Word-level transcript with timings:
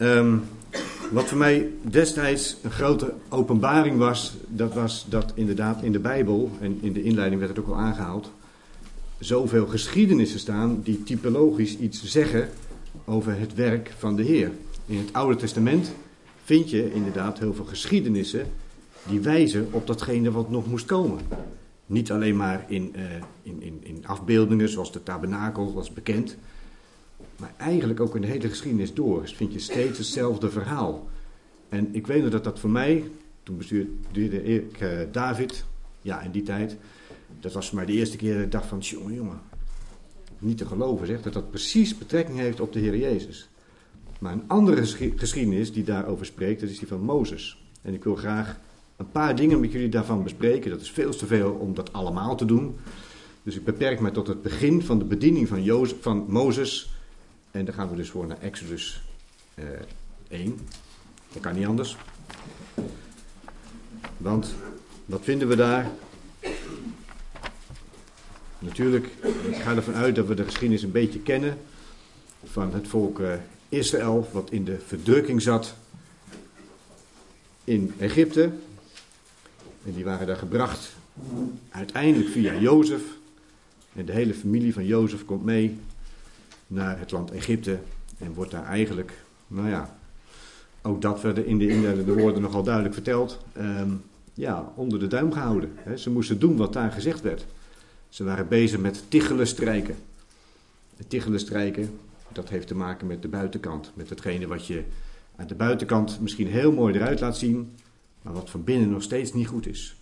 Ehm, 0.00 0.36
wat 1.10 1.24
voor 1.24 1.38
mij 1.38 1.68
destijds 1.82 2.56
een 2.62 2.70
grote 2.70 3.12
openbaring 3.28 3.98
was, 3.98 4.34
dat 4.46 4.74
was 4.74 5.06
dat 5.08 5.32
inderdaad 5.34 5.82
in 5.82 5.92
de 5.92 5.98
Bijbel, 5.98 6.50
en 6.60 6.78
in 6.80 6.92
de 6.92 7.02
inleiding 7.02 7.40
werd 7.40 7.56
het 7.56 7.64
ook 7.64 7.72
al 7.72 7.80
aangehaald, 7.80 8.30
zoveel 9.18 9.66
geschiedenissen 9.66 10.38
staan 10.38 10.80
die 10.82 11.02
typologisch 11.02 11.78
iets 11.78 12.04
zeggen 12.04 12.48
over 13.04 13.38
het 13.38 13.54
werk 13.54 13.94
van 13.98 14.16
de 14.16 14.22
Heer. 14.22 14.50
In 14.86 14.98
het 14.98 15.12
Oude 15.12 15.36
Testament 15.36 15.92
vind 16.44 16.70
je 16.70 16.92
inderdaad 16.92 17.38
heel 17.38 17.54
veel 17.54 17.64
geschiedenissen 17.64 18.46
die 19.08 19.20
wijzen 19.20 19.68
op 19.70 19.86
datgene 19.86 20.30
wat 20.30 20.50
nog 20.50 20.66
moest 20.66 20.86
komen. 20.86 21.18
Niet 21.86 22.10
alleen 22.10 22.36
maar 22.36 22.64
in, 22.68 22.92
uh, 22.96 23.02
in, 23.42 23.62
in, 23.62 23.80
in 23.82 24.06
afbeeldingen 24.06 24.68
zoals 24.68 24.92
de 24.92 25.02
tabernakel 25.02 25.72
was 25.72 25.92
bekend, 25.92 26.36
maar 27.40 27.54
eigenlijk 27.56 28.00
ook 28.00 28.14
in 28.14 28.20
de 28.20 28.26
hele 28.26 28.48
geschiedenis 28.48 28.94
door 28.94 29.28
vind 29.28 29.52
je 29.52 29.58
steeds 29.58 29.98
hetzelfde 29.98 30.50
verhaal. 30.50 31.08
En 31.68 31.88
ik 31.92 32.06
weet 32.06 32.22
nog 32.22 32.30
dat 32.30 32.44
dat 32.44 32.58
voor 32.58 32.70
mij, 32.70 33.10
toen 33.42 33.56
bestuurde 33.56 34.44
ik 34.44 34.80
uh, 34.80 34.98
David, 35.12 35.64
ja 36.02 36.20
in 36.20 36.30
die 36.30 36.42
tijd, 36.42 36.76
dat 37.40 37.52
was 37.52 37.70
mij 37.70 37.84
de 37.84 37.92
eerste 37.92 38.16
keer 38.16 38.34
dat 38.34 38.42
ik 38.42 38.52
dacht 38.52 38.66
van, 38.66 38.78
jongen, 38.78 39.14
jongen, 39.14 39.40
niet 40.38 40.58
te 40.58 40.66
geloven 40.66 41.06
zeg, 41.06 41.22
dat 41.22 41.32
dat 41.32 41.50
precies 41.50 41.98
betrekking 41.98 42.38
heeft 42.38 42.60
op 42.60 42.72
de 42.72 42.78
Heer 42.78 42.96
Jezus. 42.96 43.48
Maar 44.20 44.32
een 44.32 44.48
andere 44.48 44.86
geschiedenis 45.16 45.72
die 45.72 45.84
daarover 45.84 46.26
spreekt, 46.26 46.60
dat 46.60 46.70
is 46.70 46.78
die 46.78 46.88
van 46.88 47.00
Mozes. 47.00 47.64
En 47.82 47.94
ik 47.94 48.04
wil 48.04 48.16
graag 48.16 48.60
een 48.96 49.10
paar 49.10 49.36
dingen 49.36 49.60
met 49.60 49.72
jullie 49.72 49.88
daarvan 49.88 50.22
bespreken. 50.22 50.70
Dat 50.70 50.80
is 50.80 50.90
veel 50.90 51.10
te 51.10 51.26
veel 51.26 51.50
om 51.52 51.74
dat 51.74 51.92
allemaal 51.92 52.36
te 52.36 52.44
doen. 52.44 52.76
Dus 53.42 53.56
ik 53.56 53.64
beperk 53.64 54.00
me 54.00 54.10
tot 54.10 54.26
het 54.26 54.42
begin 54.42 54.82
van 54.82 54.98
de 54.98 55.04
bediening 55.04 55.48
van, 55.48 55.62
Jozef, 55.62 55.96
van 56.00 56.24
Mozes. 56.28 56.90
En 57.50 57.64
dan 57.64 57.74
gaan 57.74 57.90
we 57.90 57.96
dus 57.96 58.10
voor 58.10 58.26
naar 58.26 58.40
Exodus 58.40 59.02
eh, 59.54 59.64
1. 60.28 60.58
Dat 61.32 61.42
kan 61.42 61.54
niet 61.54 61.66
anders. 61.66 61.96
Want 64.16 64.54
wat 65.04 65.20
vinden 65.22 65.48
we 65.48 65.56
daar? 65.56 65.90
Natuurlijk, 68.58 69.06
ik 69.48 69.56
ga 69.56 69.74
ervan 69.74 69.94
uit 69.94 70.14
dat 70.14 70.26
we 70.26 70.34
de 70.34 70.44
geschiedenis 70.44 70.82
een 70.82 70.92
beetje 70.92 71.18
kennen 71.18 71.58
van 72.44 72.74
het 72.74 72.88
volk 72.88 73.20
eh, 73.20 73.34
Israël, 73.68 74.28
wat 74.32 74.50
in 74.50 74.64
de 74.64 74.78
verdrukking 74.86 75.42
zat 75.42 75.74
in 77.64 77.94
Egypte. 77.98 78.42
En 79.84 79.94
die 79.94 80.04
waren 80.04 80.26
daar 80.26 80.36
gebracht 80.36 80.92
uiteindelijk 81.68 82.30
via 82.30 82.54
Jozef. 82.54 83.02
En 83.92 84.04
de 84.04 84.12
hele 84.12 84.34
familie 84.34 84.72
van 84.72 84.86
Jozef 84.86 85.24
komt 85.24 85.44
mee 85.44 85.78
naar 86.70 86.98
het 86.98 87.10
land 87.10 87.30
Egypte 87.30 87.78
en 88.18 88.32
wordt 88.32 88.50
daar 88.50 88.64
eigenlijk, 88.64 89.12
nou 89.46 89.68
ja, 89.68 89.98
ook 90.82 91.02
dat 91.02 91.22
werd 91.22 91.38
in 91.38 91.58
de 91.58 91.68
inleidende 91.68 92.14
woorden 92.14 92.42
nogal 92.42 92.62
duidelijk 92.62 92.94
verteld, 92.94 93.38
ehm, 93.52 93.90
ja, 94.34 94.72
onder 94.74 94.98
de 94.98 95.06
duim 95.06 95.32
gehouden. 95.32 95.70
Ze 95.96 96.10
moesten 96.10 96.38
doen 96.38 96.56
wat 96.56 96.72
daar 96.72 96.92
gezegd 96.92 97.20
werd. 97.20 97.46
Ze 98.08 98.24
waren 98.24 98.48
bezig 98.48 98.80
met 98.80 99.04
tichelen 99.08 99.46
strijken. 99.46 99.96
Tichelen 101.06 101.40
strijken, 101.40 101.98
dat 102.32 102.48
heeft 102.48 102.66
te 102.66 102.74
maken 102.74 103.06
met 103.06 103.22
de 103.22 103.28
buitenkant. 103.28 103.90
Met 103.94 104.08
hetgene 104.08 104.46
wat 104.46 104.66
je 104.66 104.82
aan 105.36 105.46
de 105.46 105.54
buitenkant 105.54 106.20
misschien 106.20 106.46
heel 106.46 106.72
mooi 106.72 106.94
eruit 106.94 107.20
laat 107.20 107.36
zien, 107.36 107.74
maar 108.22 108.32
wat 108.32 108.50
van 108.50 108.64
binnen 108.64 108.90
nog 108.90 109.02
steeds 109.02 109.32
niet 109.32 109.46
goed 109.46 109.66
is. 109.66 109.96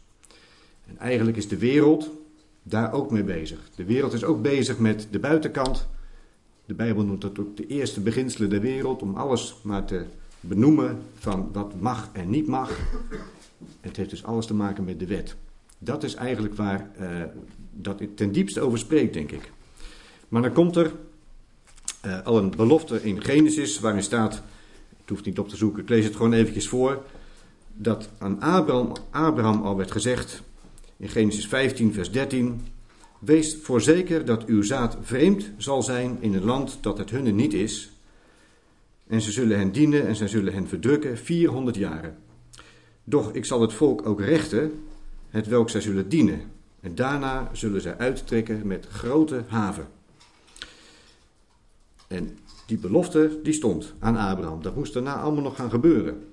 En 0.86 0.98
eigenlijk 0.98 1.36
is 1.36 1.48
de 1.48 1.58
wereld 1.58 2.10
daar 2.62 2.92
ook 2.92 3.10
mee 3.10 3.24
bezig. 3.24 3.58
De 3.74 3.84
wereld 3.84 4.12
is 4.12 4.24
ook 4.24 4.42
bezig 4.42 4.78
met 4.78 5.08
de 5.10 5.18
buitenkant. 5.18 5.86
De 6.68 6.74
Bijbel 6.74 7.04
noemt 7.04 7.20
dat 7.20 7.38
ook 7.38 7.56
de 7.56 7.66
eerste 7.66 8.00
beginselen 8.00 8.50
der 8.50 8.60
wereld, 8.60 9.02
om 9.02 9.14
alles 9.14 9.56
maar 9.62 9.84
te 9.84 10.04
benoemen 10.40 11.02
van 11.14 11.48
wat 11.52 11.80
mag 11.80 12.08
en 12.12 12.30
niet 12.30 12.46
mag. 12.46 12.78
Het 13.80 13.96
heeft 13.96 14.10
dus 14.10 14.24
alles 14.24 14.46
te 14.46 14.54
maken 14.54 14.84
met 14.84 14.98
de 14.98 15.06
wet. 15.06 15.36
Dat 15.78 16.02
is 16.02 16.14
eigenlijk 16.14 16.54
waar 16.54 16.90
uh, 17.00 17.22
dat 17.72 18.02
ten 18.14 18.32
diepste 18.32 18.60
over 18.60 18.78
spreekt, 18.78 19.14
denk 19.14 19.30
ik. 19.30 19.52
Maar 20.28 20.42
dan 20.42 20.52
komt 20.52 20.76
er 20.76 20.92
uh, 22.06 22.22
al 22.22 22.38
een 22.38 22.50
belofte 22.50 23.02
in 23.02 23.22
Genesis 23.22 23.80
waarin 23.80 24.02
staat, 24.02 24.34
het 25.00 25.08
hoeft 25.08 25.24
niet 25.24 25.38
op 25.38 25.48
te 25.48 25.56
zoeken, 25.56 25.82
ik 25.82 25.88
lees 25.88 26.04
het 26.04 26.16
gewoon 26.16 26.32
eventjes 26.32 26.68
voor, 26.68 27.02
dat 27.74 28.08
aan 28.18 28.40
Abraham, 28.40 28.92
Abraham 29.10 29.62
al 29.62 29.76
werd 29.76 29.90
gezegd 29.90 30.42
in 30.96 31.08
Genesis 31.08 31.46
15, 31.46 31.92
vers 31.92 32.10
13, 32.10 32.60
Wees 33.18 33.56
voorzeker 33.62 34.24
dat 34.24 34.44
uw 34.44 34.62
zaad 34.62 34.96
vreemd 35.00 35.50
zal 35.56 35.82
zijn 35.82 36.16
in 36.20 36.34
een 36.34 36.44
land 36.44 36.78
dat 36.80 36.98
het 36.98 37.10
hunne 37.10 37.30
niet 37.30 37.54
is. 37.54 37.90
En 39.06 39.20
ze 39.20 39.32
zullen 39.32 39.58
hen 39.58 39.72
dienen 39.72 40.06
en 40.06 40.16
zij 40.16 40.28
zullen 40.28 40.52
hen 40.52 40.68
verdrukken 40.68 41.18
400 41.18 41.76
jaren. 41.76 42.16
Doch 43.04 43.32
ik 43.32 43.44
zal 43.44 43.60
het 43.60 43.72
volk 43.72 44.06
ook 44.06 44.20
rechten, 44.20 44.84
het 45.28 45.46
welk 45.46 45.70
zij 45.70 45.80
zullen 45.80 46.08
dienen. 46.08 46.40
En 46.80 46.94
daarna 46.94 47.50
zullen 47.52 47.80
zij 47.80 47.96
uittrekken 47.96 48.66
met 48.66 48.86
grote 48.86 49.44
haven. 49.46 49.88
En 52.06 52.38
die 52.66 52.78
belofte 52.78 53.40
die 53.42 53.52
stond 53.52 53.94
aan 53.98 54.16
Abraham. 54.16 54.62
Dat 54.62 54.76
moest 54.76 54.92
daarna 54.92 55.20
allemaal 55.20 55.42
nog 55.42 55.56
gaan 55.56 55.70
gebeuren. 55.70 56.26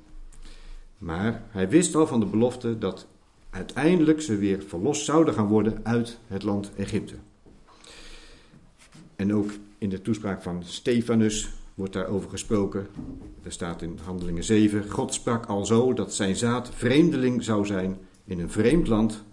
Maar 0.98 1.44
hij 1.50 1.70
wist 1.70 1.96
al 1.96 2.08
van 2.08 2.20
de 2.20 2.26
belofte 2.26 2.78
dat 2.78 3.08
uiteindelijk 3.56 4.22
ze 4.22 4.38
weer 4.38 4.64
verlost 4.68 5.06
zouden 5.06 5.34
gaan 5.34 5.48
worden 5.48 5.80
uit 5.84 6.20
het 6.28 6.44
land 6.44 6.72
Egypte. 6.76 7.16
En 9.16 9.34
ook 9.34 9.52
in 9.78 9.90
de 9.90 10.02
toespraak 10.02 10.42
van 10.42 10.64
Stefanus 10.64 11.50
wordt 11.74 11.94
daarover 11.94 12.30
gesproken. 12.30 12.88
Er 13.44 13.52
staat 13.52 13.82
in 13.82 14.00
Handelingen 14.04 14.44
7: 14.44 14.90
God 14.90 15.14
sprak 15.14 15.46
al 15.46 15.66
zo 15.66 15.94
dat 15.94 16.14
zijn 16.14 16.36
zaad 16.36 16.70
vreemdeling 16.74 17.44
zou 17.44 17.66
zijn 17.66 17.98
in 18.26 18.40
een 18.40 18.52
vreemd 18.52 18.88
land. 18.88 19.24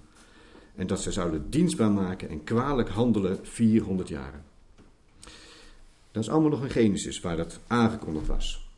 En 0.75 0.87
dat 0.87 1.00
ze 1.00 1.12
zouden 1.12 1.50
dienstbaar 1.50 1.91
maken 1.91 2.28
en 2.28 2.44
kwalijk 2.44 2.88
handelen 2.88 3.38
400 3.43 4.09
jaren. 4.09 4.44
Dat 6.11 6.22
is 6.22 6.28
allemaal 6.28 6.50
nog 6.50 6.62
in 6.62 6.71
Genesis 6.71 7.21
waar 7.21 7.37
dat 7.37 7.61
aangekondigd 7.66 8.27
was. 8.27 8.71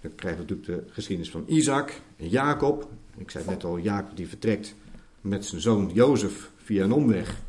Dan 0.00 0.14
krijgen 0.14 0.46
we 0.46 0.52
natuurlijk 0.54 0.86
de 0.86 0.92
geschiedenis 0.92 1.30
van 1.30 1.44
Isaac 1.46 2.00
en 2.16 2.28
Jacob. 2.28 2.88
Ik 3.18 3.30
zei 3.30 3.44
net 3.46 3.64
al, 3.64 3.78
Jacob 3.78 4.16
die 4.16 4.28
vertrekt 4.28 4.74
met 5.20 5.44
zijn 5.44 5.60
zoon 5.60 5.90
Jozef 5.94 6.50
via 6.56 6.84
een 6.84 6.92
omweg 6.92 7.42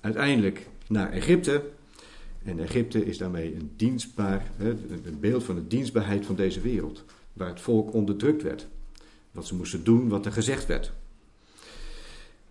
uiteindelijk 0.00 0.68
naar 0.86 1.10
Egypte. 1.10 1.62
En 2.44 2.58
Egypte 2.58 3.04
is 3.04 3.18
daarmee 3.18 3.54
een 3.54 3.70
dienstbaar, 3.76 4.50
een 4.58 5.20
beeld 5.20 5.44
van 5.44 5.54
de 5.54 5.66
dienstbaarheid 5.66 6.26
van 6.26 6.34
deze 6.34 6.60
wereld. 6.60 7.04
Waar 7.32 7.48
het 7.48 7.60
volk 7.60 7.92
onderdrukt 7.92 8.42
werd. 8.42 8.66
Wat 9.30 9.46
ze 9.46 9.54
moesten 9.54 9.84
doen, 9.84 10.08
wat 10.08 10.26
er 10.26 10.32
gezegd 10.32 10.66
werd. 10.66 10.92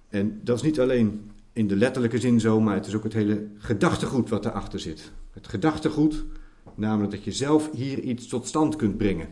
En 0.10 0.40
dat 0.44 0.58
is 0.58 0.64
niet 0.64 0.80
alleen 0.80 1.32
in 1.54 1.68
de 1.68 1.76
letterlijke 1.76 2.20
zin 2.20 2.40
zo, 2.40 2.60
maar 2.60 2.76
het 2.76 2.86
is 2.86 2.96
ook 2.96 3.04
het 3.04 3.14
hele 3.14 3.48
gedachtegoed 3.58 4.30
wat 4.30 4.46
erachter 4.46 4.80
zit. 4.80 5.12
Het 5.32 5.48
gedachtegoed, 5.48 6.24
namelijk 6.76 7.12
dat 7.12 7.24
je 7.24 7.32
zelf 7.32 7.72
hier 7.72 8.00
iets 8.00 8.28
tot 8.28 8.48
stand 8.48 8.76
kunt 8.76 8.98
brengen. 8.98 9.28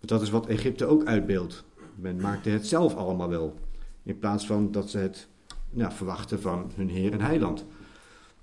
Dat 0.00 0.22
is 0.22 0.30
wat 0.30 0.46
Egypte 0.46 0.86
ook 0.86 1.04
uitbeeldt. 1.04 1.64
Men 1.96 2.20
maakte 2.20 2.50
het 2.50 2.66
zelf 2.66 2.94
allemaal 2.94 3.28
wel. 3.28 3.58
In 4.02 4.18
plaats 4.18 4.46
van 4.46 4.72
dat 4.72 4.90
ze 4.90 4.98
het 4.98 5.28
nou, 5.70 5.92
verwachten 5.92 6.40
van 6.40 6.72
hun 6.74 6.88
Heer 6.88 7.12
en 7.12 7.20
Heiland. 7.20 7.64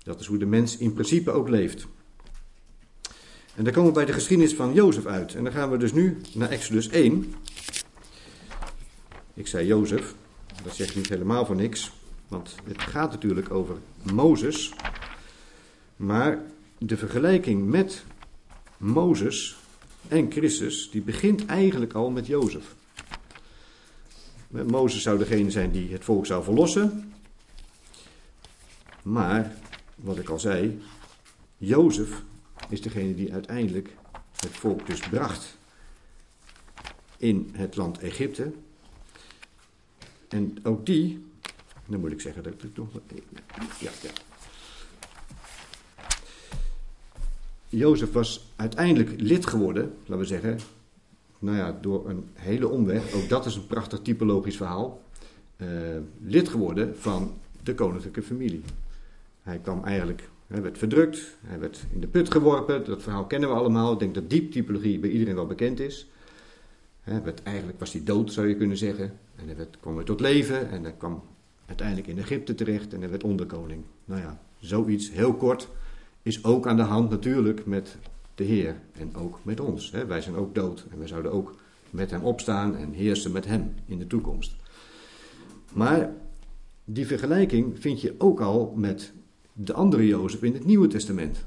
Dat 0.02 0.20
is 0.20 0.26
hoe 0.26 0.38
de 0.38 0.46
mens 0.46 0.76
in 0.76 0.92
principe 0.92 1.30
ook 1.30 1.48
leeft. 1.48 1.86
En 3.54 3.64
dan 3.64 3.72
komen 3.72 3.88
we 3.88 3.96
bij 3.96 4.04
de 4.04 4.12
geschiedenis 4.12 4.54
van 4.54 4.72
Jozef 4.72 5.06
uit. 5.06 5.34
En 5.34 5.44
dan 5.44 5.52
gaan 5.52 5.70
we 5.70 5.76
dus 5.76 5.92
nu 5.92 6.20
naar 6.34 6.50
Exodus 6.50 6.88
1. 6.88 7.34
Ik 9.34 9.46
zei 9.46 9.66
Jozef, 9.66 10.14
dat 10.62 10.74
zegt 10.74 10.96
niet 10.96 11.08
helemaal 11.08 11.46
voor 11.46 11.56
niks. 11.56 11.92
Want 12.28 12.54
het 12.64 12.80
gaat 12.80 13.10
natuurlijk 13.10 13.50
over 13.50 13.76
Mozes. 14.12 14.72
Maar 15.96 16.42
de 16.78 16.96
vergelijking 16.96 17.66
met 17.66 18.04
Mozes 18.76 19.56
en 20.08 20.30
Christus, 20.32 20.90
die 20.90 21.02
begint 21.02 21.46
eigenlijk 21.46 21.92
al 21.92 22.10
met 22.10 22.26
Jozef. 22.26 22.74
Mozes 24.62 25.02
zou 25.02 25.18
degene 25.18 25.50
zijn 25.50 25.70
die 25.70 25.92
het 25.92 26.04
volk 26.04 26.26
zou 26.26 26.44
verlossen. 26.44 27.12
Maar, 29.02 29.56
wat 29.94 30.18
ik 30.18 30.28
al 30.28 30.38
zei, 30.38 30.82
Jozef 31.56 32.22
is 32.68 32.82
degene 32.82 33.14
die 33.14 33.32
uiteindelijk 33.32 33.90
het 34.36 34.50
volk 34.50 34.86
dus 34.86 35.00
bracht 35.00 35.56
in 37.16 37.50
het 37.52 37.76
land 37.76 37.98
Egypte. 37.98 38.52
En 40.28 40.56
ook 40.62 40.86
die, 40.86 41.24
dan 41.86 42.00
moet 42.00 42.12
ik 42.12 42.20
zeggen 42.20 42.42
dat 42.42 42.52
ik 42.52 42.76
nog. 42.76 42.88
Ja, 43.80 43.90
ja. 44.02 44.10
Jozef 47.68 48.12
was 48.12 48.46
uiteindelijk 48.56 49.20
lid 49.20 49.46
geworden, 49.46 49.94
laten 50.00 50.18
we 50.18 50.24
zeggen, 50.24 50.58
nou 51.44 51.56
ja, 51.56 51.78
door 51.80 52.08
een 52.08 52.28
hele 52.32 52.68
omweg, 52.68 53.14
ook 53.14 53.28
dat 53.28 53.46
is 53.46 53.56
een 53.56 53.66
prachtig 53.66 54.00
typologisch 54.00 54.56
verhaal, 54.56 55.02
uh, 55.56 55.68
lid 56.24 56.48
geworden 56.48 56.96
van 56.98 57.32
de 57.62 57.74
koninklijke 57.74 58.22
familie. 58.22 58.62
Hij 59.42 59.58
kwam 59.58 59.84
eigenlijk 59.84 60.28
Hij 60.46 60.62
werd 60.62 60.78
verdrukt, 60.78 61.36
hij 61.46 61.58
werd 61.58 61.84
in 61.92 62.00
de 62.00 62.06
put 62.06 62.30
geworpen. 62.30 62.84
Dat 62.84 63.02
verhaal 63.02 63.24
kennen 63.24 63.48
we 63.48 63.54
allemaal. 63.54 63.92
Ik 63.92 63.98
denk 63.98 64.14
dat 64.14 64.30
diep 64.30 64.52
typologie 64.52 64.98
bij 64.98 65.10
iedereen 65.10 65.34
wel 65.34 65.46
bekend 65.46 65.80
is. 65.80 66.06
Hij 67.00 67.22
werd, 67.22 67.42
eigenlijk 67.42 67.78
was 67.78 67.92
hij 67.92 68.04
dood, 68.04 68.32
zou 68.32 68.48
je 68.48 68.56
kunnen 68.56 68.76
zeggen. 68.76 69.12
En 69.36 69.46
hij 69.46 69.56
werd, 69.56 69.76
kwam 69.80 69.94
weer 69.94 70.04
tot 70.04 70.20
leven 70.20 70.70
en 70.70 70.82
hij 70.82 70.94
kwam 70.98 71.22
uiteindelijk 71.66 72.06
in 72.06 72.18
Egypte 72.18 72.54
terecht 72.54 72.92
en 72.92 73.00
hij 73.00 73.10
werd 73.10 73.24
onderkoning. 73.24 73.82
Nou 74.04 74.20
ja, 74.20 74.40
zoiets 74.58 75.10
heel 75.10 75.34
kort 75.34 75.68
is 76.22 76.44
ook 76.44 76.66
aan 76.66 76.76
de 76.76 76.82
hand 76.82 77.10
natuurlijk 77.10 77.66
met 77.66 77.96
de 78.34 78.44
Heer 78.44 78.80
en 78.92 79.14
ook 79.16 79.38
met 79.42 79.60
ons. 79.60 79.90
Wij 79.90 80.20
zijn 80.20 80.36
ook 80.36 80.54
dood 80.54 80.84
en 80.90 80.98
wij 80.98 81.06
zouden 81.06 81.32
ook 81.32 81.54
met 81.90 82.10
hem 82.10 82.22
opstaan 82.22 82.76
en 82.76 82.92
heersen 82.92 83.32
met 83.32 83.44
hem 83.44 83.74
in 83.86 83.98
de 83.98 84.06
toekomst. 84.06 84.54
Maar 85.72 86.12
die 86.84 87.06
vergelijking 87.06 87.80
vind 87.80 88.00
je 88.00 88.14
ook 88.18 88.40
al 88.40 88.72
met 88.76 89.12
de 89.52 89.72
andere 89.72 90.06
Jozef 90.06 90.42
in 90.42 90.54
het 90.54 90.64
Nieuwe 90.64 90.86
Testament. 90.86 91.44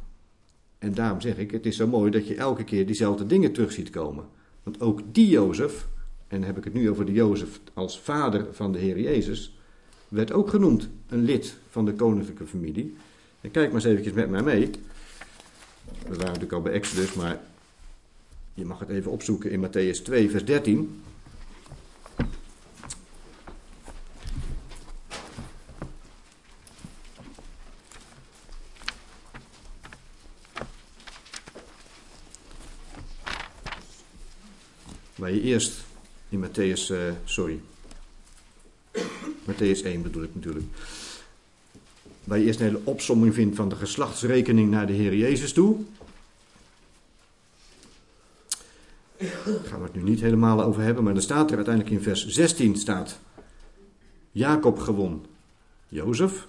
En 0.78 0.94
daarom 0.94 1.22
zeg 1.22 1.38
ik, 1.38 1.52
het 1.52 1.66
is 1.66 1.76
zo 1.76 1.88
mooi 1.88 2.12
dat 2.12 2.28
je 2.28 2.36
elke 2.36 2.64
keer 2.64 2.86
diezelfde 2.86 3.26
dingen 3.26 3.52
terug 3.52 3.72
ziet 3.72 3.90
komen. 3.90 4.26
Want 4.64 4.82
ook 4.82 5.02
die 5.12 5.28
Jozef, 5.28 5.88
en 6.28 6.38
dan 6.40 6.48
heb 6.48 6.58
ik 6.58 6.64
het 6.64 6.74
nu 6.74 6.90
over 6.90 7.06
de 7.06 7.12
Jozef 7.12 7.60
als 7.74 8.00
vader 8.00 8.48
van 8.52 8.72
de 8.72 8.80
Heer 8.80 9.00
Jezus, 9.00 9.60
werd 10.08 10.32
ook 10.32 10.50
genoemd 10.50 10.90
een 11.08 11.24
lid 11.24 11.58
van 11.70 11.86
de 11.86 11.94
koninklijke 11.94 12.46
familie. 12.46 12.96
En 13.42 13.52
kijk 13.52 13.66
maar 13.66 13.76
eens 13.76 13.90
eventjes 13.90 14.14
met 14.14 14.30
mij 14.30 14.44
mee. 14.44 14.70
We 16.08 16.08
waren 16.08 16.26
natuurlijk 16.26 16.54
al 16.54 16.62
bij 16.62 16.74
Exodus, 16.74 17.14
maar 17.14 17.40
je 18.54 18.66
mag 18.66 18.80
het 18.80 18.90
even 18.90 19.12
opzoeken 19.12 19.52
in 19.52 19.66
Matthäus 19.66 20.02
2, 20.04 20.30
vers 20.30 20.46
13. 20.46 21.04
Waar 35.16 35.32
je 35.32 35.42
eerst 35.42 35.86
in 36.30 36.46
Matthäus, 36.46 36.92
uh, 36.92 37.12
sorry, 37.26 37.62
Matthäus 39.46 39.84
1 39.84 40.02
bedoel 40.02 40.24
ik 40.24 40.36
natuurlijk. 40.36 40.66
Waar 42.28 42.38
je 42.38 42.46
eerst 42.46 42.60
een 42.60 42.66
hele 42.66 42.82
opsomming 42.84 43.34
vindt 43.34 43.56
van 43.56 43.70
de 43.70 43.76
geslachtsrekening 43.76 44.72
naar 44.72 44.88
de 44.88 44.94
Heer 44.94 45.16
Jezus 45.16 45.54
toe. 45.54 45.78
Daar 49.18 49.30
gaan 49.66 49.80
we 49.80 49.86
het 49.86 49.96
nu 49.96 50.02
niet 50.02 50.22
helemaal 50.22 50.64
over 50.64 50.82
hebben, 50.82 51.04
maar 51.04 51.14
dan 51.14 51.22
staat 51.22 51.50
er 51.50 51.56
uiteindelijk 51.56 51.96
in 51.96 52.02
vers 52.02 52.28
16 52.28 52.76
staat 52.76 53.20
Jacob 54.32 54.80
gewon 54.80 55.26
Jozef, 55.88 56.48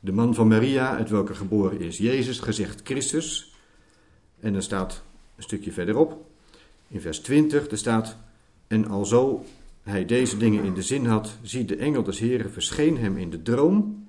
de 0.00 0.12
man 0.12 0.34
van 0.34 0.48
Maria, 0.48 0.96
uit 0.96 1.10
welke 1.10 1.34
geboren 1.34 1.80
is 1.80 1.98
Jezus, 1.98 2.38
gezegd 2.38 2.80
Christus. 2.84 3.54
En 4.40 4.52
dan 4.52 4.62
staat 4.62 5.02
een 5.36 5.42
stukje 5.42 5.72
verderop, 5.72 6.26
in 6.88 7.00
vers 7.00 7.18
20, 7.18 7.70
er 7.70 7.78
staat, 7.78 8.16
en 8.66 8.88
alzo 8.88 9.44
hij 9.82 10.04
deze 10.04 10.36
dingen 10.36 10.64
in 10.64 10.74
de 10.74 10.82
zin 10.82 11.06
had, 11.06 11.30
zie 11.42 11.64
de 11.64 11.76
engel 11.76 12.02
des 12.02 12.18
Heren 12.18 12.52
verscheen 12.52 12.98
hem 12.98 13.16
in 13.16 13.30
de 13.30 13.42
droom, 13.42 14.07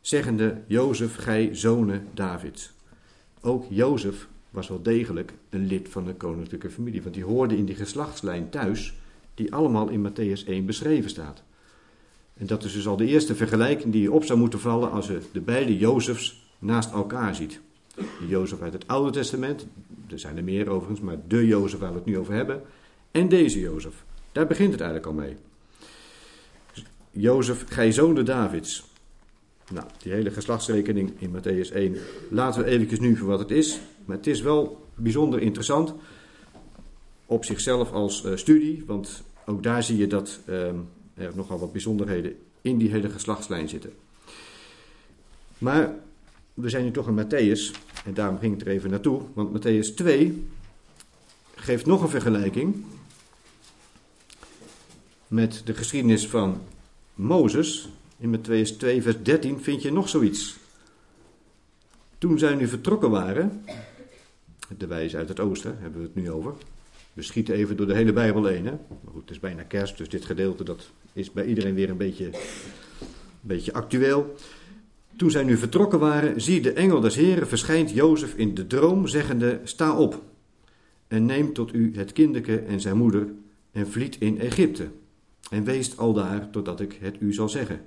zeggende, 0.00 0.62
Jozef, 0.66 1.16
gij 1.16 1.48
zonen 1.52 2.06
David. 2.14 2.72
Ook 3.40 3.64
Jozef 3.68 4.28
was 4.50 4.68
wel 4.68 4.82
degelijk 4.82 5.32
een 5.48 5.66
lid 5.66 5.88
van 5.88 6.04
de 6.04 6.14
koninklijke 6.14 6.70
familie, 6.70 7.02
want 7.02 7.14
die 7.14 7.24
hoorde 7.24 7.56
in 7.56 7.64
die 7.64 7.74
geslachtslijn 7.74 8.50
thuis, 8.50 8.94
die 9.34 9.54
allemaal 9.54 9.88
in 9.88 10.10
Matthäus 10.10 10.46
1 10.46 10.66
beschreven 10.66 11.10
staat. 11.10 11.42
En 12.36 12.46
dat 12.46 12.64
is 12.64 12.72
dus 12.72 12.86
al 12.86 12.96
de 12.96 13.06
eerste 13.06 13.34
vergelijking 13.34 13.92
die 13.92 14.02
je 14.02 14.12
op 14.12 14.24
zou 14.24 14.38
moeten 14.38 14.60
vallen 14.60 14.90
als 14.90 15.06
je 15.06 15.20
de 15.32 15.40
beide 15.40 15.78
Jozefs 15.78 16.48
naast 16.58 16.92
elkaar 16.92 17.34
ziet. 17.34 17.60
De 17.94 18.26
Jozef 18.28 18.60
uit 18.60 18.72
het 18.72 18.86
Oude 18.86 19.10
Testament, 19.10 19.66
er 20.10 20.18
zijn 20.18 20.36
er 20.36 20.44
meer 20.44 20.68
overigens, 20.68 21.00
maar 21.00 21.16
de 21.28 21.46
Jozef 21.46 21.78
waar 21.78 21.90
we 21.90 21.96
het 21.96 22.04
nu 22.04 22.18
over 22.18 22.34
hebben, 22.34 22.62
en 23.10 23.28
deze 23.28 23.60
Jozef. 23.60 24.04
Daar 24.32 24.46
begint 24.46 24.72
het 24.72 24.80
eigenlijk 24.80 25.10
al 25.10 25.18
mee. 25.22 25.36
Jozef, 27.10 27.64
gij 27.68 27.92
zoon 27.92 28.14
de 28.14 28.22
Davids. 28.22 28.89
Nou, 29.70 29.86
die 29.98 30.12
hele 30.12 30.30
geslachtsrekening 30.30 31.12
in 31.18 31.30
Matthäus 31.30 31.72
1 31.72 31.96
laten 32.30 32.64
we 32.64 32.70
eventjes 32.70 32.98
nu 32.98 33.16
voor 33.16 33.28
wat 33.28 33.38
het 33.38 33.50
is. 33.50 33.80
Maar 34.04 34.16
het 34.16 34.26
is 34.26 34.40
wel 34.40 34.86
bijzonder 34.94 35.40
interessant 35.40 35.94
op 37.26 37.44
zichzelf 37.44 37.92
als 37.92 38.24
uh, 38.24 38.36
studie, 38.36 38.84
want 38.86 39.22
ook 39.46 39.62
daar 39.62 39.82
zie 39.82 39.96
je 39.96 40.06
dat 40.06 40.38
uh, 40.46 40.66
er 41.14 41.32
nogal 41.34 41.58
wat 41.58 41.72
bijzonderheden 41.72 42.36
in 42.60 42.78
die 42.78 42.90
hele 42.90 43.10
geslachtslijn 43.10 43.68
zitten. 43.68 43.92
Maar 45.58 45.94
we 46.54 46.68
zijn 46.68 46.84
nu 46.84 46.90
toch 46.90 47.08
in 47.08 47.24
Matthäus, 47.24 47.74
en 48.04 48.14
daarom 48.14 48.38
ging 48.38 48.54
ik 48.54 48.60
er 48.60 48.72
even 48.72 48.90
naartoe, 48.90 49.22
want 49.34 49.58
Matthäus 49.58 49.94
2 49.94 50.48
geeft 51.54 51.86
nog 51.86 52.02
een 52.02 52.08
vergelijking 52.08 52.84
met 55.26 55.62
de 55.64 55.74
geschiedenis 55.74 56.28
van 56.28 56.60
Mozes. 57.14 57.88
In 58.20 58.30
Matthäus 58.30 58.76
2, 58.76 59.02
vers 59.02 59.22
13 59.22 59.60
vind 59.60 59.82
je 59.82 59.92
nog 59.92 60.08
zoiets. 60.08 60.56
Toen 62.18 62.38
zij 62.38 62.54
nu 62.54 62.68
vertrokken 62.68 63.10
waren, 63.10 63.64
de 64.78 64.86
wijze 64.86 65.16
uit 65.16 65.28
het 65.28 65.40
oosten 65.40 65.76
hebben 65.80 66.00
we 66.00 66.06
het 66.06 66.14
nu 66.14 66.30
over. 66.30 66.52
We 67.12 67.22
schieten 67.22 67.54
even 67.54 67.76
door 67.76 67.86
de 67.86 67.94
hele 67.94 68.12
Bijbel 68.12 68.44
heen. 68.44 68.66
Hè? 68.66 68.70
Maar 68.70 69.12
goed, 69.12 69.20
het 69.20 69.30
is 69.30 69.40
bijna 69.40 69.62
kerst, 69.62 69.98
dus 69.98 70.08
dit 70.08 70.24
gedeelte 70.24 70.64
dat 70.64 70.90
is 71.12 71.32
bij 71.32 71.44
iedereen 71.44 71.74
weer 71.74 71.90
een 71.90 71.96
beetje, 71.96 72.24
een 72.24 72.32
beetje 73.40 73.72
actueel. 73.72 74.34
Toen 75.16 75.30
zij 75.30 75.42
nu 75.42 75.56
vertrokken 75.56 75.98
waren, 75.98 76.40
zie 76.40 76.60
de 76.60 76.72
engel 76.72 77.00
des 77.00 77.14
Heren 77.14 77.48
verschijnt 77.48 77.90
Jozef 77.90 78.34
in 78.34 78.54
de 78.54 78.66
droom, 78.66 79.06
zeggende: 79.06 79.60
Sta 79.64 79.96
op 79.96 80.22
en 81.08 81.26
neem 81.26 81.52
tot 81.52 81.74
u 81.74 81.92
het 81.94 82.12
kinderke 82.12 82.58
en 82.58 82.80
zijn 82.80 82.96
moeder 82.96 83.28
en 83.72 83.90
vliet 83.90 84.16
in 84.18 84.40
Egypte. 84.40 84.88
En 85.50 85.64
weest 85.64 85.98
aldaar 85.98 86.50
totdat 86.50 86.80
ik 86.80 86.98
het 87.00 87.16
u 87.20 87.32
zal 87.32 87.48
zeggen. 87.48 87.80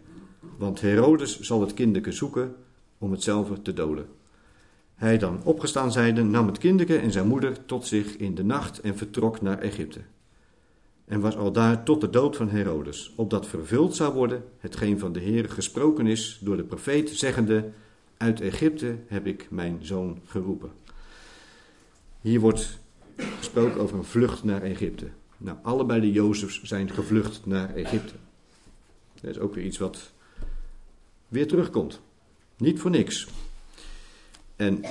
Want 0.57 0.81
Herodes 0.81 1.39
zal 1.39 1.61
het 1.61 1.73
kinderke 1.73 2.11
zoeken 2.11 2.55
om 2.97 3.11
hetzelfde 3.11 3.61
te 3.61 3.73
doden. 3.73 4.05
Hij 4.95 5.17
dan 5.17 5.43
opgestaan 5.43 5.91
zijnde, 5.91 6.23
nam 6.23 6.47
het 6.47 6.57
kinderke 6.57 6.97
en 6.97 7.11
zijn 7.11 7.27
moeder 7.27 7.65
tot 7.65 7.87
zich 7.87 8.17
in 8.17 8.35
de 8.35 8.43
nacht 8.43 8.81
en 8.81 8.97
vertrok 8.97 9.41
naar 9.41 9.59
Egypte. 9.59 9.99
En 11.05 11.19
was 11.19 11.35
aldaar 11.35 11.83
tot 11.83 12.01
de 12.01 12.09
dood 12.09 12.35
van 12.35 12.49
Herodes, 12.49 13.13
opdat 13.15 13.47
vervuld 13.47 13.95
zou 13.95 14.13
worden 14.13 14.43
hetgeen 14.59 14.99
van 14.99 15.13
de 15.13 15.19
Heer 15.19 15.49
gesproken 15.49 16.07
is 16.07 16.39
door 16.41 16.57
de 16.57 16.63
profeet, 16.63 17.09
zeggende, 17.09 17.69
uit 18.17 18.41
Egypte 18.41 18.95
heb 19.07 19.27
ik 19.27 19.47
mijn 19.49 19.77
zoon 19.81 20.19
geroepen. 20.25 20.71
Hier 22.21 22.39
wordt 22.39 22.79
gesproken 23.15 23.81
over 23.81 23.97
een 23.97 24.03
vlucht 24.03 24.43
naar 24.43 24.61
Egypte. 24.61 25.07
Nou, 25.37 25.57
allebei 25.61 26.01
de 26.01 26.11
Jozefs 26.11 26.61
zijn 26.63 26.89
gevlucht 26.89 27.45
naar 27.45 27.75
Egypte. 27.75 28.13
Dat 29.21 29.29
is 29.31 29.39
ook 29.39 29.55
weer 29.55 29.63
iets 29.63 29.77
wat 29.77 30.12
weer 31.33 31.47
terugkomt. 31.47 31.99
Niet 32.57 32.79
voor 32.79 32.91
niks. 32.91 33.27
En 34.55 34.83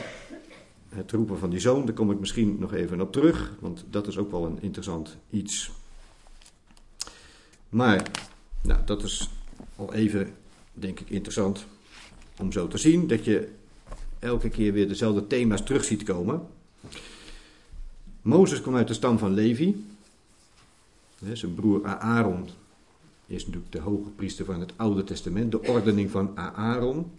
het 0.89 1.11
roepen 1.11 1.39
van 1.39 1.51
die 1.51 1.61
zoon, 1.61 1.85
daar 1.85 1.95
kom 1.95 2.11
ik 2.11 2.19
misschien 2.19 2.57
nog 2.59 2.73
even 2.75 3.01
op 3.01 3.13
terug, 3.13 3.53
want 3.61 3.85
dat 3.91 4.07
is 4.07 4.19
ook 4.19 4.31
wel 4.31 4.47
een 4.47 4.63
interessant 4.63 5.17
iets. 5.31 5.71
Maar, 7.69 8.11
nou, 8.63 8.85
dat 8.85 9.03
is 9.03 9.31
al 9.77 9.93
even, 9.93 10.35
denk 10.73 11.01
ik, 11.01 11.11
interessant 11.11 11.67
om 12.39 12.53
zo 12.53 12.69
te 12.69 12.79
zien 12.79 13.07
dat 13.07 13.25
je 13.25 13.49
elke 14.19 14.49
keer 14.49 14.73
weer 14.73 14.89
dezelfde 14.89 15.27
thema's 15.27 15.63
terug 15.63 15.85
ziet 15.85 16.03
komen. 16.03 16.47
Mozes 18.23 18.61
kwam 18.61 18.77
uit 18.77 18.89
de 18.89 18.95
stam 18.95 19.19
van 19.19 19.35
Levi. 19.35 19.87
Zijn 21.33 21.55
broer 21.55 21.87
Aaron 21.87 22.49
is 23.33 23.47
natuurlijk 23.47 23.73
de 23.73 23.81
hoge 23.81 24.11
priester 24.11 24.45
van 24.45 24.61
het 24.61 24.73
Oude 24.77 25.05
Testament, 25.05 25.51
de 25.51 25.63
ordening 25.63 26.11
van 26.11 26.39
Aaron. 26.39 27.11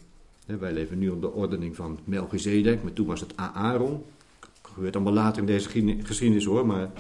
Wij 0.46 0.74
leven 0.74 1.00
nu 1.00 1.10
op 1.10 1.22
de 1.22 1.32
ordening 1.32 1.75
van 1.75 2.00
Melchizedek, 2.03 2.84
maar 2.84 2.93
toen 2.93 3.05
was 3.05 3.20
het 3.20 3.38
Aaron. 3.38 4.03
Dat 4.39 4.72
gebeurt 4.74 4.96
allemaal 4.96 5.13
later 5.13 5.41
in 5.41 5.48
deze 5.48 5.70
geschiedenis 6.03 6.46
hoor, 6.46 6.65
maar 6.65 6.91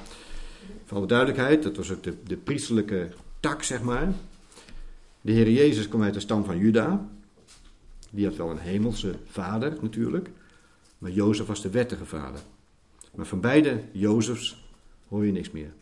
voor 0.85 0.97
alle 0.97 1.07
duidelijkheid, 1.07 1.63
dat 1.63 1.77
was 1.77 1.91
ook 1.91 2.03
de, 2.03 2.13
de 2.23 2.37
priesterlijke 2.37 3.09
tak, 3.39 3.63
zeg 3.63 3.81
maar. 3.81 4.13
De 5.21 5.31
Heer 5.31 5.49
Jezus 5.49 5.87
kwam 5.87 6.03
uit 6.03 6.13
de 6.13 6.19
stam 6.19 6.45
van 6.45 6.57
Juda. 6.57 7.09
Die 8.09 8.25
had 8.25 8.35
wel 8.35 8.49
een 8.49 8.57
hemelse 8.57 9.15
vader 9.25 9.77
natuurlijk, 9.81 10.29
maar 10.97 11.11
Jozef 11.11 11.45
was 11.45 11.61
de 11.61 11.69
wettige 11.69 12.05
vader. 12.05 12.39
Maar 13.15 13.25
van 13.25 13.39
beide 13.39 13.81
Jozefs 13.91 14.65
hoor 15.07 15.25
je 15.25 15.31
niks 15.31 15.51
meer. 15.51 15.73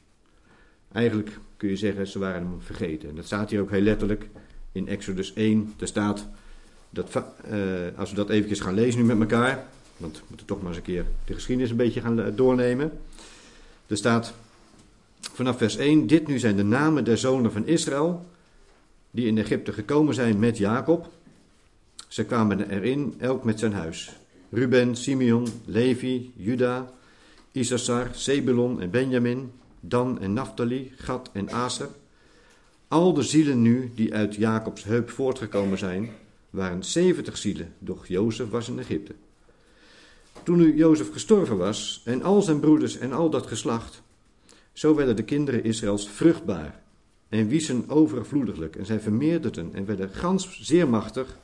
Eigenlijk 0.91 1.39
kun 1.61 1.69
je 1.69 1.75
zeggen, 1.75 2.07
ze 2.07 2.19
waren 2.19 2.41
hem 2.41 2.61
vergeten. 2.61 3.09
En 3.09 3.15
dat 3.15 3.25
staat 3.25 3.49
hier 3.49 3.61
ook 3.61 3.69
heel 3.69 3.81
letterlijk 3.81 4.27
in 4.71 4.87
Exodus 4.87 5.33
1. 5.33 5.73
Daar 5.77 5.87
staat, 5.87 6.27
dat, 6.89 7.23
uh, 7.51 7.63
als 7.95 8.09
we 8.09 8.15
dat 8.15 8.29
eventjes 8.29 8.59
gaan 8.59 8.73
lezen 8.73 8.99
nu 9.01 9.05
met 9.05 9.19
elkaar, 9.19 9.65
want 9.97 10.17
we 10.17 10.23
moeten 10.27 10.45
toch 10.45 10.57
maar 10.61 10.67
eens 10.67 10.77
een 10.77 10.83
keer 10.83 11.05
de 11.25 11.33
geschiedenis 11.33 11.71
een 11.71 11.77
beetje 11.77 12.01
gaan 12.01 12.21
eh, 12.21 12.31
doornemen. 12.35 12.91
Er 13.87 13.97
staat 13.97 14.33
vanaf 15.19 15.57
vers 15.57 15.75
1, 15.75 16.07
dit 16.07 16.27
nu 16.27 16.39
zijn 16.39 16.55
de 16.55 16.63
namen 16.63 17.03
der 17.03 17.17
zonen 17.17 17.51
van 17.51 17.67
Israël, 17.67 18.25
die 19.11 19.25
in 19.25 19.37
Egypte 19.37 19.73
gekomen 19.73 20.13
zijn 20.13 20.39
met 20.39 20.57
Jacob. 20.57 21.09
Ze 22.07 22.23
kwamen 22.23 22.69
erin, 22.69 23.15
elk 23.17 23.43
met 23.43 23.59
zijn 23.59 23.73
huis. 23.73 24.15
Ruben, 24.49 24.95
Simeon, 24.95 25.47
Levi, 25.65 26.31
Juda, 26.35 26.91
Issachar, 27.51 28.09
Zebulon 28.13 28.81
en 28.81 28.89
Benjamin, 28.89 29.51
Dan 29.81 30.19
en 30.19 30.33
Naphtali, 30.33 30.93
Gad 30.95 31.29
en 31.33 31.51
Aser. 31.51 31.89
Al 32.87 33.13
de 33.13 33.21
zielen 33.21 33.61
nu 33.61 33.91
die 33.95 34.13
uit 34.13 34.35
Jacobs 34.35 34.83
heup 34.83 35.09
voortgekomen 35.09 35.77
zijn, 35.77 36.09
waren 36.49 36.83
zeventig 36.83 37.37
zielen, 37.37 37.73
doch 37.79 38.07
Jozef 38.07 38.49
was 38.49 38.69
in 38.69 38.79
Egypte. 38.79 39.13
Toen 40.43 40.57
nu 40.57 40.75
Jozef 40.75 41.11
gestorven 41.11 41.57
was 41.57 42.01
en 42.05 42.23
al 42.23 42.41
zijn 42.41 42.59
broeders 42.59 42.97
en 42.97 43.13
al 43.13 43.29
dat 43.29 43.47
geslacht, 43.47 44.01
zo 44.73 44.95
werden 44.95 45.15
de 45.15 45.23
kinderen 45.23 45.63
Israëls 45.63 46.09
vruchtbaar 46.09 46.81
en 47.29 47.47
wiesen 47.47 47.89
overvloediglijk 47.89 48.75
en 48.75 48.85
zij 48.85 48.99
vermeerderden 48.99 49.73
en 49.73 49.85
werden 49.85 50.09
gans 50.09 50.59
zeer 50.61 50.89
machtig, 50.89 51.37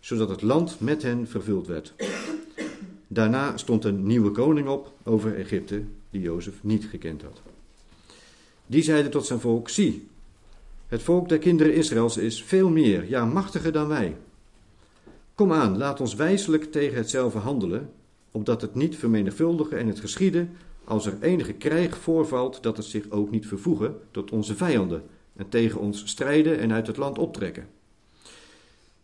zodat 0.00 0.28
het 0.28 0.42
land 0.42 0.80
met 0.80 1.02
hen 1.02 1.28
vervuld 1.28 1.66
werd. 1.66 1.94
Daarna 3.06 3.56
stond 3.56 3.84
een 3.84 4.06
nieuwe 4.06 4.30
koning 4.30 4.68
op 4.68 4.92
over 5.04 5.36
Egypte, 5.36 5.82
die 6.10 6.20
Jozef 6.20 6.62
niet 6.62 6.84
gekend 6.84 7.22
had. 7.22 7.42
Die 8.68 8.82
zeide 8.82 9.08
tot 9.08 9.26
zijn 9.26 9.40
volk, 9.40 9.68
zie, 9.68 10.08
het 10.88 11.02
volk 11.02 11.28
der 11.28 11.38
kinderen 11.38 11.74
Israëls 11.74 12.16
is 12.16 12.42
veel 12.42 12.68
meer, 12.68 13.08
ja 13.08 13.24
machtiger 13.24 13.72
dan 13.72 13.88
wij. 13.88 14.16
Kom 15.34 15.52
aan, 15.52 15.76
laat 15.76 16.00
ons 16.00 16.14
wijselijk 16.14 16.72
tegen 16.72 16.96
hetzelfde 16.96 17.38
handelen, 17.38 17.90
opdat 18.30 18.60
het 18.60 18.74
niet 18.74 18.96
vermenigvuldigen 18.96 19.78
en 19.78 19.86
het 19.86 20.00
geschieden, 20.00 20.56
als 20.84 21.06
er 21.06 21.16
enige 21.20 21.52
krijg 21.52 21.98
voorvalt, 21.98 22.62
dat 22.62 22.76
het 22.76 22.86
zich 22.86 23.10
ook 23.10 23.30
niet 23.30 23.46
vervoegen 23.46 23.96
tot 24.10 24.30
onze 24.30 24.56
vijanden 24.56 25.02
en 25.36 25.48
tegen 25.48 25.80
ons 25.80 26.02
strijden 26.06 26.58
en 26.58 26.72
uit 26.72 26.86
het 26.86 26.96
land 26.96 27.18
optrekken. 27.18 27.66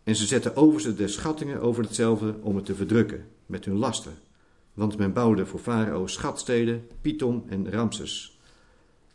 En 0.03 0.17
ze 0.17 0.27
zetten 0.27 0.57
overste 0.57 0.95
de 0.95 1.09
schattingen 1.09 1.61
over 1.61 1.83
hetzelfde 1.83 2.35
om 2.41 2.57
het 2.57 2.65
te 2.65 2.75
verdrukken 2.75 3.27
met 3.47 3.65
hun 3.65 3.77
lasten. 3.79 4.15
Want 4.75 4.99
men 4.99 5.13
bouwde 5.13 5.47
voor 5.47 5.61
Farao 5.61 6.07
schatsteden, 6.07 6.87
Python 7.01 7.45
en 7.49 7.71
Ramses. 7.71 8.34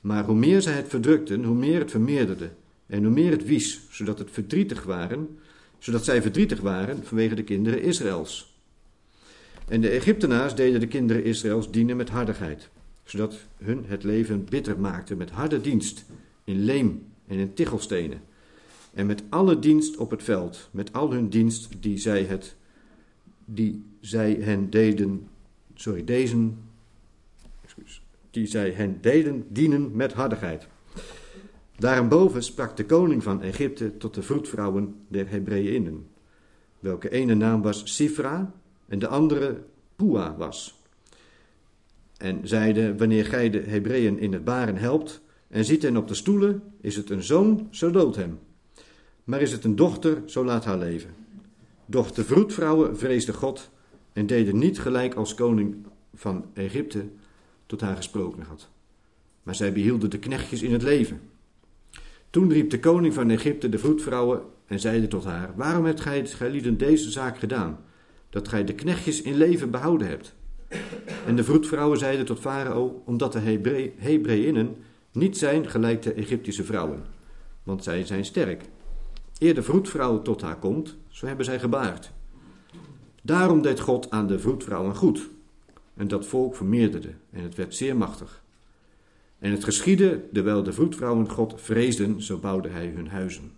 Maar 0.01 0.25
hoe 0.25 0.35
meer 0.35 0.61
zij 0.61 0.73
het 0.73 0.87
verdrukten, 0.87 1.43
hoe 1.43 1.55
meer 1.55 1.79
het 1.79 1.91
vermeerderde 1.91 2.49
en 2.85 3.03
hoe 3.03 3.13
meer 3.13 3.31
het 3.31 3.45
wies, 3.45 3.81
zodat 3.89 4.19
het 4.19 4.31
verdrietig 4.31 4.83
waren, 4.83 5.37
zodat 5.79 6.05
zij 6.05 6.21
verdrietig 6.21 6.59
waren 6.59 7.03
vanwege 7.03 7.35
de 7.35 7.43
kinderen 7.43 7.81
Israëls. 7.81 8.57
En 9.67 9.81
de 9.81 9.89
Egyptenaars 9.89 10.55
deden 10.55 10.79
de 10.79 10.87
kinderen 10.87 11.23
Israëls 11.23 11.71
dienen 11.71 11.97
met 11.97 12.09
hardigheid, 12.09 12.69
zodat 13.03 13.35
hun 13.57 13.83
het 13.87 14.03
leven 14.03 14.45
bitter 14.49 14.79
maakte 14.79 15.15
met 15.15 15.29
harde 15.29 15.61
dienst 15.61 16.05
in 16.43 16.63
leem 16.63 17.05
en 17.27 17.37
in 17.37 17.53
tichelstenen. 17.53 18.21
En 18.93 19.05
met 19.05 19.23
alle 19.29 19.59
dienst 19.59 19.97
op 19.97 20.11
het 20.11 20.23
veld, 20.23 20.69
met 20.71 20.93
al 20.93 21.11
hun 21.11 21.29
dienst 21.29 21.67
die 21.79 21.97
zij, 21.97 22.23
het, 22.23 22.55
die 23.45 23.83
zij 23.99 24.33
hen 24.33 24.69
deden, 24.69 25.27
sorry, 25.75 26.03
deze, 26.03 26.49
die 28.31 28.45
zij 28.45 28.71
hen 28.71 28.97
deden 29.01 29.45
dienen 29.49 29.95
met 29.95 30.13
hardigheid. 30.13 30.67
Daarboven 31.77 32.43
sprak 32.43 32.77
de 32.77 32.85
koning 32.85 33.23
van 33.23 33.41
Egypte 33.41 33.97
tot 33.97 34.13
de 34.13 34.21
vroedvrouwen 34.21 34.95
der 35.07 35.29
Hebreeënen, 35.29 36.07
welke 36.79 37.09
ene 37.09 37.35
naam 37.35 37.61
was 37.61 37.95
Sifra 37.95 38.53
en 38.87 38.99
de 38.99 39.07
andere 39.07 39.61
Pua 39.95 40.35
was. 40.37 40.81
En 42.17 42.47
zeide, 42.47 42.97
wanneer 42.97 43.25
gij 43.25 43.49
de 43.49 43.59
Hebreeën 43.59 44.19
in 44.19 44.33
het 44.33 44.43
baren 44.43 44.77
helpt 44.77 45.21
en 45.47 45.65
ziet 45.65 45.81
hen 45.81 45.97
op 45.97 46.07
de 46.07 46.13
stoelen, 46.13 46.63
is 46.81 46.95
het 46.95 47.09
een 47.09 47.23
zoon, 47.23 47.67
zo 47.71 47.91
dood 47.91 48.15
hem. 48.15 48.39
Maar 49.23 49.41
is 49.41 49.51
het 49.51 49.63
een 49.63 49.75
dochter, 49.75 50.21
zo 50.25 50.45
laat 50.45 50.65
haar 50.65 50.77
leven. 50.77 51.09
Doch 51.85 52.11
de 52.11 52.23
vroedvrouwen 52.23 52.97
vreesden 52.97 53.33
God 53.33 53.69
en 54.13 54.27
deden 54.27 54.57
niet 54.57 54.79
gelijk 54.79 55.13
als 55.13 55.33
koning 55.33 55.75
van 56.13 56.45
Egypte 56.53 57.05
tot 57.69 57.81
haar 57.81 57.95
gesproken 57.95 58.43
had. 58.43 58.69
Maar 59.43 59.55
zij 59.55 59.73
behielden 59.73 60.09
de 60.09 60.19
knechtjes 60.19 60.61
in 60.61 60.71
het 60.71 60.81
leven. 60.81 61.21
Toen 62.29 62.51
riep 62.51 62.69
de 62.69 62.79
koning 62.79 63.13
van 63.13 63.29
Egypte 63.29 63.69
de 63.69 63.79
vroedvrouwen 63.79 64.41
en 64.65 64.79
zeide 64.79 65.07
tot 65.07 65.23
haar: 65.23 65.53
Waarom 65.55 65.85
hebt 65.85 66.01
gij, 66.01 66.25
gij 66.25 66.75
deze 66.75 67.11
zaak 67.11 67.39
gedaan? 67.39 67.79
Dat 68.29 68.47
gij 68.47 68.63
de 68.63 68.73
knechtjes 68.73 69.21
in 69.21 69.35
leven 69.35 69.71
behouden 69.71 70.07
hebt. 70.07 70.35
En 71.25 71.35
de 71.35 71.43
vroedvrouwen 71.43 71.97
zeiden 71.97 72.25
tot 72.25 72.39
Farao: 72.39 73.01
Omdat 73.05 73.33
de 73.33 73.39
Hebre 73.39 73.91
Hebreeënnen 73.97 74.75
niet 75.11 75.37
zijn 75.37 75.69
gelijk 75.69 76.01
de 76.01 76.13
Egyptische 76.13 76.63
vrouwen, 76.63 77.03
want 77.63 77.83
zij 77.83 78.05
zijn 78.05 78.25
sterk. 78.25 78.63
Eer 79.37 79.53
de 79.53 79.63
vroedvrouw 79.63 80.21
tot 80.21 80.41
haar 80.41 80.59
komt, 80.59 80.97
zo 81.07 81.25
hebben 81.25 81.45
zij 81.45 81.59
gebaard. 81.59 82.11
Daarom 83.21 83.61
deed 83.61 83.79
God 83.79 84.09
aan 84.09 84.27
de 84.27 84.39
vroedvrouwen 84.39 84.95
goed. 84.95 85.29
En 85.99 86.07
dat 86.07 86.25
volk 86.25 86.55
vermeerderde 86.55 87.13
en 87.31 87.43
het 87.43 87.55
werd 87.55 87.75
zeer 87.75 87.95
machtig. 87.95 88.41
En 89.39 89.51
het 89.51 89.63
geschiedde, 89.63 90.21
terwijl 90.33 90.63
de 90.63 90.73
vroedvrouwen 90.73 91.29
God 91.29 91.53
vreesden, 91.61 92.21
zo 92.21 92.37
bouwde 92.37 92.69
hij 92.69 92.87
hun 92.87 93.07
huizen. 93.07 93.51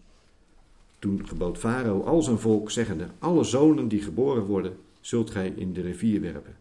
Toen 0.99 1.27
gebood 1.27 1.57
Farao 1.57 2.03
al 2.03 2.21
zijn 2.21 2.39
volk, 2.39 2.71
zeggende: 2.71 3.07
Alle 3.19 3.43
zonen 3.43 3.87
die 3.87 4.01
geboren 4.01 4.43
worden, 4.43 4.77
zult 5.01 5.29
gij 5.29 5.53
in 5.55 5.73
de 5.73 5.81
rivier 5.81 6.21
werpen, 6.21 6.55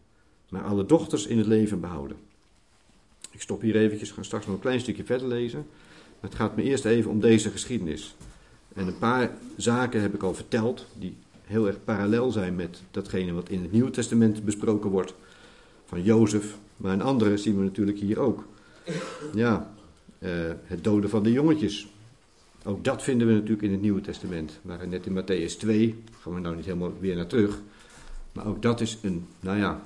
maar 0.49 0.63
alle 0.63 0.85
dochters 0.85 1.27
in 1.27 1.37
het 1.37 1.47
leven 1.47 1.79
behouden. 1.79 2.17
Ik 3.31 3.41
stop 3.41 3.61
hier 3.61 3.75
eventjes, 3.75 4.11
ga 4.11 4.23
straks 4.23 4.45
nog 4.45 4.55
een 4.55 4.61
klein 4.61 4.79
stukje 4.79 5.03
verder 5.03 5.27
lezen. 5.27 5.65
het 6.19 6.35
gaat 6.35 6.55
me 6.55 6.63
eerst 6.63 6.85
even 6.85 7.11
om 7.11 7.19
deze 7.19 7.49
geschiedenis. 7.49 8.15
En 8.73 8.87
een 8.87 8.99
paar 8.99 9.37
zaken 9.57 10.01
heb 10.01 10.13
ik 10.13 10.23
al 10.23 10.33
verteld, 10.33 10.85
die 10.99 11.15
heel 11.41 11.67
erg 11.67 11.83
parallel 11.83 12.31
zijn 12.31 12.55
met 12.55 12.81
datgene 12.91 13.31
wat 13.31 13.49
in 13.49 13.61
het 13.61 13.71
Nieuwe 13.71 13.89
Testament 13.89 14.45
besproken 14.45 14.89
wordt 14.89 15.13
van 15.91 16.03
Jozef. 16.03 16.57
Maar 16.77 16.93
een 16.93 17.01
andere 17.01 17.37
zien 17.37 17.57
we 17.57 17.63
natuurlijk 17.63 17.99
hier 17.99 18.19
ook. 18.19 18.45
Ja, 19.33 19.71
uh, 20.19 20.29
het 20.63 20.83
doden 20.83 21.09
van 21.09 21.23
de 21.23 21.31
jongetjes. 21.31 21.87
Ook 22.63 22.83
dat 22.83 23.03
vinden 23.03 23.27
we 23.27 23.33
natuurlijk 23.33 23.61
in 23.61 23.71
het 23.71 23.81
Nieuwe 23.81 24.01
Testament. 24.01 24.59
Waren 24.61 24.89
net 24.89 25.05
in 25.05 25.21
Matthäus 25.21 25.57
2, 25.57 26.03
gaan 26.21 26.33
we 26.33 26.39
nou 26.39 26.55
niet 26.55 26.65
helemaal 26.65 26.93
weer 26.99 27.15
naar 27.15 27.27
terug. 27.27 27.61
Maar 28.31 28.45
ook 28.45 28.61
dat 28.61 28.81
is 28.81 28.97
een, 29.01 29.25
nou 29.39 29.57
ja, 29.57 29.83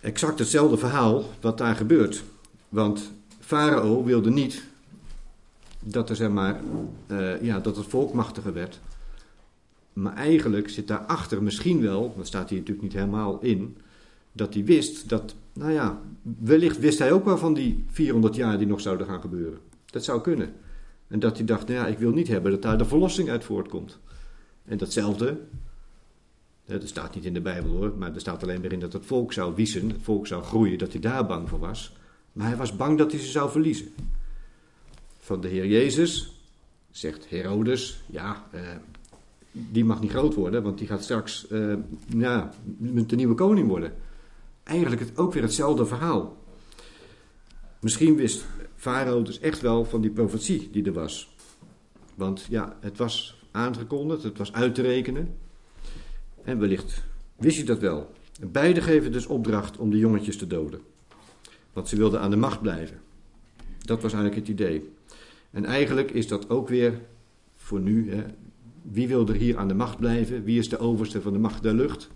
exact 0.00 0.38
hetzelfde 0.38 0.76
verhaal 0.76 1.24
wat 1.40 1.58
daar 1.58 1.76
gebeurt. 1.76 2.24
Want 2.68 3.12
Farao 3.40 4.04
wilde 4.04 4.30
niet 4.30 4.64
dat 5.80 6.10
er 6.10 6.16
zeg 6.16 6.30
maar, 6.30 6.60
uh, 7.06 7.42
ja, 7.42 7.58
dat 7.58 7.76
het 7.76 7.86
volk 7.86 8.12
machtiger 8.12 8.52
werd. 8.52 8.80
Maar 9.92 10.14
eigenlijk 10.14 10.68
zit 10.68 10.88
daarachter 10.88 11.42
misschien 11.42 11.80
wel, 11.80 12.14
dat 12.16 12.26
staat 12.26 12.48
hier 12.48 12.58
natuurlijk 12.58 12.86
niet 12.86 12.96
helemaal 12.96 13.38
in, 13.40 13.76
dat 14.32 14.54
hij 14.54 14.64
wist 14.64 15.08
dat, 15.08 15.34
nou 15.52 15.72
ja, 15.72 16.00
wellicht 16.22 16.78
wist 16.78 16.98
hij 16.98 17.12
ook 17.12 17.24
wel 17.24 17.38
van 17.38 17.54
die 17.54 17.84
400 17.86 18.34
jaar 18.34 18.58
die 18.58 18.66
nog 18.66 18.80
zouden 18.80 19.06
gaan 19.06 19.20
gebeuren. 19.20 19.58
Dat 19.86 20.04
zou 20.04 20.20
kunnen. 20.20 20.52
En 21.08 21.18
dat 21.18 21.36
hij 21.36 21.46
dacht, 21.46 21.68
nou 21.68 21.80
ja, 21.80 21.86
ik 21.86 21.98
wil 21.98 22.12
niet 22.12 22.28
hebben 22.28 22.50
dat 22.50 22.62
daar 22.62 22.78
de 22.78 22.84
verlossing 22.84 23.30
uit 23.30 23.44
voortkomt. 23.44 23.98
En 24.64 24.78
datzelfde, 24.78 25.38
dat 26.64 26.88
staat 26.88 27.14
niet 27.14 27.24
in 27.24 27.34
de 27.34 27.40
Bijbel 27.40 27.70
hoor, 27.70 27.92
maar 27.98 28.14
er 28.14 28.20
staat 28.20 28.42
alleen 28.42 28.60
maar 28.60 28.72
in 28.72 28.80
dat 28.80 28.92
het 28.92 29.06
volk 29.06 29.32
zou 29.32 29.54
wiezen, 29.54 29.88
het 29.88 30.02
volk 30.02 30.26
zou 30.26 30.42
groeien, 30.42 30.78
dat 30.78 30.92
hij 30.92 31.00
daar 31.00 31.26
bang 31.26 31.48
voor 31.48 31.58
was. 31.58 31.96
Maar 32.32 32.46
hij 32.46 32.56
was 32.56 32.76
bang 32.76 32.98
dat 32.98 33.12
hij 33.12 33.20
ze 33.20 33.30
zou 33.30 33.50
verliezen. 33.50 33.88
Van 35.18 35.40
de 35.40 35.48
Heer 35.48 35.66
Jezus 35.66 36.40
zegt 36.90 37.30
Herodes, 37.30 38.02
ja, 38.06 38.46
eh, 38.50 38.60
die 39.52 39.84
mag 39.84 40.00
niet 40.00 40.10
groot 40.10 40.34
worden, 40.34 40.62
want 40.62 40.78
die 40.78 40.86
gaat 40.86 41.02
straks 41.02 41.48
eh, 41.48 41.74
ja, 42.06 42.52
de 42.78 43.16
nieuwe 43.16 43.34
koning 43.34 43.68
worden. 43.68 43.92
Eigenlijk 44.70 45.00
het, 45.00 45.18
ook 45.18 45.32
weer 45.32 45.42
hetzelfde 45.42 45.86
verhaal. 45.86 46.36
Misschien 47.80 48.16
wist 48.16 48.44
Farao 48.76 49.22
dus 49.22 49.40
echt 49.40 49.60
wel 49.60 49.84
van 49.84 50.00
die 50.00 50.10
profetie 50.10 50.68
die 50.72 50.84
er 50.84 50.92
was. 50.92 51.34
Want 52.14 52.46
ja, 52.48 52.76
het 52.80 52.98
was 52.98 53.40
aangekondigd, 53.50 54.22
het 54.22 54.38
was 54.38 54.52
uit 54.52 54.74
te 54.74 54.82
rekenen. 54.82 55.36
En 56.42 56.58
wellicht 56.58 57.02
wist 57.36 57.56
hij 57.56 57.66
dat 57.66 57.78
wel. 57.78 58.12
En 58.40 58.50
beide 58.52 58.80
geven 58.80 59.12
dus 59.12 59.26
opdracht 59.26 59.76
om 59.76 59.90
de 59.90 59.98
jongetjes 59.98 60.36
te 60.36 60.46
doden. 60.46 60.80
Want 61.72 61.88
ze 61.88 61.96
wilden 61.96 62.20
aan 62.20 62.30
de 62.30 62.36
macht 62.36 62.62
blijven. 62.62 63.00
Dat 63.78 64.02
was 64.02 64.12
eigenlijk 64.12 64.46
het 64.46 64.58
idee. 64.58 64.92
En 65.50 65.64
eigenlijk 65.64 66.10
is 66.10 66.28
dat 66.28 66.50
ook 66.50 66.68
weer 66.68 67.00
voor 67.56 67.80
nu. 67.80 68.12
Hè, 68.12 68.24
wie 68.82 69.08
wil 69.08 69.28
er 69.28 69.34
hier 69.34 69.58
aan 69.58 69.68
de 69.68 69.74
macht 69.74 69.96
blijven? 69.96 70.44
Wie 70.44 70.58
is 70.58 70.68
de 70.68 70.78
overste 70.78 71.20
van 71.20 71.32
de 71.32 71.38
macht 71.38 71.62
der 71.62 71.74
lucht? 71.74 72.10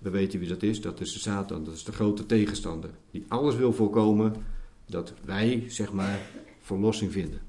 We 0.00 0.10
weten 0.10 0.38
wie 0.38 0.48
dat 0.48 0.62
is. 0.62 0.80
Dat 0.80 1.00
is 1.00 1.12
de 1.12 1.18
Satan. 1.18 1.64
Dat 1.64 1.74
is 1.74 1.84
de 1.84 1.92
grote 1.92 2.26
tegenstander. 2.26 2.90
Die 3.10 3.24
alles 3.28 3.56
wil 3.56 3.72
voorkomen 3.72 4.34
dat 4.86 5.12
wij, 5.24 5.64
zeg 5.68 5.92
maar, 5.92 6.18
verlossing 6.60 7.12
vinden. 7.12 7.40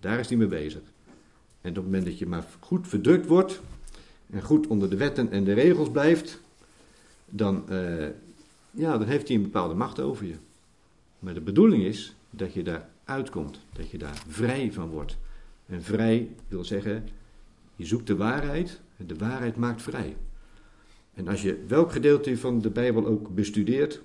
Daar 0.00 0.18
is 0.18 0.28
hij 0.28 0.36
mee 0.36 0.46
bezig. 0.46 0.80
En 1.60 1.70
op 1.70 1.76
het 1.76 1.84
moment 1.84 2.04
dat 2.04 2.18
je 2.18 2.26
maar 2.26 2.46
goed 2.60 2.88
verdrukt 2.88 3.26
wordt 3.26 3.60
en 4.30 4.42
goed 4.42 4.66
onder 4.66 4.90
de 4.90 4.96
wetten 4.96 5.30
en 5.30 5.44
de 5.44 5.52
regels 5.52 5.90
blijft, 5.90 6.40
dan, 7.24 7.64
uh, 7.70 8.06
ja, 8.70 8.98
dan 8.98 9.06
heeft 9.06 9.28
hij 9.28 9.36
een 9.36 9.42
bepaalde 9.42 9.74
macht 9.74 10.00
over 10.00 10.26
je. 10.26 10.34
Maar 11.18 11.34
de 11.34 11.40
bedoeling 11.40 11.82
is 11.82 12.14
dat 12.30 12.52
je 12.52 12.62
daar 12.62 12.88
uitkomt, 13.04 13.60
dat 13.72 13.90
je 13.90 13.98
daar 13.98 14.22
vrij 14.28 14.72
van 14.72 14.88
wordt. 14.88 15.16
En 15.66 15.82
vrij 15.82 16.28
wil 16.48 16.64
zeggen, 16.64 17.08
je 17.76 17.86
zoekt 17.86 18.06
de 18.06 18.16
waarheid 18.16 18.80
De 18.96 19.16
waarheid 19.16 19.56
maakt 19.56 19.82
vrij. 19.82 20.16
En 21.18 21.28
als 21.28 21.42
je 21.42 21.64
welk 21.66 21.92
gedeelte 21.92 22.38
van 22.38 22.60
de 22.60 22.70
Bijbel 22.70 23.06
ook 23.06 23.34
bestudeert, 23.34 24.00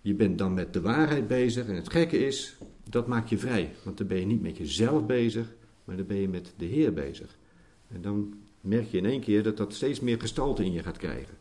je 0.00 0.14
bent 0.14 0.38
dan 0.38 0.54
met 0.54 0.72
de 0.72 0.80
waarheid 0.80 1.28
bezig. 1.28 1.66
En 1.66 1.74
het 1.74 1.90
gekke 1.90 2.26
is, 2.26 2.56
dat 2.88 3.06
maakt 3.06 3.28
je 3.28 3.38
vrij. 3.38 3.74
Want 3.84 3.98
dan 3.98 4.06
ben 4.06 4.18
je 4.18 4.26
niet 4.26 4.42
met 4.42 4.56
jezelf 4.56 5.06
bezig, 5.06 5.46
maar 5.84 5.96
dan 5.96 6.06
ben 6.06 6.16
je 6.16 6.28
met 6.28 6.52
de 6.56 6.64
Heer 6.64 6.92
bezig. 6.92 7.38
En 7.88 8.02
dan 8.02 8.34
merk 8.60 8.88
je 8.90 8.98
in 8.98 9.06
één 9.06 9.20
keer 9.20 9.42
dat 9.42 9.56
dat 9.56 9.74
steeds 9.74 10.00
meer 10.00 10.20
gestalte 10.20 10.64
in 10.64 10.72
je 10.72 10.82
gaat 10.82 10.96
krijgen. 10.96 11.34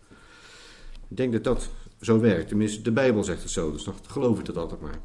Ik 1.08 1.18
denk 1.18 1.32
dat 1.32 1.44
dat 1.44 1.70
zo 2.02 2.20
werkt. 2.20 2.48
Tenminste, 2.48 2.82
de 2.82 2.92
Bijbel 2.92 3.24
zegt 3.24 3.42
het 3.42 3.52
zo, 3.52 3.72
dus 3.72 3.84
dan 3.84 3.96
geloof 4.08 4.40
ik 4.40 4.46
dat 4.46 4.58
altijd 4.58 4.82
maar. 4.82 5.00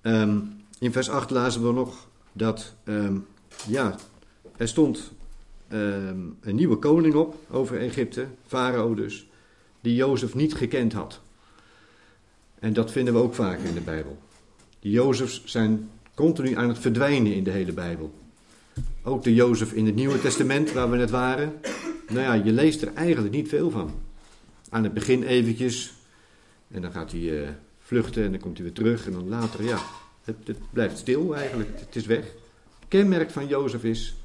Ehm, 0.00 0.40
in 0.78 0.92
vers 0.92 1.10
8 1.10 1.30
lazen 1.30 1.66
we 1.66 1.72
nog 1.72 2.08
dat, 2.32 2.74
ehm, 2.84 3.18
ja, 3.66 3.96
er 4.56 4.68
stond 4.68 5.12
ehm, 5.68 6.18
een 6.40 6.54
nieuwe 6.54 6.76
koning 6.76 7.14
op 7.14 7.36
over 7.50 7.78
Egypte, 7.78 8.26
Farao 8.46 8.94
dus, 8.94 9.28
die 9.80 9.94
Jozef 9.94 10.34
niet 10.34 10.54
gekend 10.54 10.92
had. 10.92 11.20
En 12.58 12.72
dat 12.72 12.92
vinden 12.92 13.14
we 13.14 13.20
ook 13.20 13.34
vaak 13.34 13.58
in 13.58 13.74
de 13.74 13.80
Bijbel. 13.80 14.18
Die 14.80 14.92
Jozefs 14.92 15.44
zijn 15.44 15.90
continu 16.14 16.54
aan 16.54 16.68
het 16.68 16.78
verdwijnen 16.78 17.34
in 17.34 17.44
de 17.44 17.50
hele 17.50 17.72
Bijbel. 17.72 18.14
Ook 19.02 19.22
de 19.22 19.34
Jozef 19.34 19.72
in 19.72 19.86
het 19.86 19.94
Nieuwe 19.94 20.20
Testament, 20.20 20.72
waar 20.72 20.90
we 20.90 20.96
net 20.96 21.10
waren. 21.10 21.52
Nou 22.08 22.20
ja, 22.20 22.32
je 22.32 22.52
leest 22.52 22.82
er 22.82 22.94
eigenlijk 22.94 23.34
niet 23.34 23.48
veel 23.48 23.70
van. 23.70 23.90
Aan 24.68 24.84
het 24.84 24.94
begin 24.94 25.22
eventjes. 25.22 25.92
En 26.70 26.82
dan 26.82 26.92
gaat 26.92 27.10
hij 27.10 27.20
uh, 27.20 27.48
vluchten 27.78 28.24
en 28.24 28.30
dan 28.30 28.40
komt 28.40 28.56
hij 28.56 28.66
weer 28.66 28.74
terug. 28.74 29.06
En 29.06 29.12
dan 29.12 29.28
later, 29.28 29.64
ja, 29.64 29.78
het, 30.24 30.36
het, 30.44 30.58
blijft 30.70 30.98
stil 30.98 31.36
eigenlijk. 31.36 31.70
Het 31.80 31.96
is 31.96 32.06
weg. 32.06 32.24
Kenmerk 32.88 33.30
van 33.30 33.46
Jozef 33.46 33.84
is, 33.84 34.16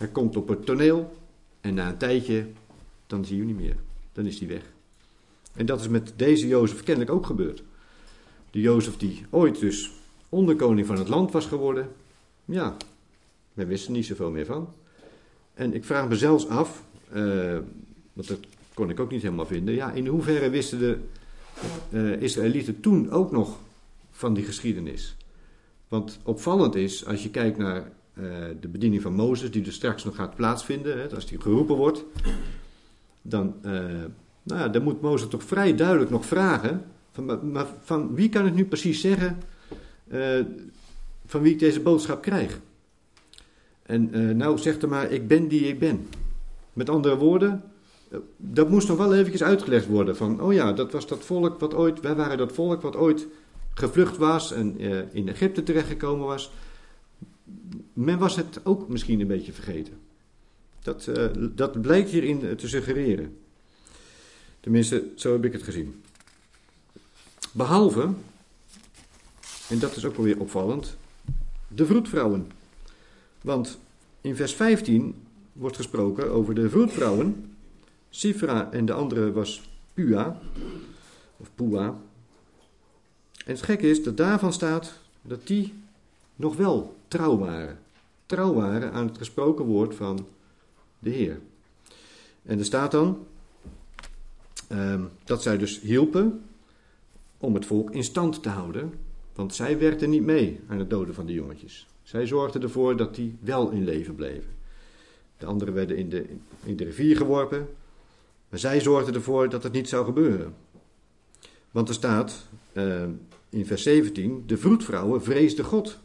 hij 0.00 0.08
komt 0.08 0.36
op 0.36 0.48
het 0.48 0.66
toneel. 0.66 1.16
En 1.60 1.74
na 1.74 1.88
een 1.88 1.96
tijdje, 1.96 2.46
dan 3.06 3.24
zie 3.24 3.36
je 3.36 3.42
hem 3.42 3.56
niet 3.56 3.60
meer. 3.60 3.76
Dan 4.12 4.26
is 4.26 4.38
hij 4.38 4.48
weg. 4.48 4.62
En 5.52 5.66
dat 5.66 5.80
is 5.80 5.88
met 5.88 6.12
deze 6.16 6.46
Jozef 6.46 6.82
kennelijk 6.82 7.12
ook 7.12 7.26
gebeurd. 7.26 7.62
De 8.50 8.60
Jozef 8.60 8.96
die 8.96 9.26
ooit 9.30 9.60
dus 9.60 9.90
onderkoning 10.28 10.86
van 10.86 10.98
het 10.98 11.08
land 11.08 11.32
was 11.32 11.46
geworden. 11.46 11.88
Ja, 12.44 12.76
men 13.52 13.66
wist 13.66 13.86
er 13.86 13.92
niet 13.92 14.06
zoveel 14.06 14.30
meer 14.30 14.46
van. 14.46 14.68
En 15.54 15.74
ik 15.74 15.84
vraag 15.84 16.08
me 16.08 16.16
zelfs 16.16 16.48
af, 16.48 16.82
uh, 17.12 17.58
want 18.12 18.28
dat 18.28 18.38
kon 18.74 18.90
ik 18.90 19.00
ook 19.00 19.10
niet 19.10 19.22
helemaal 19.22 19.46
vinden. 19.46 19.74
Ja, 19.74 19.92
in 19.92 20.06
hoeverre 20.06 20.50
wisten 20.50 20.78
de 20.78 20.98
uh, 21.90 22.22
Israëlieten 22.22 22.80
toen 22.80 23.10
ook 23.10 23.30
nog 23.30 23.58
van 24.10 24.34
die 24.34 24.44
geschiedenis? 24.44 25.16
Want 25.88 26.18
opvallend 26.22 26.74
is, 26.74 27.06
als 27.06 27.22
je 27.22 27.30
kijkt 27.30 27.58
naar 27.58 27.92
de 28.60 28.68
bediening 28.68 29.02
van 29.02 29.14
Mozes, 29.14 29.50
die 29.50 29.64
er 29.64 29.72
straks 29.72 30.04
nog 30.04 30.16
gaat 30.16 30.34
plaatsvinden, 30.34 31.00
hè, 31.00 31.14
als 31.14 31.26
die 31.26 31.40
geroepen 31.40 31.76
wordt, 31.76 32.04
dan, 33.22 33.54
nou 34.42 34.60
ja, 34.60 34.68
dan 34.68 34.82
moet 34.82 35.00
Mozes 35.00 35.28
toch 35.28 35.42
vrij 35.42 35.74
duidelijk 35.74 36.10
nog 36.10 36.26
vragen: 36.26 36.84
van, 37.12 37.52
maar, 37.52 37.66
van 37.80 38.14
wie 38.14 38.28
kan 38.28 38.46
ik 38.46 38.54
nu 38.54 38.64
precies 38.64 39.00
zeggen 39.00 39.38
van 41.26 41.42
wie 41.42 41.52
ik 41.52 41.58
deze 41.58 41.80
boodschap 41.80 42.22
krijg? 42.22 42.60
En 43.82 44.36
nou 44.36 44.58
zegt 44.58 44.82
er 44.82 44.88
maar, 44.88 45.10
ik 45.10 45.28
ben 45.28 45.48
die 45.48 45.68
ik 45.68 45.78
ben. 45.78 46.08
Met 46.72 46.88
andere 46.88 47.16
woorden, 47.16 47.62
eh, 48.10 48.18
dat 48.36 48.68
moest 48.68 48.88
nog 48.88 48.96
wel 48.96 49.14
eventjes 49.14 49.42
uitgelegd 49.42 49.86
worden. 49.86 50.16
Van, 50.16 50.40
oh 50.40 50.52
ja, 50.52 50.72
dat 50.72 50.92
was 50.92 51.06
dat 51.06 51.24
volk 51.24 51.60
wat 51.60 51.74
ooit, 51.74 52.00
wij 52.00 52.14
waren 52.14 52.38
dat 52.38 52.52
volk 52.52 52.82
wat 52.82 52.96
ooit 52.96 53.26
gevlucht 53.74 54.16
was 54.16 54.52
en 54.52 54.78
in 55.12 55.28
Egypte 55.28 55.62
terechtgekomen 55.62 56.26
was. 56.26 56.52
Men 58.00 58.18
was 58.18 58.36
het 58.36 58.60
ook 58.64 58.88
misschien 58.88 59.20
een 59.20 59.26
beetje 59.26 59.52
vergeten. 59.52 59.92
Dat, 60.82 61.06
uh, 61.06 61.26
dat 61.34 61.80
blijkt 61.80 62.10
hierin 62.10 62.56
te 62.56 62.68
suggereren. 62.68 63.38
Tenminste, 64.60 65.10
zo 65.16 65.32
heb 65.32 65.44
ik 65.44 65.52
het 65.52 65.62
gezien. 65.62 66.02
Behalve, 67.52 68.12
en 69.68 69.78
dat 69.78 69.96
is 69.96 70.04
ook 70.04 70.16
wel 70.16 70.24
weer 70.24 70.40
opvallend, 70.40 70.96
de 71.68 71.86
vroedvrouwen. 71.86 72.50
Want 73.40 73.78
in 74.20 74.36
vers 74.36 74.54
15 74.54 75.14
wordt 75.52 75.76
gesproken 75.76 76.30
over 76.30 76.54
de 76.54 76.70
vroedvrouwen. 76.70 77.56
Sifra 78.10 78.72
en 78.72 78.84
de 78.86 78.92
andere 78.92 79.32
was 79.32 79.70
Pua, 79.94 80.40
of 81.36 81.50
Pua. 81.54 81.86
En 83.44 83.52
het 83.52 83.62
gekke 83.62 83.90
is 83.90 84.02
dat 84.02 84.16
daarvan 84.16 84.52
staat 84.52 84.92
dat 85.22 85.46
die 85.46 85.74
nog 86.36 86.56
wel 86.56 86.96
trouw 87.08 87.38
waren. 87.38 87.78
Trouw 88.30 88.54
waren 88.54 88.92
aan 88.92 89.06
het 89.06 89.18
gesproken 89.18 89.64
woord 89.64 89.94
van 89.94 90.26
de 90.98 91.10
Heer. 91.10 91.40
En 92.42 92.58
er 92.58 92.64
staat 92.64 92.90
dan 92.90 93.26
um, 94.72 95.08
dat 95.24 95.42
zij 95.42 95.58
dus 95.58 95.80
hielpen 95.80 96.42
om 97.38 97.54
het 97.54 97.66
volk 97.66 97.90
in 97.90 98.04
stand 98.04 98.42
te 98.42 98.48
houden, 98.48 98.94
want 99.34 99.54
zij 99.54 99.78
werkten 99.78 100.10
niet 100.10 100.22
mee 100.22 100.60
aan 100.68 100.78
het 100.78 100.90
doden 100.90 101.14
van 101.14 101.26
de 101.26 101.32
jongetjes. 101.32 101.86
Zij 102.02 102.26
zorgden 102.26 102.62
ervoor 102.62 102.96
dat 102.96 103.14
die 103.14 103.36
wel 103.40 103.70
in 103.70 103.84
leven 103.84 104.14
bleven. 104.14 104.50
De 105.36 105.46
anderen 105.46 105.74
werden 105.74 105.96
in 105.96 106.08
de, 106.08 106.36
in 106.62 106.76
de 106.76 106.84
rivier 106.84 107.16
geworpen, 107.16 107.68
maar 108.48 108.58
zij 108.58 108.80
zorgden 108.80 109.14
ervoor 109.14 109.48
dat 109.48 109.62
het 109.62 109.72
niet 109.72 109.88
zou 109.88 110.04
gebeuren. 110.04 110.54
Want 111.70 111.88
er 111.88 111.94
staat 111.94 112.48
uh, 112.72 113.02
in 113.48 113.66
vers 113.66 113.82
17: 113.82 114.42
De 114.46 114.56
vroedvrouwen 114.56 115.22
vreesden 115.22 115.64
God. 115.64 115.98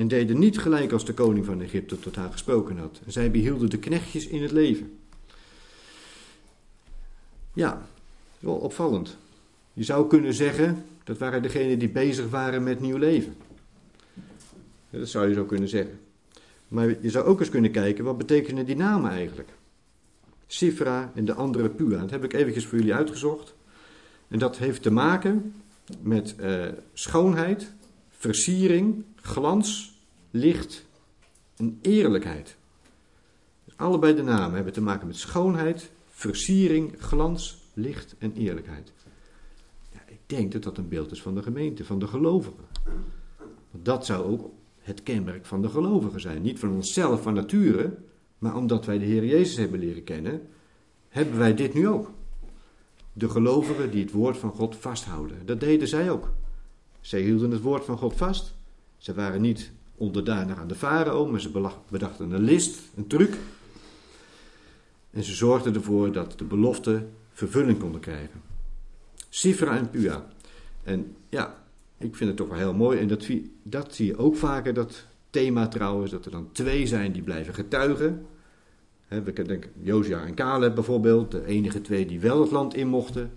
En 0.00 0.08
deden 0.08 0.38
niet 0.38 0.58
gelijk 0.58 0.92
als 0.92 1.04
de 1.04 1.14
koning 1.14 1.44
van 1.44 1.60
Egypte 1.60 1.98
tot 1.98 2.16
haar 2.16 2.32
gesproken 2.32 2.78
had. 2.78 3.00
Zij 3.06 3.30
behielden 3.30 3.70
de 3.70 3.78
knechtjes 3.78 4.26
in 4.26 4.42
het 4.42 4.50
leven. 4.50 4.98
Ja, 7.52 7.86
wel 8.38 8.54
opvallend. 8.54 9.16
Je 9.72 9.82
zou 9.82 10.08
kunnen 10.08 10.34
zeggen, 10.34 10.84
dat 11.04 11.18
waren 11.18 11.42
degenen 11.42 11.78
die 11.78 11.88
bezig 11.88 12.28
waren 12.28 12.62
met 12.62 12.80
nieuw 12.80 12.96
leven. 12.96 13.34
Dat 14.90 15.08
zou 15.08 15.28
je 15.28 15.34
zo 15.34 15.44
kunnen 15.44 15.68
zeggen. 15.68 16.00
Maar 16.68 16.88
je 17.02 17.10
zou 17.10 17.24
ook 17.24 17.40
eens 17.40 17.48
kunnen 17.48 17.70
kijken, 17.70 18.04
wat 18.04 18.18
betekenen 18.18 18.66
die 18.66 18.76
namen 18.76 19.10
eigenlijk? 19.10 19.48
Sifra 20.46 21.12
en 21.14 21.24
de 21.24 21.34
andere 21.34 21.68
Pua. 21.68 22.00
Dat 22.00 22.10
heb 22.10 22.24
ik 22.24 22.32
eventjes 22.32 22.66
voor 22.66 22.78
jullie 22.78 22.94
uitgezocht. 22.94 23.54
En 24.28 24.38
dat 24.38 24.58
heeft 24.58 24.82
te 24.82 24.90
maken 24.90 25.54
met 26.02 26.34
uh, 26.40 26.66
schoonheid, 26.92 27.72
versiering, 28.10 29.04
glans, 29.22 29.98
licht 30.30 30.86
en 31.56 31.78
eerlijkheid. 31.82 32.56
Allebei 33.76 34.14
de 34.14 34.22
namen 34.22 34.54
hebben 34.54 34.72
te 34.72 34.80
maken 34.80 35.06
met 35.06 35.16
schoonheid, 35.16 35.90
versiering, 36.08 36.94
glans, 36.98 37.58
licht 37.74 38.14
en 38.18 38.32
eerlijkheid. 38.32 38.92
Ja, 39.92 40.00
ik 40.06 40.20
denk 40.26 40.52
dat 40.52 40.62
dat 40.62 40.78
een 40.78 40.88
beeld 40.88 41.10
is 41.10 41.22
van 41.22 41.34
de 41.34 41.42
gemeente, 41.42 41.84
van 41.84 41.98
de 41.98 42.06
gelovigen. 42.06 42.64
Dat 43.70 44.06
zou 44.06 44.24
ook 44.24 44.50
het 44.78 45.02
kenmerk 45.02 45.46
van 45.46 45.62
de 45.62 45.68
gelovigen 45.68 46.20
zijn. 46.20 46.42
Niet 46.42 46.58
van 46.58 46.70
onszelf 46.70 47.22
van 47.22 47.34
nature, 47.34 47.96
maar 48.38 48.56
omdat 48.56 48.84
wij 48.84 48.98
de 48.98 49.04
Heer 49.04 49.24
Jezus 49.24 49.56
hebben 49.56 49.80
leren 49.80 50.04
kennen, 50.04 50.48
hebben 51.08 51.38
wij 51.38 51.54
dit 51.54 51.74
nu 51.74 51.88
ook. 51.88 52.10
De 53.12 53.28
gelovigen 53.28 53.90
die 53.90 54.02
het 54.02 54.12
woord 54.12 54.36
van 54.36 54.50
God 54.50 54.76
vasthouden. 54.76 55.46
Dat 55.46 55.60
deden 55.60 55.88
zij 55.88 56.10
ook. 56.10 56.30
Zij 57.00 57.20
hielden 57.20 57.50
het 57.50 57.60
woord 57.60 57.84
van 57.84 57.98
God 57.98 58.16
vast. 58.16 58.54
Ze 59.00 59.14
waren 59.14 59.40
niet 59.40 59.70
onderdanig 59.94 60.58
aan 60.58 60.68
de 60.68 60.74
farao, 60.74 61.26
maar 61.26 61.40
ze 61.40 61.50
bedachten 61.88 62.30
een 62.30 62.42
list, 62.42 62.80
een 62.96 63.06
truc. 63.06 63.36
En 65.10 65.24
ze 65.24 65.34
zorgden 65.34 65.74
ervoor 65.74 66.12
dat 66.12 66.38
de 66.38 66.44
beloften 66.44 67.10
vervulling 67.32 67.78
konden 67.78 68.00
krijgen. 68.00 68.42
Sifra 69.28 69.76
en 69.76 69.90
Pua. 69.90 70.26
En 70.82 71.16
ja, 71.28 71.64
ik 71.98 72.16
vind 72.16 72.28
het 72.28 72.36
toch 72.36 72.48
wel 72.48 72.58
heel 72.58 72.74
mooi. 72.74 72.98
En 72.98 73.08
dat, 73.08 73.26
dat 73.62 73.94
zie 73.94 74.06
je 74.06 74.16
ook 74.16 74.36
vaker, 74.36 74.74
dat 74.74 75.06
thema 75.30 75.68
trouwens, 75.68 76.10
dat 76.10 76.24
er 76.24 76.30
dan 76.30 76.52
twee 76.52 76.86
zijn 76.86 77.12
die 77.12 77.22
blijven 77.22 77.54
getuigen. 77.54 78.26
He, 79.06 79.22
we 79.22 79.32
denken 79.32 79.70
Josia 79.82 80.24
en 80.24 80.34
Caleb 80.34 80.74
bijvoorbeeld, 80.74 81.30
de 81.30 81.44
enige 81.44 81.80
twee 81.80 82.06
die 82.06 82.20
wel 82.20 82.40
het 82.40 82.50
land 82.50 82.74
in 82.74 82.88
mochten. 82.88 83.32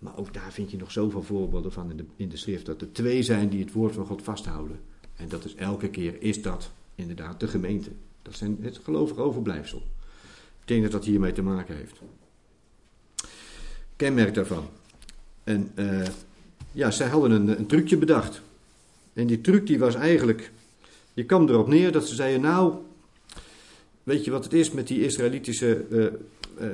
Maar 0.00 0.16
ook 0.16 0.34
daar 0.34 0.52
vind 0.52 0.70
je 0.70 0.76
nog 0.76 0.90
zoveel 0.92 1.22
voorbeelden 1.22 1.72
van 1.72 1.90
in 1.90 1.96
de, 1.96 2.04
in 2.16 2.28
de 2.28 2.36
schrift, 2.36 2.66
dat 2.66 2.80
er 2.80 2.92
twee 2.92 3.22
zijn 3.22 3.48
die 3.48 3.60
het 3.60 3.72
woord 3.72 3.94
van 3.94 4.06
God 4.06 4.22
vasthouden. 4.22 4.80
En 5.16 5.28
dat 5.28 5.44
is 5.44 5.54
elke 5.54 5.88
keer, 5.88 6.22
is 6.22 6.42
dat 6.42 6.70
inderdaad 6.94 7.40
de 7.40 7.48
gemeente. 7.48 7.90
Dat 8.22 8.34
zijn 8.34 8.58
het 8.60 8.80
gelovige 8.82 9.20
overblijfsel. 9.20 9.82
Ik 10.60 10.68
denk 10.68 10.82
dat 10.82 10.92
dat 10.92 11.04
hiermee 11.04 11.32
te 11.32 11.42
maken 11.42 11.76
heeft. 11.76 12.00
Kenmerk 13.96 14.34
daarvan. 14.34 14.64
En 15.44 15.72
uh, 15.74 16.06
ja, 16.72 16.90
zij 16.90 17.08
hadden 17.08 17.30
een, 17.30 17.58
een 17.58 17.66
trucje 17.66 17.96
bedacht. 17.96 18.42
En 19.12 19.26
die 19.26 19.40
truc 19.40 19.66
die 19.66 19.78
was 19.78 19.94
eigenlijk, 19.94 20.52
je 21.12 21.24
kwam 21.24 21.48
erop 21.48 21.68
neer 21.68 21.92
dat 21.92 22.08
ze 22.08 22.14
zeiden, 22.14 22.40
nou, 22.40 22.74
weet 24.02 24.24
je 24.24 24.30
wat 24.30 24.44
het 24.44 24.52
is 24.52 24.70
met 24.70 24.86
die 24.86 25.04
Israëlitische 25.04 25.86
uh, 25.90 26.04
uh, 26.04 26.10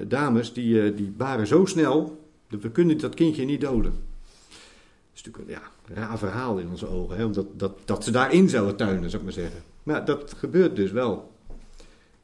dames, 0.08 0.52
die, 0.52 0.94
die 0.94 1.10
baren 1.10 1.46
zo 1.46 1.64
snel, 1.64 2.25
we 2.48 2.70
kunnen 2.70 2.98
dat 2.98 3.14
kindje 3.14 3.44
niet 3.44 3.60
doden. 3.60 3.92
Dat 3.92 5.14
is 5.14 5.22
natuurlijk 5.22 5.50
ja, 5.50 5.70
een 5.88 5.94
raar 5.94 6.18
verhaal 6.18 6.58
in 6.58 6.68
onze 6.68 6.86
ogen, 6.86 7.16
hè, 7.16 7.24
omdat 7.24 7.46
dat, 7.58 7.78
dat 7.84 8.04
ze 8.04 8.10
daarin 8.10 8.48
zouden 8.48 8.76
tuinen, 8.76 9.10
zou 9.10 9.22
ik 9.22 9.22
maar 9.22 9.42
zeggen. 9.42 9.62
Maar 9.82 10.04
dat 10.04 10.32
gebeurt 10.32 10.76
dus 10.76 10.90
wel. 10.90 11.34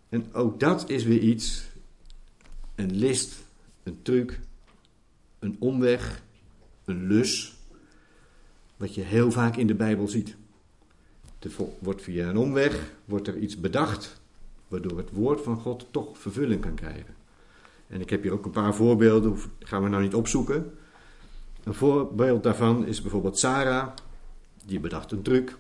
En 0.09 0.27
ook 0.33 0.61
dat 0.61 0.91
is 0.91 1.05
weer 1.05 1.21
iets, 1.21 1.65
een 2.75 2.97
list, 2.97 3.45
een 3.83 4.03
truc, 4.03 4.41
een 5.39 5.57
omweg, 5.59 6.23
een 6.85 7.07
lus, 7.07 7.55
wat 8.77 8.95
je 8.95 9.01
heel 9.01 9.31
vaak 9.31 9.57
in 9.57 9.67
de 9.67 9.75
Bijbel 9.75 10.09
ziet. 10.09 10.37
Er 11.39 11.51
wordt 11.79 12.03
via 12.03 12.29
een 12.29 12.37
omweg 12.37 12.93
wordt 13.05 13.29
er 13.29 13.39
iets 13.39 13.61
bedacht, 13.61 14.21
waardoor 14.69 14.99
het 14.99 15.11
woord 15.11 15.41
van 15.41 15.57
God 15.57 15.87
toch 15.91 16.19
vervulling 16.19 16.61
kan 16.61 16.75
krijgen. 16.75 17.15
En 17.93 18.01
ik 18.01 18.11
heb 18.11 18.23
hier 18.23 18.33
ook 18.33 18.45
een 18.45 18.51
paar 18.51 18.75
voorbeelden, 18.75 19.39
gaan 19.59 19.83
we 19.83 19.89
nou 19.89 20.03
niet 20.03 20.15
opzoeken. 20.15 20.73
Een 21.65 21.75
voorbeeld 21.75 22.43
daarvan 22.43 22.87
is 22.87 23.03
bijvoorbeeld 23.03 23.39
Sarah, 23.39 23.89
die 24.65 24.81
bedacht 24.81 25.13
een 25.13 25.23
truc 25.23 25.57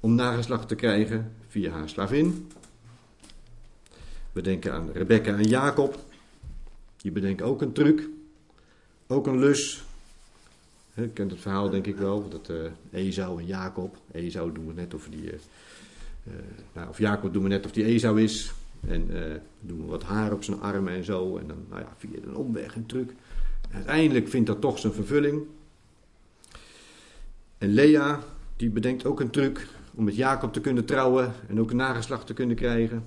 om 0.00 0.14
nageslacht 0.14 0.68
te 0.68 0.74
krijgen 0.74 1.32
via 1.48 1.70
haar 1.70 1.88
slavin. 1.88 2.50
We 4.32 4.40
denken 4.40 4.72
aan 4.72 4.90
Rebecca 4.92 5.36
en 5.36 5.48
Jacob, 5.48 5.98
die 6.96 7.12
bedenken 7.12 7.46
ook 7.46 7.62
een 7.62 7.72
truc, 7.72 8.08
ook 9.06 9.26
een 9.26 9.38
lus. 9.38 9.84
Je 10.94 11.08
kent 11.08 11.30
het 11.30 11.40
verhaal 11.40 11.70
denk 11.70 11.86
ik 11.86 11.96
wel, 11.96 12.28
dat 12.28 12.48
uh, 12.50 12.56
Esau 12.90 13.40
en 13.40 13.46
Jacob, 13.46 13.96
Esau 14.12 14.52
doen 14.52 14.66
we 14.66 14.72
net 14.72 14.94
of 14.94 15.08
die, 15.10 15.24
uh, 15.24 16.34
nou, 16.72 16.88
of 16.88 16.98
Jacob 16.98 17.32
doen 17.32 17.42
we 17.42 17.48
net 17.48 17.64
of 17.64 17.72
die 17.72 17.84
Esau 17.84 18.22
is. 18.22 18.52
En 18.86 19.10
uh, 19.10 19.22
doen 19.60 19.86
wat 19.86 20.02
haar 20.02 20.32
op 20.32 20.44
zijn 20.44 20.60
armen 20.60 20.92
en 20.92 21.04
zo. 21.04 21.36
En 21.36 21.46
dan, 21.46 21.56
nou 21.68 21.80
ja, 21.80 21.94
via 21.96 22.18
een 22.22 22.36
omweg, 22.36 22.74
een 22.74 22.86
truc. 22.86 23.12
uiteindelijk 23.70 24.28
vindt 24.28 24.46
dat 24.46 24.60
toch 24.60 24.78
zijn 24.78 24.92
vervulling. 24.92 25.42
En 27.58 27.72
Lea, 27.72 28.20
die 28.56 28.70
bedenkt 28.70 29.04
ook 29.04 29.20
een 29.20 29.30
truc 29.30 29.66
om 29.94 30.04
met 30.04 30.16
Jacob 30.16 30.52
te 30.52 30.60
kunnen 30.60 30.84
trouwen 30.84 31.32
en 31.48 31.60
ook 31.60 31.70
een 31.70 31.76
nageslacht 31.76 32.26
te 32.26 32.34
kunnen 32.34 32.56
krijgen. 32.56 33.04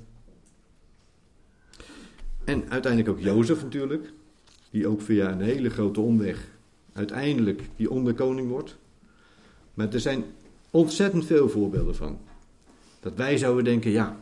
En 2.44 2.70
uiteindelijk 2.70 3.18
ook 3.18 3.24
Jozef 3.24 3.64
natuurlijk, 3.64 4.14
die 4.70 4.88
ook 4.88 5.02
via 5.02 5.32
een 5.32 5.42
hele 5.42 5.70
grote 5.70 6.00
omweg 6.00 6.48
uiteindelijk 6.94 7.62
die 7.76 7.90
onderkoning 7.90 8.50
wordt. 8.50 8.78
Maar 9.74 9.94
er 9.94 10.00
zijn 10.00 10.24
ontzettend 10.70 11.26
veel 11.26 11.50
voorbeelden 11.50 11.96
van. 11.96 12.20
Dat 13.00 13.16
wij 13.16 13.38
zouden 13.38 13.64
denken, 13.64 13.92
ja, 13.92 14.20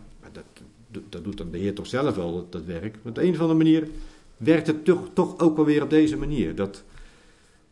dat, 1.10 1.23
doet 1.23 1.38
dan 1.38 1.51
de 1.51 1.58
Heer 1.58 1.73
toch 1.73 1.88
zelf 1.88 2.15
wel, 2.15 2.47
dat, 2.49 2.65
werk. 2.65 2.97
Maar 3.01 3.12
op 3.12 3.17
een 3.17 3.34
of 3.34 3.39
andere 3.39 3.58
manier 3.58 3.88
werkt 4.38 4.67
het 4.67 4.86
toch, 5.13 5.39
ook 5.39 5.56
wel 5.56 5.65
weer 5.65 5.84
op 5.84 5.89
deze 5.89 6.17
manier. 6.17 6.56
Dat, 6.56 6.84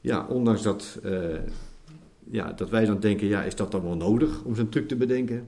ja, 0.01 0.25
ondanks 0.25 0.61
dat, 0.61 0.99
uh, 1.05 1.35
ja, 2.23 2.51
dat 2.51 2.69
wij 2.69 2.85
dan 2.85 2.99
denken, 2.99 3.27
ja, 3.27 3.43
is 3.43 3.55
dat 3.55 3.71
dan 3.71 3.83
wel 3.83 3.95
nodig 3.95 4.43
om 4.43 4.55
zo'n 4.55 4.69
truc 4.69 4.87
te 4.87 4.95
bedenken? 4.95 5.47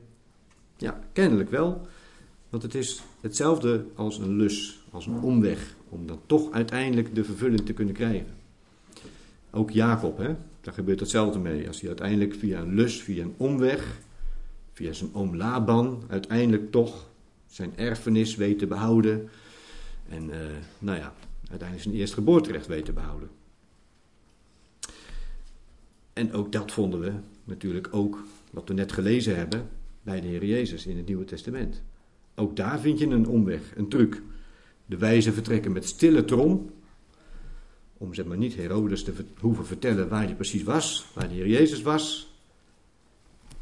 Ja, 0.77 0.99
kennelijk 1.13 1.49
wel. 1.49 1.87
Want 2.49 2.63
het 2.63 2.75
is 2.75 3.01
hetzelfde 3.21 3.85
als 3.95 4.17
een 4.17 4.35
lus, 4.35 4.79
als 4.91 5.05
een 5.05 5.21
omweg, 5.21 5.75
om 5.89 6.07
dan 6.07 6.19
toch 6.25 6.51
uiteindelijk 6.51 7.15
de 7.15 7.23
vervulling 7.23 7.65
te 7.65 7.73
kunnen 7.73 7.93
krijgen. 7.93 8.27
Ook 9.51 9.71
Jacob, 9.71 10.17
hè, 10.17 10.35
daar 10.61 10.73
gebeurt 10.73 10.99
hetzelfde 10.99 11.39
mee. 11.39 11.67
Als 11.67 11.79
hij 11.79 11.87
uiteindelijk 11.87 12.35
via 12.35 12.59
een 12.59 12.73
lus, 12.75 13.01
via 13.01 13.23
een 13.23 13.33
omweg, 13.37 13.99
via 14.73 14.93
zijn 14.93 15.09
oom 15.13 15.35
Laban, 15.35 16.03
uiteindelijk 16.07 16.71
toch 16.71 17.09
zijn 17.51 17.77
erfenis 17.77 18.35
weet 18.35 18.59
te 18.59 18.67
behouden. 18.67 19.29
En 20.09 20.29
uh, 20.29 20.35
nou 20.79 20.97
ja, 20.97 21.13
uiteindelijk 21.39 21.81
zijn 21.81 21.95
eerste 21.95 22.15
geboorterecht 22.15 22.85
te 22.85 22.93
behouden. 22.93 23.29
En 26.13 26.33
ook 26.33 26.51
dat 26.51 26.71
vonden 26.71 26.99
we 26.99 27.11
natuurlijk 27.43 27.87
ook, 27.91 28.23
wat 28.51 28.67
we 28.67 28.73
net 28.73 28.91
gelezen 28.91 29.35
hebben, 29.35 29.69
bij 30.03 30.21
de 30.21 30.27
Heer 30.27 30.45
Jezus 30.45 30.85
in 30.85 30.97
het 30.97 31.05
Nieuwe 31.05 31.25
Testament. 31.25 31.81
Ook 32.35 32.55
daar 32.55 32.79
vind 32.79 32.99
je 32.99 33.05
een 33.07 33.27
omweg, 33.27 33.61
een 33.75 33.89
truc. 33.89 34.21
De 34.85 34.97
wijze 34.97 35.33
vertrekken 35.33 35.71
met 35.71 35.85
stille 35.85 36.25
trom, 36.25 36.71
om 37.97 38.13
zeg 38.13 38.25
maar 38.25 38.37
niet 38.37 38.55
Herodes 38.55 39.03
te 39.03 39.13
hoeven 39.39 39.65
vertellen 39.65 40.09
waar 40.09 40.23
hij 40.23 40.35
precies 40.35 40.63
was, 40.63 41.05
waar 41.13 41.27
de 41.27 41.33
Heer 41.33 41.47
Jezus 41.47 41.81
was. 41.81 42.35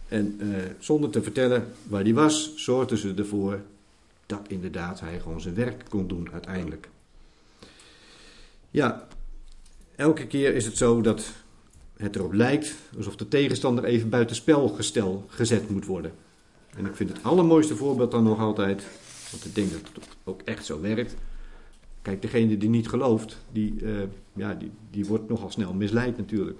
En 0.08 0.39
uh, 0.41 0.56
zonder 0.80 1.10
te 1.10 1.21
vertellen 1.21 1.67
waar 1.88 2.04
hij 2.04 2.13
was, 2.13 2.56
zorgden 2.56 2.97
ze 2.97 3.13
ervoor 3.13 3.62
dat 4.30 4.48
inderdaad 4.48 5.00
hij 5.00 5.20
gewoon 5.20 5.42
zijn 5.42 5.56
werk 5.56 5.86
kon 5.89 6.08
doen 6.08 6.30
uiteindelijk. 6.32 6.89
Ja, 8.70 9.08
elke 9.96 10.28
keer 10.28 10.56
is 10.56 10.65
het 10.65 10.78
zo 10.78 11.02
dat 11.02 11.32
het 11.98 12.15
erop 12.15 12.34
lijkt 12.34 12.76
alsof 12.98 13.15
de 13.15 13.28
tegenstander 13.28 13.84
even 13.84 14.10
buitenspel 14.10 14.68
gestel, 14.68 15.26
gezet 15.28 15.70
moet 15.70 15.86
worden. 15.86 16.12
En 16.76 16.86
ik 16.86 16.96
vind 16.96 17.10
het 17.10 17.24
allermooiste 17.24 17.76
voorbeeld 17.76 18.12
dan 18.12 18.24
nog 18.24 18.39
altijd, 18.39 18.84
want 19.32 19.46
ik 19.46 19.56
denk 19.56 19.72
dat 19.72 19.82
het 19.94 20.08
ook 20.24 20.42
echt 20.42 20.65
zo 20.65 20.82
werkt. 20.82 21.15
Kijk, 22.02 22.22
degene 22.22 22.58
die 22.58 22.70
niet 22.70 22.89
gelooft, 22.89 23.38
die, 23.52 23.82
uh, 23.82 24.02
ja, 24.34 24.54
die, 24.54 24.72
die 24.89 25.06
wordt 25.06 25.30
nogal 25.30 25.52
snel 25.52 25.74
misleid 25.74 26.18
natuurlijk. 26.18 26.60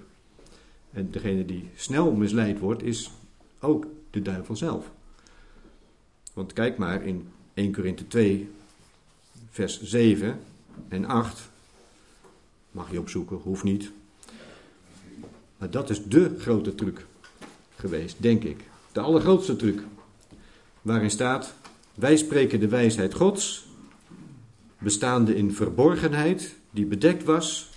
En 0.92 1.10
degene 1.10 1.44
die 1.44 1.70
snel 1.74 2.12
misleid 2.12 2.58
wordt, 2.58 2.82
is 2.82 3.10
ook 3.60 3.86
de 4.10 4.22
duivel 4.22 4.56
zelf. 4.56 4.90
Want 6.32 6.52
kijk 6.52 6.78
maar 6.78 7.04
in 7.04 7.28
1 7.54 7.72
Korinthe 7.72 8.06
2, 8.06 8.50
vers 9.50 9.82
7 9.82 10.40
en 10.88 11.04
8. 11.04 11.50
Mag 12.70 12.90
je 12.90 13.00
opzoeken, 13.00 13.36
hoeft 13.36 13.62
niet. 13.62 13.90
Maar 15.56 15.70
dat 15.70 15.90
is 15.90 16.04
de 16.04 16.36
grote 16.38 16.74
truc 16.74 17.06
geweest, 17.76 18.16
denk 18.18 18.44
ik. 18.44 18.64
De 18.92 19.00
allergrootste 19.00 19.56
truc. 19.56 19.82
Waarin 20.82 21.10
staat: 21.10 21.54
Wij 21.94 22.16
spreken 22.16 22.60
de 22.60 22.68
wijsheid 22.68 23.14
Gods, 23.14 23.66
bestaande 24.78 25.36
in 25.36 25.54
verborgenheid, 25.54 26.54
die 26.70 26.86
bedekt 26.86 27.24
was, 27.24 27.68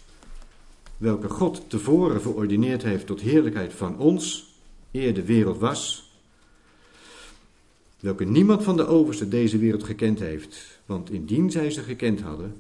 welke 0.97 1.29
God 1.29 1.69
tevoren 1.69 2.21
verordineerd 2.21 2.83
heeft 2.83 3.05
tot 3.07 3.21
heerlijkheid 3.21 3.73
van 3.73 3.97
ons, 3.97 4.53
eer 4.91 5.13
de 5.13 5.23
wereld 5.23 5.57
was 5.57 6.02
welke 8.03 8.23
niemand 8.23 8.63
van 8.63 8.77
de 8.77 8.85
oversten 8.85 9.29
deze 9.29 9.57
wereld 9.57 9.83
gekend 9.83 10.19
heeft. 10.19 10.79
Want 10.85 11.11
indien 11.11 11.51
zij 11.51 11.71
ze 11.71 11.81
gekend 11.81 12.21
hadden, 12.21 12.55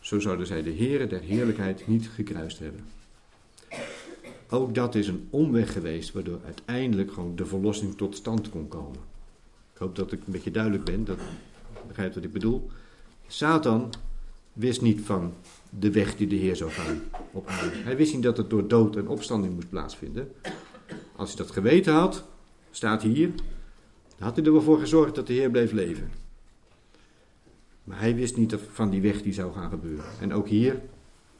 zo 0.00 0.20
zouden 0.20 0.46
zij 0.46 0.62
de 0.62 0.74
Heere 0.74 1.06
der 1.06 1.20
heerlijkheid 1.20 1.86
niet 1.86 2.08
gekruist 2.08 2.58
hebben. 2.58 2.84
Ook 4.48 4.74
dat 4.74 4.94
is 4.94 5.08
een 5.08 5.26
omweg 5.30 5.72
geweest, 5.72 6.12
waardoor 6.12 6.40
uiteindelijk 6.44 7.12
gewoon 7.12 7.36
de 7.36 7.46
verlossing 7.46 7.96
tot 7.96 8.16
stand 8.16 8.48
kon 8.48 8.68
komen. 8.68 8.98
Ik 9.72 9.78
hoop 9.78 9.96
dat 9.96 10.12
ik 10.12 10.18
een 10.26 10.32
beetje 10.32 10.50
duidelijk 10.50 10.84
ben, 10.84 11.04
dat 11.04 11.18
begrijpt 11.86 12.14
wat 12.14 12.24
ik 12.24 12.32
bedoel. 12.32 12.70
Satan 13.26 13.92
wist 14.52 14.80
niet 14.80 15.00
van 15.00 15.32
de 15.70 15.90
weg 15.90 16.16
die 16.16 16.26
de 16.26 16.36
Heer 16.36 16.56
zou 16.56 16.70
gaan 16.70 17.02
op 17.32 17.46
aarde. 17.46 17.76
Hij 17.76 17.96
wist 17.96 18.14
niet 18.14 18.22
dat 18.22 18.36
het 18.36 18.50
door 18.50 18.68
dood 18.68 18.96
en 18.96 19.08
opstanding 19.08 19.54
moest 19.54 19.68
plaatsvinden. 19.68 20.32
Als 21.16 21.28
hij 21.28 21.44
dat 21.44 21.54
geweten 21.54 21.94
had, 21.94 22.24
staat 22.70 23.02
hier, 23.02 23.30
had 24.20 24.36
hij 24.36 24.44
er 24.44 24.52
wel 24.52 24.62
voor 24.62 24.78
gezorgd 24.78 25.14
dat 25.14 25.26
de 25.26 25.32
Heer 25.32 25.50
bleef 25.50 25.72
leven. 25.72 26.10
Maar 27.84 27.98
hij 27.98 28.14
wist 28.14 28.36
niet 28.36 28.56
van 28.72 28.90
die 28.90 29.00
weg 29.00 29.22
die 29.22 29.32
zou 29.32 29.52
gaan 29.52 29.70
gebeuren. 29.70 30.04
En 30.20 30.32
ook 30.32 30.48
hier 30.48 30.80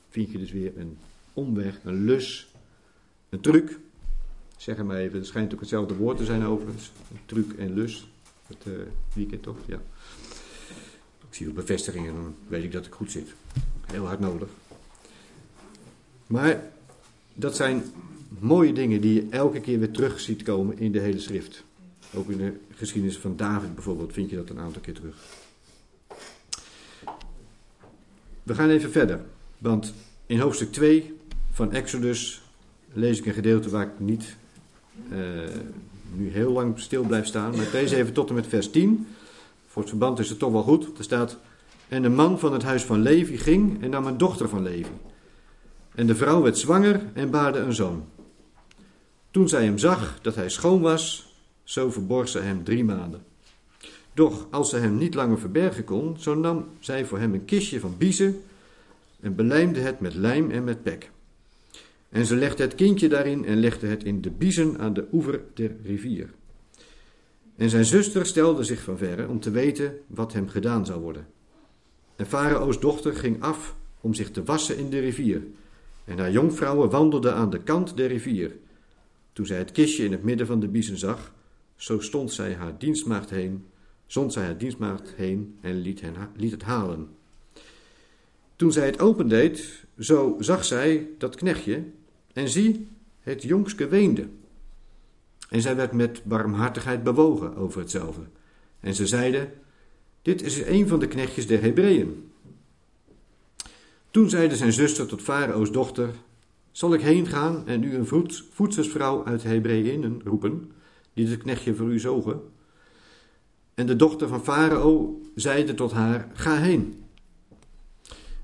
vind 0.08 0.30
je 0.30 0.38
dus 0.38 0.52
weer 0.52 0.72
een 0.76 0.98
omweg, 1.32 1.80
een 1.84 2.04
lus, 2.04 2.54
een 3.28 3.40
truc. 3.40 3.78
Zeg 4.56 4.82
maar 4.82 4.96
even, 4.96 5.18
het 5.18 5.26
schijnt 5.26 5.54
ook 5.54 5.60
hetzelfde 5.60 5.94
woord 5.94 6.16
te 6.16 6.24
zijn 6.24 6.44
overigens. 6.44 6.92
Truc 7.26 7.52
en 7.52 7.74
lus. 7.74 8.10
Het 8.46 8.64
uh, 8.66 8.74
weekend 9.12 9.42
toch? 9.42 9.56
Ja. 9.66 9.80
Ik 11.28 11.36
zie 11.36 11.48
ook 11.48 11.54
bevestigingen, 11.54 12.14
dan 12.14 12.34
weet 12.48 12.64
ik 12.64 12.72
dat 12.72 12.86
ik 12.86 12.92
goed 12.92 13.10
zit. 13.10 13.34
Heel 13.86 14.06
hard 14.06 14.20
nodig. 14.20 14.48
Maar 16.26 16.62
dat 17.34 17.56
zijn 17.56 17.82
mooie 18.38 18.72
dingen 18.72 19.00
die 19.00 19.14
je 19.14 19.26
elke 19.30 19.60
keer 19.60 19.78
weer 19.78 19.90
terug 19.90 20.20
ziet 20.20 20.42
komen 20.42 20.78
in 20.78 20.92
de 20.92 21.00
hele 21.00 21.18
schrift. 21.18 21.64
Ook 22.14 22.30
in 22.30 22.38
de 22.38 22.52
geschiedenis 22.74 23.18
van 23.18 23.36
David 23.36 23.74
bijvoorbeeld 23.74 24.12
vind 24.12 24.30
je 24.30 24.36
dat 24.36 24.50
een 24.50 24.58
aantal 24.58 24.82
keer 24.82 24.94
terug. 24.94 25.16
We 28.42 28.54
gaan 28.54 28.68
even 28.68 28.90
verder, 28.90 29.20
want 29.58 29.94
in 30.26 30.38
hoofdstuk 30.38 30.72
2 30.72 31.16
van 31.52 31.72
Exodus 31.72 32.42
lees 32.92 33.18
ik 33.18 33.26
een 33.26 33.32
gedeelte 33.32 33.70
waar 33.70 33.86
ik 33.86 33.98
niet 33.98 34.36
uh, 35.12 35.18
nu 36.14 36.30
heel 36.30 36.52
lang 36.52 36.80
stil 36.80 37.02
blijf 37.02 37.26
staan, 37.26 37.50
maar 37.50 37.66
ik 37.66 37.72
lees 37.72 37.90
even 37.90 38.12
tot 38.12 38.28
en 38.28 38.34
met 38.34 38.46
vers 38.46 38.70
10. 38.70 39.06
Voor 39.66 39.82
het 39.82 39.90
verband 39.90 40.18
is 40.18 40.28
het 40.28 40.38
toch 40.38 40.52
wel 40.52 40.62
goed. 40.62 40.98
Er 40.98 41.04
staat: 41.04 41.36
En 41.88 42.02
de 42.02 42.08
man 42.08 42.38
van 42.38 42.52
het 42.52 42.62
huis 42.62 42.82
van 42.82 43.02
Levi 43.02 43.38
ging 43.38 43.82
en 43.82 43.90
nam 43.90 44.06
een 44.06 44.18
dochter 44.18 44.48
van 44.48 44.62
Levi. 44.62 44.90
En 45.94 46.06
de 46.06 46.14
vrouw 46.14 46.42
werd 46.42 46.58
zwanger 46.58 47.00
en 47.12 47.30
baarde 47.30 47.58
een 47.58 47.72
zoon. 47.72 48.04
Toen 49.30 49.48
zij 49.48 49.64
hem 49.64 49.78
zag 49.78 50.18
dat 50.22 50.34
hij 50.34 50.48
schoon 50.48 50.80
was, 50.80 51.29
zo 51.70 51.90
verborg 51.90 52.28
ze 52.28 52.38
hem 52.38 52.64
drie 52.64 52.84
maanden. 52.84 53.22
Doch 54.14 54.46
als 54.50 54.70
ze 54.70 54.76
hem 54.76 54.98
niet 54.98 55.14
langer 55.14 55.38
verbergen 55.38 55.84
kon, 55.84 56.16
zo 56.18 56.34
nam 56.34 56.68
zij 56.78 57.04
voor 57.04 57.18
hem 57.18 57.34
een 57.34 57.44
kistje 57.44 57.80
van 57.80 57.94
biezen 57.98 58.42
en 59.20 59.34
belijmde 59.34 59.80
het 59.80 60.00
met 60.00 60.14
lijm 60.14 60.50
en 60.50 60.64
met 60.64 60.82
pek. 60.82 61.10
En 62.08 62.26
ze 62.26 62.36
legde 62.36 62.62
het 62.62 62.74
kindje 62.74 63.08
daarin 63.08 63.44
en 63.44 63.56
legde 63.56 63.86
het 63.86 64.04
in 64.04 64.20
de 64.20 64.30
biezen 64.30 64.78
aan 64.78 64.92
de 64.92 65.06
oever 65.12 65.40
der 65.54 65.76
rivier. 65.84 66.30
En 67.56 67.70
zijn 67.70 67.84
zuster 67.84 68.26
stelde 68.26 68.64
zich 68.64 68.80
van 68.80 68.98
verre 68.98 69.28
om 69.28 69.40
te 69.40 69.50
weten 69.50 69.98
wat 70.06 70.32
hem 70.32 70.48
gedaan 70.48 70.86
zou 70.86 71.00
worden. 71.00 71.26
En 72.16 72.26
Farao's 72.26 72.80
dochter 72.80 73.14
ging 73.16 73.42
af 73.42 73.76
om 74.00 74.14
zich 74.14 74.30
te 74.30 74.44
wassen 74.44 74.76
in 74.76 74.90
de 74.90 75.00
rivier. 75.00 75.42
En 76.04 76.18
haar 76.18 76.30
jonkvrouwen 76.30 76.90
wandelden 76.90 77.34
aan 77.34 77.50
de 77.50 77.62
kant 77.62 77.96
der 77.96 78.08
rivier. 78.08 78.56
Toen 79.32 79.46
zij 79.46 79.58
het 79.58 79.72
kistje 79.72 80.04
in 80.04 80.12
het 80.12 80.22
midden 80.22 80.46
van 80.46 80.60
de 80.60 80.68
biezen 80.68 80.98
zag, 80.98 81.32
zo 81.80 82.00
stond 82.00 82.32
zij 82.32 82.54
haar 82.54 82.78
dienstmaagd 82.78 83.30
heen, 83.30 83.66
zond 84.06 84.32
zij 84.32 84.44
haar 84.44 84.58
dienstmaagd 84.58 85.14
heen 85.16 85.58
en 85.60 85.74
liet, 85.74 86.00
hen, 86.00 86.14
liet 86.36 86.50
het 86.50 86.62
halen. 86.62 87.08
Toen 88.56 88.72
zij 88.72 88.86
het 88.86 89.00
opendeed, 89.00 89.84
zo 89.98 90.36
zag 90.38 90.64
zij 90.64 91.08
dat 91.18 91.36
knechtje, 91.36 91.84
en 92.32 92.48
zie, 92.48 92.88
het 93.20 93.42
jongske 93.42 93.88
weende. 93.88 94.28
En 95.48 95.62
zij 95.62 95.76
werd 95.76 95.92
met 95.92 96.24
barmhartigheid 96.24 97.02
bewogen 97.02 97.56
over 97.56 97.80
hetzelfde. 97.80 98.24
En 98.80 98.94
ze 98.94 99.06
zeiden, 99.06 99.52
dit 100.22 100.42
is 100.42 100.62
een 100.62 100.88
van 100.88 101.00
de 101.00 101.08
knechtjes 101.08 101.46
der 101.46 101.60
Hebreeën. 101.60 102.30
Toen 104.10 104.30
zeide 104.30 104.56
zijn 104.56 104.72
zuster 104.72 105.06
tot 105.06 105.22
Farao's 105.22 105.72
dochter, 105.72 106.10
zal 106.70 106.94
ik 106.94 107.00
heen 107.00 107.26
gaan 107.26 107.66
en 107.66 107.82
u 107.82 107.94
een 107.94 108.30
voedsersvrouw 108.52 109.24
uit 109.24 109.42
Hebreeën 109.42 110.20
roepen, 110.24 110.72
die 111.14 111.28
het 111.28 111.42
knechtje 111.42 111.74
voor 111.74 111.92
u 111.92 111.98
zogen? 111.98 112.40
En 113.74 113.86
de 113.86 113.96
dochter 113.96 114.28
van 114.28 114.42
Farao 114.42 115.20
zeide 115.34 115.74
tot 115.74 115.92
haar, 115.92 116.30
ga 116.32 116.56
heen. 116.56 117.04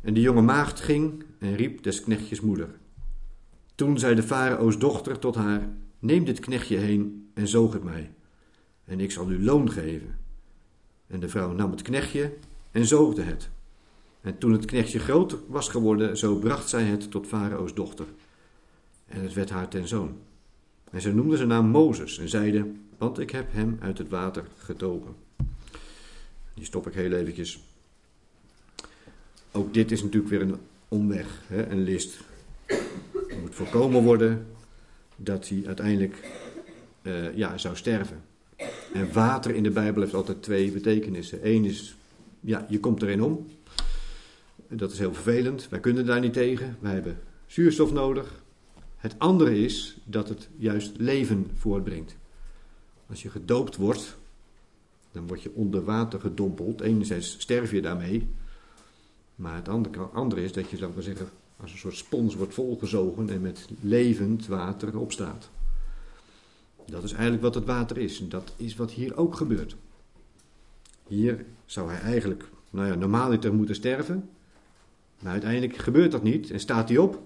En 0.02 0.14
de 0.14 0.20
jonge 0.20 0.42
maagd 0.42 0.81
ging 0.81 1.24
en 1.38 1.57
riep 1.57 1.83
des 1.83 2.00
knechtjes 2.00 2.40
moeder. 2.40 2.68
Toen 3.74 3.98
zei 3.98 4.14
de 4.14 4.22
Farao's 4.22 4.79
dochter 4.79 5.18
tot 5.18 5.35
haar, 5.35 5.68
neem 5.98 6.24
dit 6.24 6.40
knechtje 6.40 6.76
heen 6.76 7.31
en 7.35 7.48
zoog 7.48 7.72
het 7.72 7.85
mij, 7.85 8.11
en 8.85 9.00
ik 9.00 9.11
zal 9.11 9.31
u 9.31 9.44
loon 9.44 9.70
geven. 9.70 10.18
En 11.07 11.20
de 11.20 11.29
vrouw 11.29 11.52
nam 11.52 11.70
het 11.70 11.83
knechtje 11.83 12.35
en 12.70 12.87
zoogde 12.87 13.22
het. 13.22 13.48
En 14.20 14.38
toen 14.38 14.52
het 14.52 14.64
knechtje 14.64 14.98
groot 14.98 15.37
was 15.48 15.68
geworden, 15.68 16.16
zo 16.16 16.37
bracht 16.38 16.68
zij 16.68 16.83
het 16.83 17.11
tot 17.11 17.26
Farao's 17.26 17.74
dochter. 17.74 18.07
En 19.07 19.22
het 19.22 19.33
werd 19.33 19.50
haar 19.50 19.68
ten 19.68 19.88
zoon. 19.88 20.16
En 20.90 21.01
zij 21.01 21.12
noemde 21.12 21.37
zijn 21.37 21.49
naam 21.49 21.66
Mozes 21.66 22.18
en 22.18 22.29
zeide, 22.29 22.66
want 22.99 23.18
ik 23.18 23.31
heb 23.31 23.53
hem 23.53 23.79
uit 23.81 23.99
het 23.99 24.09
water 24.09 24.44
getogen. 24.59 25.14
Die 26.55 26.64
stop 26.64 26.87
ik 26.87 26.94
heel 26.94 27.12
eventjes. 27.12 27.61
Ook 29.53 29.75
dit 29.75 29.90
is 29.90 30.03
natuurlijk 30.03 30.31
weer 30.31 30.40
een 30.40 30.57
omweg, 30.88 31.40
hè, 31.46 31.66
een 31.66 31.83
list. 31.83 32.18
Er 32.66 33.38
moet 33.40 33.55
voorkomen 33.55 34.03
worden 34.03 34.46
dat 35.16 35.49
hij 35.49 35.62
uiteindelijk 35.66 36.31
uh, 37.03 37.37
ja, 37.37 37.59
zou 37.59 37.77
sterven. 37.77 38.22
En 38.92 39.12
water 39.12 39.55
in 39.55 39.62
de 39.62 39.70
Bijbel 39.70 40.03
heeft 40.03 40.14
altijd 40.14 40.42
twee 40.42 40.70
betekenissen. 40.70 41.38
Eén 41.42 41.64
is, 41.64 41.96
ja, 42.40 42.66
je 42.68 42.81
komt 42.81 43.03
erin 43.03 43.22
om. 43.22 43.46
Dat 44.68 44.92
is 44.92 44.99
heel 44.99 45.14
vervelend. 45.14 45.68
Wij 45.68 45.81
kunnen 45.81 46.07
daar 46.07 46.20
niet 46.20 46.33
tegen. 46.33 46.77
Wij 46.81 46.92
hebben 46.92 47.18
zuurstof 47.46 47.92
nodig. 47.92 48.44
Het 49.07 49.19
andere 49.19 49.59
is 49.59 49.97
dat 50.05 50.29
het 50.29 50.49
juist 50.57 50.92
leven 50.97 51.51
voortbrengt. 51.55 52.16
Als 53.09 53.23
je 53.23 53.31
gedoopt 53.31 53.77
wordt, 53.77 54.16
dan 55.12 55.27
word 55.27 55.42
je 55.42 55.55
onder 55.55 55.85
water 55.85 56.21
gedompeld. 56.21 56.81
Enerzijds 56.81 57.37
sterf 57.38 57.71
je 57.71 57.83
daarmee. 57.83 58.29
Maar 59.35 59.55
het 59.55 59.69
andere, 59.69 59.99
andere 60.03 60.42
is 60.42 60.53
dat 60.53 60.71
je, 60.71 60.77
zou 60.77 60.88
ik 60.88 60.95
maar 60.95 61.05
zeggen, 61.05 61.29
als 61.57 61.73
een 61.73 61.79
soort 61.79 61.97
spons 61.97 62.35
wordt 62.35 62.55
volgezogen 62.55 63.31
en 63.31 63.40
met 63.40 63.69
levend 63.81 64.47
water 64.47 64.99
opstaat. 64.99 65.51
Dat 66.87 67.03
is 67.03 67.12
eigenlijk 67.12 67.42
wat 67.42 67.55
het 67.55 67.64
water 67.64 67.99
is. 67.99 68.29
Dat 68.29 68.53
is 68.57 68.77
wat 68.77 68.90
hier 68.90 69.16
ook 69.16 69.35
gebeurt. 69.35 69.77
Hier 71.07 71.45
zou 71.66 71.90
hij 71.90 72.01
eigenlijk, 72.01 72.49
nou 72.71 72.87
ja, 72.87 72.95
normaliter 72.95 73.55
moeten 73.55 73.75
sterven. 73.75 74.29
Maar 75.19 75.33
uiteindelijk 75.33 75.77
gebeurt 75.77 76.12
dat 76.12 76.23
niet 76.23 76.51
en 76.51 76.61
staat 76.61 76.88
hij 76.88 76.99
op 76.99 77.25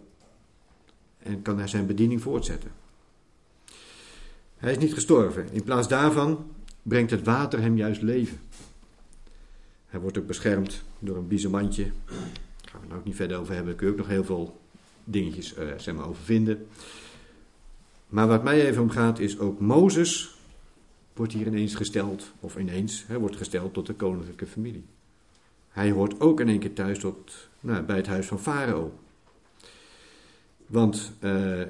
en 1.22 1.42
kan 1.42 1.58
hij 1.58 1.68
zijn 1.68 1.86
bediening 1.86 2.22
voortzetten. 2.22 2.70
Hij 4.56 4.70
is 4.70 4.78
niet 4.78 4.94
gestorven. 4.94 5.52
In 5.52 5.64
plaats 5.64 5.88
daarvan 5.88 6.46
brengt 6.82 7.10
het 7.10 7.24
water 7.24 7.60
hem 7.60 7.76
juist 7.76 8.02
leven. 8.02 8.40
Hij 9.86 10.00
wordt 10.00 10.18
ook 10.18 10.26
beschermd 10.26 10.82
door 10.98 11.16
een 11.16 11.28
biezenmandje. 11.28 11.84
Daar 11.84 12.70
gaan 12.70 12.80
we 12.80 12.86
het 12.86 12.96
ook 12.96 13.04
niet 13.04 13.16
verder 13.16 13.38
over 13.38 13.54
hebben. 13.54 13.70
Daar 13.70 13.78
kun 13.78 13.86
je 13.86 13.92
ook 13.92 13.98
nog 13.98 14.08
heel 14.08 14.24
veel 14.24 14.60
dingetjes 15.04 15.56
uh, 15.56 15.64
zeg 15.76 15.94
maar, 15.94 16.08
over 16.08 16.22
vinden. 16.22 16.66
Maar 18.08 18.26
wat 18.26 18.42
mij 18.42 18.66
even 18.66 18.82
om 18.82 18.90
gaat 18.90 19.18
is 19.18 19.38
ook 19.38 19.60
Mozes 19.60 20.38
wordt 21.14 21.32
hier 21.32 21.46
ineens 21.46 21.74
gesteld, 21.74 22.32
of 22.40 22.56
ineens, 22.56 23.04
hij 23.06 23.18
wordt 23.18 23.36
gesteld 23.36 23.74
tot 23.74 23.86
de 23.86 23.94
koninklijke 23.94 24.46
familie. 24.46 24.84
Hij 25.68 25.90
hoort 25.90 26.20
ook 26.20 26.40
in 26.40 26.48
één 26.48 26.58
keer 26.58 26.72
thuis 26.72 26.98
tot, 26.98 27.48
nou, 27.60 27.82
bij 27.82 27.96
het 27.96 28.06
huis 28.06 28.26
van 28.26 28.40
Farao. 28.40 28.92
Want 30.70 31.12
uh, 31.20 31.62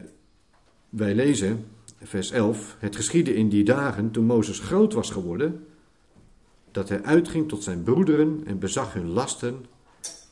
wij 0.89 1.15
lezen, 1.15 1.67
vers 2.03 2.31
11, 2.31 2.77
het 2.79 2.97
geschiedde 2.97 3.35
in 3.35 3.49
die 3.49 3.65
dagen 3.65 4.11
toen 4.11 4.25
Mozes 4.25 4.59
groot 4.59 4.93
was 4.93 5.11
geworden, 5.11 5.67
dat 6.71 6.89
hij 6.89 7.03
uitging 7.03 7.49
tot 7.49 7.63
zijn 7.63 7.83
broederen 7.83 8.43
en 8.47 8.59
bezag 8.59 8.93
hun 8.93 9.09
lasten. 9.09 9.65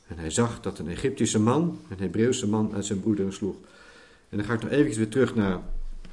En 0.06 0.18
hij 0.18 0.30
zag 0.30 0.60
dat 0.60 0.78
een 0.78 0.88
Egyptische 0.88 1.40
man, 1.40 1.78
een 1.90 1.98
Hebreeuwse 1.98 2.48
man, 2.48 2.74
uit 2.74 2.86
zijn 2.86 3.00
broederen 3.00 3.32
sloeg. 3.32 3.56
En 4.28 4.36
dan 4.36 4.46
ga 4.46 4.52
ik 4.52 4.62
nog 4.62 4.70
even 4.70 4.96
weer 4.96 5.08
terug 5.08 5.34
naar 5.34 5.60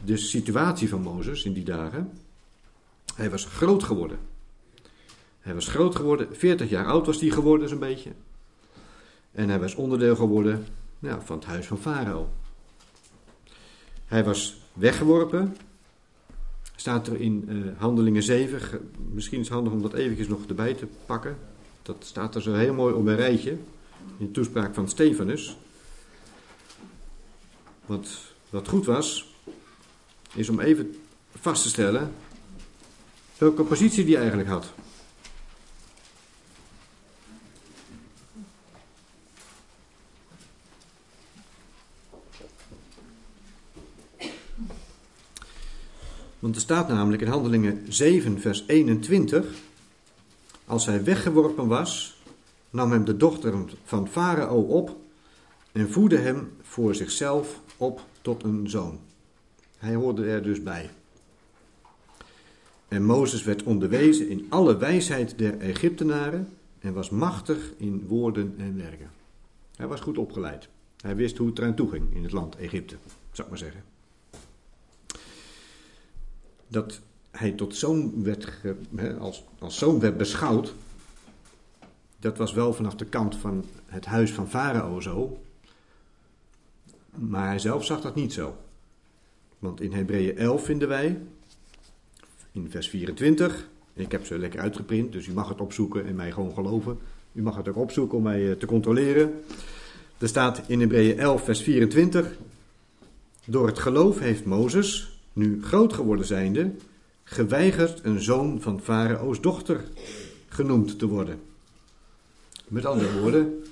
de 0.05 0.17
situatie 0.17 0.89
van 0.89 1.01
Mozes 1.01 1.43
in 1.43 1.53
die 1.53 1.63
dagen. 1.63 2.11
Hij 3.15 3.29
was 3.29 3.45
groot 3.45 3.83
geworden. 3.83 4.17
Hij 5.39 5.53
was 5.53 5.67
groot 5.67 5.95
geworden, 5.95 6.27
40 6.35 6.69
jaar 6.69 6.85
oud 6.85 7.05
was 7.05 7.21
hij 7.21 7.29
geworden 7.29 7.69
zo'n 7.69 7.79
beetje. 7.79 8.11
En 9.31 9.49
hij 9.49 9.59
was 9.59 9.75
onderdeel 9.75 10.15
geworden 10.15 10.65
van 11.01 11.35
het 11.37 11.45
huis 11.45 11.65
van 11.65 11.77
Farao. 11.77 12.29
Hij 14.05 14.23
was 14.23 14.57
weggeworpen. 14.73 15.57
Staat 16.75 17.07
er 17.07 17.21
in 17.21 17.45
uh, 17.47 17.79
Handelingen 17.79 18.23
7. 18.23 18.89
Misschien 19.11 19.39
is 19.39 19.45
het 19.45 19.53
handig 19.53 19.73
om 19.73 19.81
dat 19.81 19.93
eventjes 19.93 20.27
nog 20.27 20.45
erbij 20.47 20.73
te 20.73 20.87
pakken. 21.05 21.37
Dat 21.81 21.95
staat 21.99 22.35
er 22.35 22.41
zo 22.41 22.53
heel 22.53 22.73
mooi 22.73 22.93
op 22.93 23.05
een 23.05 23.15
rijtje. 23.15 23.51
In 24.17 24.25
de 24.25 24.31
toespraak 24.31 24.73
van 24.73 24.89
Stefanus. 24.89 25.57
Want 27.85 28.33
wat 28.49 28.67
goed 28.67 28.85
was, 28.85 29.33
is 30.33 30.49
om 30.49 30.59
even 30.59 30.95
vast 31.39 31.63
te 31.63 31.69
stellen 31.69 32.11
welke 33.37 33.63
positie 33.63 34.05
die 34.05 34.17
eigenlijk 34.17 34.49
had. 34.49 34.73
Want 46.39 46.55
er 46.55 46.61
staat 46.61 46.87
namelijk 46.87 47.21
in 47.21 47.27
Handelingen 47.27 47.85
7, 47.89 48.39
vers 48.39 48.63
21. 48.67 49.47
Als 50.65 50.85
hij 50.85 51.03
weggeworpen 51.03 51.67
was, 51.67 52.21
nam 52.69 52.91
hem 52.91 53.05
de 53.05 53.17
dochter 53.17 53.53
van 53.83 54.07
Farao 54.07 54.61
op 54.61 54.97
en 55.71 55.89
voedde 55.89 56.17
hem 56.17 56.51
voor 56.61 56.95
zichzelf 56.95 57.61
op 57.77 58.01
tot 58.21 58.43
een 58.43 58.69
zoon. 58.69 58.99
Hij 59.77 59.95
hoorde 59.95 60.25
er 60.25 60.43
dus 60.43 60.63
bij. 60.63 60.89
En 62.87 63.03
Mozes 63.03 63.43
werd 63.43 63.63
onderwezen 63.63 64.29
in 64.29 64.45
alle 64.49 64.77
wijsheid 64.77 65.37
der 65.37 65.59
Egyptenaren 65.59 66.49
en 66.79 66.93
was 66.93 67.09
machtig 67.09 67.73
in 67.77 68.05
woorden 68.07 68.55
en 68.57 68.77
werken. 68.77 69.11
Hij 69.75 69.87
was 69.87 69.99
goed 69.99 70.17
opgeleid. 70.17 70.67
Hij 71.01 71.15
wist 71.15 71.37
hoe 71.37 71.47
het 71.47 71.59
eraan 71.59 71.75
toe 71.75 71.89
ging 71.89 72.15
in 72.15 72.23
het 72.23 72.31
land 72.31 72.55
Egypte, 72.55 72.95
zou 73.31 73.47
ik 73.47 73.49
maar 73.49 73.57
zeggen 73.57 73.94
dat 76.75 76.99
hij 77.31 77.51
tot 77.51 77.75
zoon 77.75 78.23
werd, 78.23 78.47
als, 79.19 79.43
als 79.59 79.77
zoon 79.77 79.99
werd 79.99 80.17
beschouwd, 80.17 80.73
dat 82.19 82.37
was 82.37 82.53
wel 82.53 82.73
vanaf 82.73 82.95
de 82.95 83.05
kant 83.05 83.35
van 83.35 83.65
het 83.85 84.05
huis 84.05 84.31
van 84.31 84.49
Farao 84.49 85.01
zo. 85.01 85.41
Maar 87.15 87.47
hij 87.47 87.59
zelf 87.59 87.85
zag 87.85 88.01
dat 88.01 88.15
niet 88.15 88.33
zo. 88.33 88.57
Want 89.59 89.81
in 89.81 89.93
Hebreeën 89.93 90.37
11 90.37 90.65
vinden 90.65 90.87
wij, 90.87 91.21
in 92.51 92.69
vers 92.69 92.89
24, 92.89 93.67
ik 93.93 94.11
heb 94.11 94.25
ze 94.25 94.39
lekker 94.39 94.59
uitgeprint, 94.59 95.11
dus 95.11 95.27
u 95.27 95.33
mag 95.33 95.49
het 95.49 95.61
opzoeken 95.61 96.05
en 96.05 96.15
mij 96.15 96.31
gewoon 96.31 96.53
geloven. 96.53 96.99
U 97.31 97.41
mag 97.41 97.55
het 97.55 97.67
ook 97.67 97.77
opzoeken 97.77 98.17
om 98.17 98.23
mij 98.23 98.51
eh, 98.51 98.57
te 98.57 98.65
controleren. 98.65 99.43
Er 100.17 100.27
staat 100.27 100.61
in 100.67 100.79
Hebreeën 100.79 101.19
11, 101.19 101.43
vers 101.43 101.61
24, 101.61 102.37
door 103.45 103.67
het 103.67 103.79
geloof 103.79 104.19
heeft 104.19 104.45
Mozes, 104.45 105.14
nu 105.35 105.63
groot 105.63 105.93
geworden 105.93 106.25
zijnde, 106.25 106.71
geweigerd 107.23 107.99
een 108.03 108.21
zoon 108.21 108.61
van 108.61 108.81
Farao's 108.81 109.41
dochter 109.41 109.83
genoemd 110.47 110.99
te 110.99 111.07
worden. 111.07 111.39
Met 112.67 112.85
andere 112.85 113.19
woorden, 113.19 113.63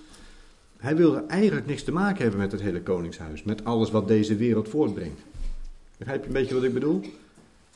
hij 0.77 0.95
wilde 0.95 1.23
eigenlijk 1.27 1.65
niks 1.65 1.83
te 1.83 1.91
maken 1.91 2.21
hebben 2.21 2.39
met 2.39 2.51
het 2.51 2.61
hele 2.61 2.81
koningshuis, 2.81 3.43
met 3.43 3.65
alles 3.65 3.91
wat 3.91 4.07
deze 4.07 4.35
wereld 4.35 4.69
voortbrengt. 4.69 5.21
Begrijp 5.97 6.21
je 6.21 6.27
een 6.27 6.33
beetje 6.33 6.55
wat 6.55 6.63
ik 6.63 6.73
bedoel? 6.73 7.01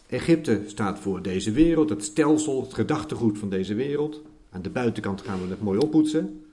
Egypte 0.08 0.62
staat 0.65 1.00
voor 1.00 1.21
deze 1.21 1.52
wereld, 1.52 1.89
het 1.89 2.04
stelsel, 2.04 2.62
het 2.62 2.73
gedachtegoed 2.73 3.38
van 3.38 3.50
deze 3.50 3.73
wereld. 3.73 4.21
Aan 4.50 4.62
de 4.62 4.69
buitenkant 4.69 5.21
gaan 5.21 5.41
we 5.41 5.50
het 5.50 5.62
mooi 5.62 5.80
oppoetsen. 5.80 6.45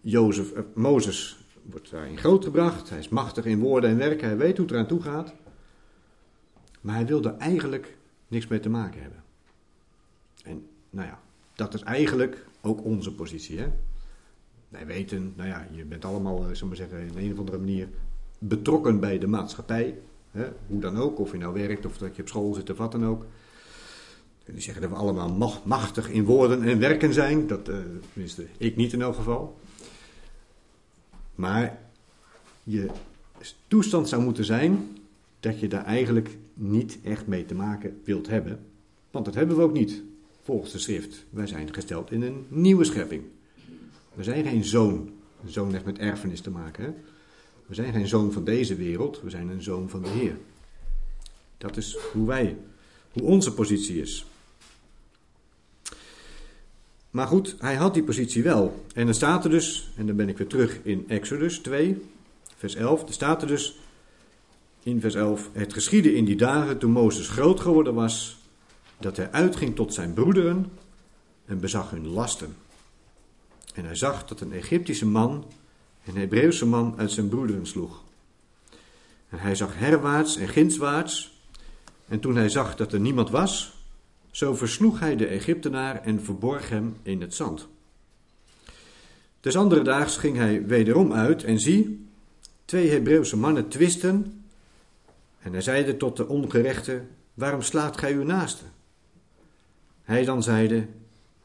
Jozef, 0.00 0.52
eh, 0.52 0.62
Mozes 0.74 1.38
wordt 1.62 1.90
daarin 1.90 2.18
grootgebracht. 2.18 2.90
Hij 2.90 2.98
is 2.98 3.08
machtig 3.08 3.44
in 3.44 3.58
woorden 3.58 3.90
en 3.90 3.96
werken. 3.96 4.26
Hij 4.26 4.36
weet 4.36 4.56
hoe 4.56 4.66
het 4.66 4.74
eraan 4.74 4.86
toe 4.86 5.02
gaat. 5.02 5.34
Maar 6.86 6.94
hij 6.94 7.06
wil 7.06 7.24
er 7.24 7.36
eigenlijk 7.36 7.96
niks 8.28 8.46
mee 8.46 8.60
te 8.60 8.68
maken 8.68 9.00
hebben. 9.00 9.22
En 10.44 10.66
nou 10.90 11.08
ja, 11.08 11.20
dat 11.54 11.74
is 11.74 11.82
eigenlijk 11.82 12.46
ook 12.60 12.84
onze 12.84 13.14
positie. 13.14 13.58
Hè? 13.58 13.68
Wij 14.68 14.86
weten, 14.86 15.32
nou 15.36 15.48
ja, 15.48 15.66
je 15.70 15.84
bent 15.84 16.04
allemaal, 16.04 16.50
uh, 16.50 16.62
maar 16.62 16.76
zeggen, 16.76 16.98
in 16.98 17.18
een 17.18 17.32
of 17.32 17.38
andere 17.38 17.58
manier 17.58 17.88
betrokken 18.38 19.00
bij 19.00 19.18
de 19.18 19.26
maatschappij. 19.26 19.98
Hè? 20.30 20.48
Hoe 20.66 20.80
dan 20.80 20.96
ook, 20.96 21.18
of 21.18 21.32
je 21.32 21.38
nou 21.38 21.54
werkt 21.54 21.86
of 21.86 21.98
dat 21.98 22.16
je 22.16 22.22
op 22.22 22.28
school 22.28 22.54
zit 22.54 22.70
of 22.70 22.78
wat 22.78 22.92
dan 22.92 23.06
ook. 23.06 23.26
Die 24.44 24.60
zeggen 24.60 24.82
dat 24.82 24.90
we 24.90 24.96
allemaal 24.96 25.62
machtig 25.64 26.10
in 26.10 26.24
woorden 26.24 26.62
en 26.62 26.78
werken 26.78 27.12
zijn. 27.12 27.46
Dat, 27.46 27.68
uh, 27.68 27.76
tenminste, 28.12 28.46
ik 28.56 28.76
niet 28.76 28.92
in 28.92 29.02
elk 29.02 29.14
geval. 29.14 29.58
Maar 31.34 31.78
je 32.62 32.90
toestand 33.68 34.08
zou 34.08 34.22
moeten 34.22 34.44
zijn 34.44 34.98
dat 35.40 35.60
je 35.60 35.68
daar 35.68 35.84
eigenlijk 35.84 36.36
niet 36.56 36.98
echt 37.02 37.26
mee 37.26 37.44
te 37.44 37.54
maken 37.54 38.00
wilt 38.04 38.26
hebben. 38.26 38.60
Want 39.10 39.24
dat 39.24 39.34
hebben 39.34 39.56
we 39.56 39.62
ook 39.62 39.72
niet, 39.72 40.02
volgens 40.42 40.72
de 40.72 40.78
schrift. 40.78 41.24
Wij 41.30 41.46
zijn 41.46 41.74
gesteld 41.74 42.10
in 42.10 42.22
een 42.22 42.46
nieuwe 42.48 42.84
schepping. 42.84 43.22
We 44.14 44.22
zijn 44.22 44.46
geen 44.46 44.64
zoon. 44.64 45.10
Een 45.44 45.52
zoon 45.52 45.72
heeft 45.72 45.84
met 45.84 45.98
erfenis 45.98 46.40
te 46.40 46.50
maken. 46.50 46.84
Hè? 46.84 46.90
We 47.66 47.74
zijn 47.74 47.92
geen 47.92 48.08
zoon 48.08 48.32
van 48.32 48.44
deze 48.44 48.74
wereld, 48.74 49.20
we 49.22 49.30
zijn 49.30 49.48
een 49.48 49.62
zoon 49.62 49.88
van 49.88 50.02
de 50.02 50.08
Heer. 50.08 50.36
Dat 51.58 51.76
is 51.76 51.96
hoe 52.12 52.26
wij, 52.26 52.56
hoe 53.12 53.22
onze 53.22 53.54
positie 53.54 54.00
is. 54.00 54.26
Maar 57.10 57.26
goed, 57.26 57.56
hij 57.58 57.74
had 57.74 57.94
die 57.94 58.02
positie 58.02 58.42
wel. 58.42 58.84
En 58.94 59.04
dan 59.04 59.14
staat 59.14 59.44
er 59.44 59.50
dus, 59.50 59.90
en 59.96 60.06
dan 60.06 60.16
ben 60.16 60.28
ik 60.28 60.38
weer 60.38 60.46
terug 60.46 60.78
in 60.82 61.04
Exodus 61.08 61.58
2, 61.58 62.02
vers 62.56 62.74
11. 62.74 63.02
Er 63.02 63.12
staat 63.12 63.42
er 63.42 63.48
dus 63.48 63.78
in 64.86 65.00
vers 65.00 65.14
11: 65.14 65.50
Het 65.52 65.72
geschiedde 65.72 66.14
in 66.14 66.24
die 66.24 66.36
dagen 66.36 66.78
toen 66.78 66.90
Mozes 66.90 67.28
groot 67.28 67.60
geworden 67.60 67.94
was, 67.94 68.38
dat 68.98 69.16
hij 69.16 69.30
uitging 69.30 69.76
tot 69.76 69.94
zijn 69.94 70.12
broederen 70.12 70.70
en 71.44 71.60
bezag 71.60 71.90
hun 71.90 72.06
lasten. 72.06 72.56
En 73.74 73.84
hij 73.84 73.94
zag 73.94 74.24
dat 74.24 74.40
een 74.40 74.52
Egyptische 74.52 75.06
man 75.06 75.44
een 76.06 76.16
Hebreeuwse 76.16 76.66
man 76.66 76.94
uit 76.96 77.10
zijn 77.10 77.28
broederen 77.28 77.66
sloeg. 77.66 78.02
En 79.28 79.38
hij 79.38 79.54
zag 79.54 79.78
herwaarts 79.78 80.36
en 80.36 80.48
gindswaarts. 80.48 81.40
En 82.08 82.20
toen 82.20 82.36
hij 82.36 82.48
zag 82.48 82.76
dat 82.76 82.92
er 82.92 83.00
niemand 83.00 83.30
was, 83.30 83.74
zo 84.30 84.54
versloeg 84.54 85.00
hij 85.00 85.16
de 85.16 85.26
Egyptenaar 85.26 86.02
en 86.02 86.22
verborg 86.22 86.68
hem 86.68 86.96
in 87.02 87.20
het 87.20 87.34
zand. 87.34 87.68
Des 89.40 89.56
andere 89.56 89.82
daags 89.82 90.16
ging 90.16 90.36
hij 90.36 90.66
wederom 90.66 91.12
uit 91.12 91.44
en 91.44 91.60
zie, 91.60 92.06
twee 92.64 92.88
Hebreeuwse 92.88 93.36
mannen 93.36 93.68
twisten. 93.68 94.35
En 95.46 95.52
hij 95.52 95.60
zeide 95.60 95.96
tot 95.96 96.16
de 96.16 96.28
ongerechte, 96.28 97.02
waarom 97.34 97.62
slaat 97.62 97.98
gij 97.98 98.12
uw 98.12 98.22
naaste? 98.22 98.64
Hij 100.02 100.24
dan 100.24 100.42
zeide, 100.42 100.86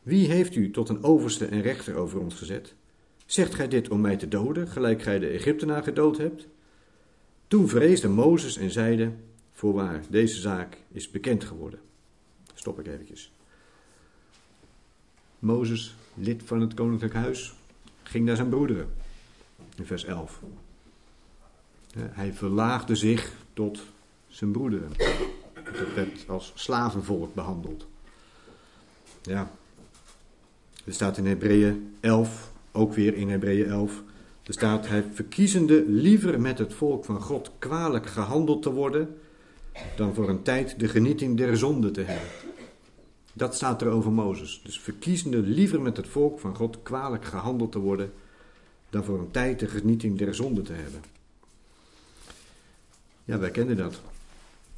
wie 0.04 0.32
heeft 0.32 0.56
u 0.56 0.72
tot 0.72 0.90
een 0.90 1.04
overste 1.04 1.46
en 1.46 1.62
rechter 1.62 1.96
over 1.96 2.20
ons 2.20 2.36
gezet? 2.36 2.76
Zegt 3.26 3.56
gij 3.56 3.68
dit 3.68 3.90
om 3.90 4.02
mij 4.02 4.18
te 4.18 4.28
doden, 4.28 4.68
gelijk 4.68 5.02
gij 5.02 5.20
de 5.20 5.28
Egyptenaar 5.28 5.84
gedood 5.84 6.18
hebt? 6.18 6.48
Toen 7.48 7.68
vreesde 7.68 8.10
Mozes 8.10 8.58
en 8.58 8.72
zeide, 8.72 9.12
voorwaar, 9.52 10.02
deze 10.10 10.40
zaak 10.40 10.78
is 10.92 11.12
bekend 11.12 11.44
geworden. 11.44 11.80
Stop 12.54 12.80
ik 12.80 12.88
eventjes. 12.88 13.32
Mozes, 15.40 15.96
lid 16.14 16.42
van 16.46 16.62
het 16.62 16.74
koninklijk 16.74 17.14
huis, 17.14 17.54
ging 18.04 18.26
naar 18.26 18.36
zijn 18.36 18.50
broederen. 18.50 18.90
In 19.78 19.86
vers 19.86 20.06
11. 20.06 20.40
Hij 21.98 22.34
verlaagde 22.34 22.96
zich 22.96 23.40
tot 23.54 23.84
zijn 24.28 24.52
broederen. 24.52 24.92
Dat 25.54 25.94
werd 25.96 26.24
als 26.28 26.52
slavenvolk 26.56 27.34
behandeld. 27.34 27.88
Ja. 29.22 29.52
Er 30.86 30.94
staat 30.94 31.18
in 31.18 31.26
Hebreeën 31.26 31.96
11, 32.00 32.52
ook 32.72 32.94
weer 32.94 33.16
in 33.16 33.30
Hebreeën 33.30 33.66
11. 33.66 34.02
Er 34.44 34.54
staat, 34.54 34.88
hij 34.88 35.04
verkiezende 35.14 35.84
liever 35.88 36.42
met 36.42 36.58
het 36.58 36.74
volk 36.74 37.06
van 37.06 37.22
God 37.22 37.52
kwalijk 37.60 38.06
gehandeld 38.06 38.62
te 38.62 38.72
worden, 38.72 39.18
dan 39.96 40.14
voor 40.14 40.30
een 40.30 40.42
tijd 40.42 40.80
de 40.80 40.88
genieting 40.88 41.38
der 41.38 41.58
zonde 41.58 41.92
te 41.92 42.02
hebben. 42.02 42.28
Dat 43.34 43.56
staat 43.56 43.82
er 43.82 43.88
over 43.88 44.12
Mozes. 44.12 44.62
Dus 44.64 44.80
verkiezende 44.80 45.38
liever 45.38 45.82
met 45.82 45.98
het 45.98 46.08
volk 46.08 46.40
van 46.40 46.56
God 46.56 46.78
kwalijk 46.84 47.26
gehandeld 47.26 47.72
te 47.72 47.80
worden, 47.80 48.14
dan 48.90 49.04
voor 49.04 49.20
een 49.20 49.32
tijd 49.32 49.60
de 49.60 49.68
genieting 49.68 50.18
der 50.18 50.36
zonde 50.36 50.62
te 50.62 50.74
hebben. 50.74 51.02
Ja, 53.26 53.40
wij 53.40 53.52
kennen 53.52 53.78
dat. 53.78 54.02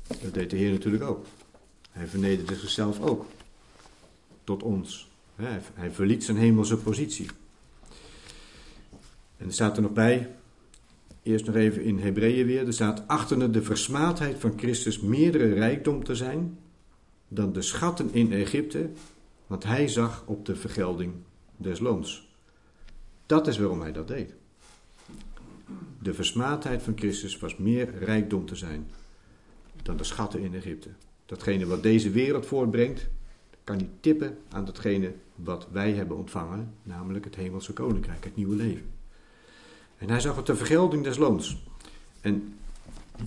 Dat 0.08 0.34
deed 0.34 0.50
de 0.50 0.56
Heer 0.56 0.72
natuurlijk 0.72 1.04
ook. 1.04 1.26
Hij 1.92 2.08
vernederde 2.08 2.56
zichzelf 2.56 3.02
ook. 3.02 3.26
Tot 4.44 4.64
ons. 4.64 5.12
Hij 5.74 5.92
verliet 5.92 6.24
zijn 6.24 6.38
hemelse 6.38 6.78
positie. 6.78 7.28
En 9.38 9.46
er 9.46 9.54
staat 9.54 9.76
er 9.76 9.82
nog 9.82 9.94
bij, 9.94 10.30
eerst 11.24 11.46
nog 11.46 11.56
even 11.56 11.84
in 11.84 12.00
Hebreeën 12.00 12.46
weer, 12.46 12.66
er 12.66 12.74
staat 12.74 13.08
achter 13.08 13.52
de 13.52 13.64
versmaadheid 13.64 14.40
van 14.40 14.54
Christus 14.58 15.00
meerdere 15.00 15.54
rijkdom 15.54 16.04
te 16.04 16.16
zijn 16.16 16.58
dan 17.28 17.54
de 17.54 17.62
schatten 17.62 18.14
in 18.14 18.34
Egypte, 18.34 18.90
want 19.48 19.64
hij 19.64 19.88
zag 19.88 20.24
op 20.26 20.46
de 20.46 20.56
vergelding 20.56 21.14
des 21.58 21.80
loons. 21.80 22.32
Dat 23.26 23.48
is 23.48 23.58
waarom 23.58 23.82
hij 23.82 23.92
dat 23.92 24.08
deed. 24.08 24.34
De 26.00 26.14
versmaadheid 26.14 26.82
van 26.82 26.94
Christus 26.98 27.40
was 27.40 27.58
meer 27.58 27.98
rijkdom 28.00 28.46
te 28.46 28.56
zijn 28.56 28.88
dan 29.84 29.98
de 29.98 30.04
schatten 30.04 30.40
in 30.40 30.56
Egypte. 30.56 30.90
Datgene 31.26 31.66
wat 31.66 31.84
deze 31.84 32.12
wereld 32.12 32.46
voortbrengt, 32.46 33.08
kan 33.64 33.78
niet 33.78 33.90
tippen 34.00 34.38
aan 34.50 34.66
datgene 34.66 35.14
wat 35.36 35.68
wij 35.72 35.94
hebben 35.94 36.18
ontvangen, 36.18 36.74
namelijk 36.84 37.26
het 37.26 37.36
hemelse 37.36 37.74
koninkrijk, 37.74 38.24
het 38.24 38.36
nieuwe 38.36 38.56
leven. 38.56 38.86
En 39.98 40.10
hij 40.10 40.20
zag 40.20 40.36
het 40.36 40.46
de 40.46 40.56
vergelding 40.56 41.04
des 41.04 41.18
loons. 41.18 41.64
En 42.22 42.56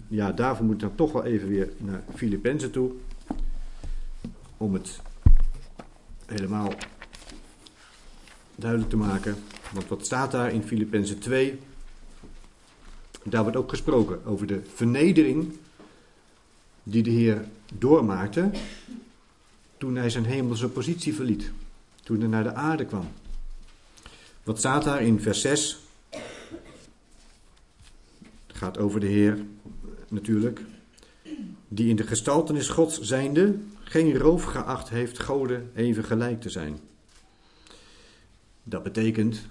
ja, 0.09 0.33
daarvoor 0.33 0.65
moet 0.65 0.75
ik 0.75 0.81
dan 0.81 0.95
toch 0.95 1.13
wel 1.13 1.25
even 1.25 1.49
weer 1.49 1.69
naar 1.79 2.05
Filippenzen 2.15 2.71
toe. 2.71 2.93
Om 4.57 4.75
het 4.75 5.01
helemaal 6.27 6.73
duidelijk 8.55 8.91
te 8.91 8.97
maken. 8.97 9.37
Want 9.73 9.89
wat 9.89 10.05
staat 10.05 10.31
daar 10.31 10.53
in 10.53 10.63
Filippenzen 10.63 11.19
2? 11.19 11.59
Daar 13.29 13.43
wordt 13.43 13.57
ook 13.57 13.69
gesproken 13.69 14.25
over 14.25 14.47
de 14.47 14.61
vernedering 14.75 15.53
die 16.83 17.03
de 17.03 17.11
Heer 17.11 17.45
doormaakte 17.75 18.51
toen 19.79 19.97
hij 19.97 20.11
zijn 20.11 20.25
hemelse 20.25 20.69
positie 20.69 21.15
verliet. 21.15 21.51
Toen 22.03 22.21
hij 22.21 22.29
naar 22.29 22.43
de 22.43 22.53
aarde 22.53 22.85
kwam. 22.85 23.09
Wat 24.43 24.59
staat 24.59 24.85
daar 24.85 25.03
in 25.03 25.21
vers 25.21 25.41
6? 25.41 25.79
gaat 28.47 28.79
over 28.79 29.01
de 29.01 29.07
Heer 29.07 29.39
natuurlijk, 30.09 30.61
die 31.69 31.89
in 31.89 31.97
de 31.97 32.07
gestaltenis 32.07 32.69
Gods 32.69 33.01
zijnde 33.01 33.59
geen 33.85 34.19
roof 34.19 34.45
geacht 34.45 34.89
heeft 34.89 35.19
goden 35.19 35.71
even 35.75 36.05
gelijk 36.05 36.41
te 36.41 36.51
zijn. 36.51 36.79
Dat 38.63 38.83
betekent, 38.83 39.47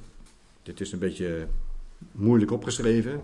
dit 0.63 0.81
is 0.81 0.91
een 0.91 0.99
beetje 0.99 1.47
moeilijk 2.11 2.51
opgeschreven, 2.51 3.23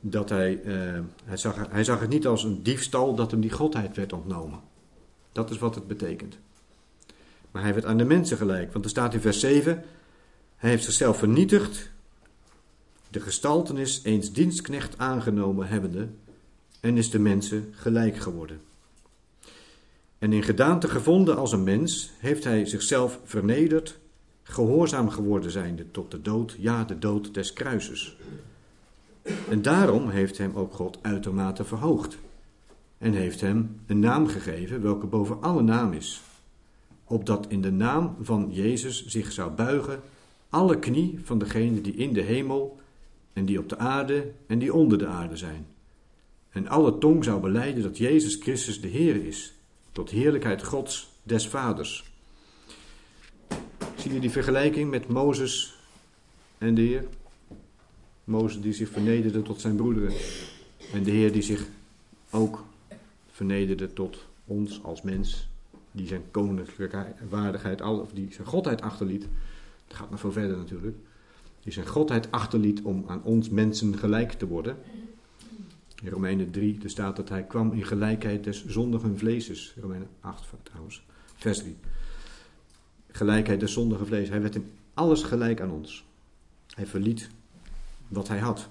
dat 0.00 0.28
hij, 0.28 0.60
uh, 0.64 1.00
hij, 1.24 1.36
zag, 1.36 1.66
hij 1.70 1.84
zag 1.84 2.00
het 2.00 2.08
niet 2.10 2.26
als 2.26 2.44
een 2.44 2.62
diefstal 2.62 3.14
dat 3.14 3.30
hem 3.30 3.40
die 3.40 3.50
godheid 3.50 3.96
werd 3.96 4.12
ontnomen. 4.12 4.60
Dat 5.32 5.50
is 5.50 5.58
wat 5.58 5.74
het 5.74 5.86
betekent. 5.86 6.38
Maar 7.50 7.62
hij 7.62 7.74
werd 7.74 7.86
aan 7.86 7.98
de 7.98 8.04
mensen 8.04 8.36
gelijk, 8.36 8.72
want 8.72 8.84
er 8.84 8.90
staat 8.90 9.14
in 9.14 9.20
vers 9.20 9.40
7, 9.40 9.84
hij 10.56 10.70
heeft 10.70 10.84
zichzelf 10.84 11.18
vernietigd 11.18 11.90
de 13.10 13.20
gestaltenis 13.20 14.00
eens 14.02 14.32
dienstknecht 14.32 14.98
aangenomen 14.98 15.68
hebbende, 15.68 16.08
en 16.80 16.96
is 16.96 17.10
de 17.10 17.18
mensen 17.18 17.68
gelijk 17.70 18.16
geworden. 18.16 18.60
En 20.18 20.32
in 20.32 20.42
gedaante 20.42 20.88
gevonden 20.88 21.36
als 21.36 21.52
een 21.52 21.64
mens, 21.64 22.10
heeft 22.18 22.44
hij 22.44 22.66
zichzelf 22.66 23.20
vernederd, 23.24 23.98
gehoorzaam 24.42 25.10
geworden 25.10 25.50
zijnde 25.50 25.90
tot 25.90 26.10
de 26.10 26.20
dood, 26.20 26.56
ja, 26.58 26.84
de 26.84 26.98
dood 26.98 27.34
des 27.34 27.52
kruises. 27.52 28.16
En 29.48 29.62
daarom 29.62 30.08
heeft 30.08 30.38
hem 30.38 30.54
ook 30.54 30.74
God 30.74 30.98
uitermate 31.02 31.64
verhoogd. 31.64 32.18
En 32.98 33.12
heeft 33.12 33.40
hem 33.40 33.80
een 33.86 33.98
naam 33.98 34.26
gegeven, 34.26 34.82
welke 34.82 35.06
boven 35.06 35.42
alle 35.42 35.62
naam 35.62 35.92
is. 35.92 36.22
Opdat 37.04 37.46
in 37.48 37.62
de 37.62 37.72
naam 37.72 38.16
van 38.20 38.48
Jezus 38.50 39.06
zich 39.06 39.32
zou 39.32 39.50
buigen 39.50 40.00
alle 40.48 40.78
knie 40.78 41.20
van 41.22 41.38
degene 41.38 41.80
die 41.80 41.94
in 41.94 42.12
de 42.12 42.20
hemel 42.20 42.80
en 43.32 43.44
die 43.44 43.58
op 43.58 43.68
de 43.68 43.78
aarde 43.78 44.32
en 44.46 44.58
die 44.58 44.74
onder 44.74 44.98
de 44.98 45.06
aarde 45.06 45.36
zijn. 45.36 45.66
En 46.50 46.68
alle 46.68 46.98
tong 46.98 47.24
zou 47.24 47.40
beleiden 47.40 47.82
dat 47.82 47.98
Jezus 47.98 48.34
Christus 48.34 48.80
de 48.80 48.88
Heer 48.88 49.26
is, 49.26 49.54
tot 49.92 50.10
heerlijkheid 50.10 50.64
Gods 50.64 51.10
des 51.22 51.48
Vaders. 51.48 52.12
Zie 53.96 54.12
je 54.12 54.20
die 54.20 54.30
vergelijking 54.30 54.90
met 54.90 55.08
Mozes 55.08 55.78
en 56.58 56.74
de 56.74 56.80
Heer? 56.82 57.04
Mozes 58.24 58.60
die 58.60 58.72
zich 58.72 58.88
vernederde 58.88 59.42
tot 59.42 59.60
zijn 59.60 59.76
broederen. 59.76 60.12
En 60.92 61.02
de 61.02 61.10
Heer 61.10 61.32
die 61.32 61.42
zich 61.42 61.66
ook 62.30 62.64
vernederde 63.30 63.92
tot 63.92 64.26
ons 64.44 64.82
als 64.82 65.02
mens. 65.02 65.48
Die 65.92 66.06
zijn 66.06 66.22
koninklijke 66.30 67.14
waardigheid, 67.28 67.80
of 67.80 68.12
die 68.12 68.32
zijn 68.32 68.46
godheid 68.46 68.82
achterliet. 68.82 69.26
Het 69.86 69.96
gaat 69.96 70.10
nog 70.10 70.20
veel 70.20 70.32
verder 70.32 70.56
natuurlijk. 70.56 70.96
Die 71.62 71.72
zijn 71.72 71.86
godheid 71.86 72.30
achterliet 72.30 72.82
om 72.82 73.04
aan 73.06 73.22
ons 73.22 73.48
mensen 73.48 73.98
gelijk 73.98 74.32
te 74.32 74.46
worden. 74.46 74.76
In 76.02 76.10
Romeinen 76.10 76.50
3 76.50 76.78
er 76.82 76.90
staat 76.90 77.16
dat 77.16 77.28
hij 77.28 77.42
kwam 77.42 77.72
in 77.72 77.84
gelijkheid 77.84 78.44
des 78.44 78.66
zondigen 78.66 79.18
vleeses. 79.18 79.74
Romeinen 79.80 80.08
8 80.20 80.46
trouwens, 80.62 81.04
vers 81.36 81.58
3. 81.58 81.76
Gelijkheid 83.10 83.60
des 83.60 83.72
zondigen 83.72 84.06
vlees. 84.06 84.28
Hij 84.28 84.40
werd 84.40 84.54
in 84.54 84.70
alles 84.94 85.22
gelijk 85.22 85.60
aan 85.60 85.70
ons. 85.70 86.04
Hij 86.74 86.86
verliet 86.86 87.30
wat 88.08 88.28
hij 88.28 88.38
had. 88.38 88.68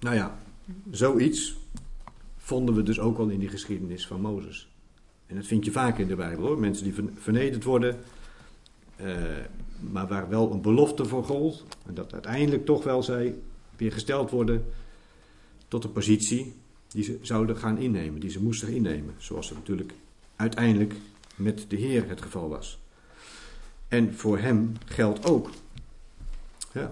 Nou 0.00 0.14
ja, 0.16 0.38
zoiets 0.90 1.56
vonden 2.36 2.74
we 2.74 2.82
dus 2.82 3.00
ook 3.00 3.18
al 3.18 3.28
in 3.28 3.38
die 3.38 3.48
geschiedenis 3.48 4.06
van 4.06 4.20
Mozes. 4.20 4.68
En 5.26 5.36
dat 5.36 5.46
vind 5.46 5.64
je 5.64 5.72
vaak 5.72 5.98
in 5.98 6.06
de 6.06 6.16
Bijbel 6.16 6.46
hoor. 6.46 6.60
Mensen 6.60 6.84
die 6.84 6.94
vernederd 7.14 7.64
worden, 7.64 7.96
uh, 9.00 9.14
maar 9.80 10.08
waar 10.08 10.28
wel 10.28 10.52
een 10.52 10.60
belofte 10.60 11.04
voor 11.04 11.24
gold. 11.24 11.64
En 11.86 11.94
dat 11.94 12.12
uiteindelijk 12.12 12.64
toch 12.64 12.84
wel 12.84 13.02
zij 13.02 13.34
weer 13.76 13.92
gesteld 13.92 14.30
worden 14.30 14.64
tot 15.68 15.84
een 15.84 15.92
positie 15.92 16.54
die 16.88 17.04
ze 17.04 17.18
zouden 17.22 17.56
gaan 17.56 17.78
innemen, 17.78 18.20
die 18.20 18.30
ze 18.30 18.42
moesten 18.42 18.68
innemen. 18.68 19.14
Zoals 19.18 19.48
het 19.48 19.58
natuurlijk 19.58 19.92
uiteindelijk 20.36 20.94
met 21.36 21.64
de 21.68 21.76
Heer 21.76 22.08
het 22.08 22.22
geval 22.22 22.48
was. 22.48 22.78
En 23.88 24.14
voor 24.14 24.38
hem 24.38 24.72
geldt 24.84 25.26
ook, 25.26 25.50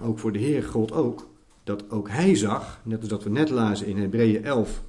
ook 0.02 0.18
voor 0.18 0.32
de 0.32 0.38
Heer 0.38 0.62
geldt 0.62 0.92
ook, 0.92 1.28
dat 1.64 1.90
ook 1.90 2.08
hij 2.08 2.34
zag, 2.34 2.80
net 2.82 3.00
als 3.00 3.08
dat 3.08 3.22
we 3.22 3.30
net 3.30 3.50
lazen 3.50 3.86
in 3.86 3.98
Hebreeën 3.98 4.44
11, 4.44 4.82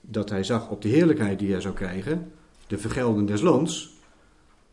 dat 0.00 0.30
hij 0.30 0.44
zag 0.44 0.68
op 0.68 0.82
de 0.82 0.88
heerlijkheid 0.88 1.38
die 1.38 1.52
hij 1.52 1.60
zou 1.60 1.74
krijgen, 1.74 2.32
de 2.66 2.78
vergelding 2.78 3.28
des 3.28 3.40
loons. 3.40 3.90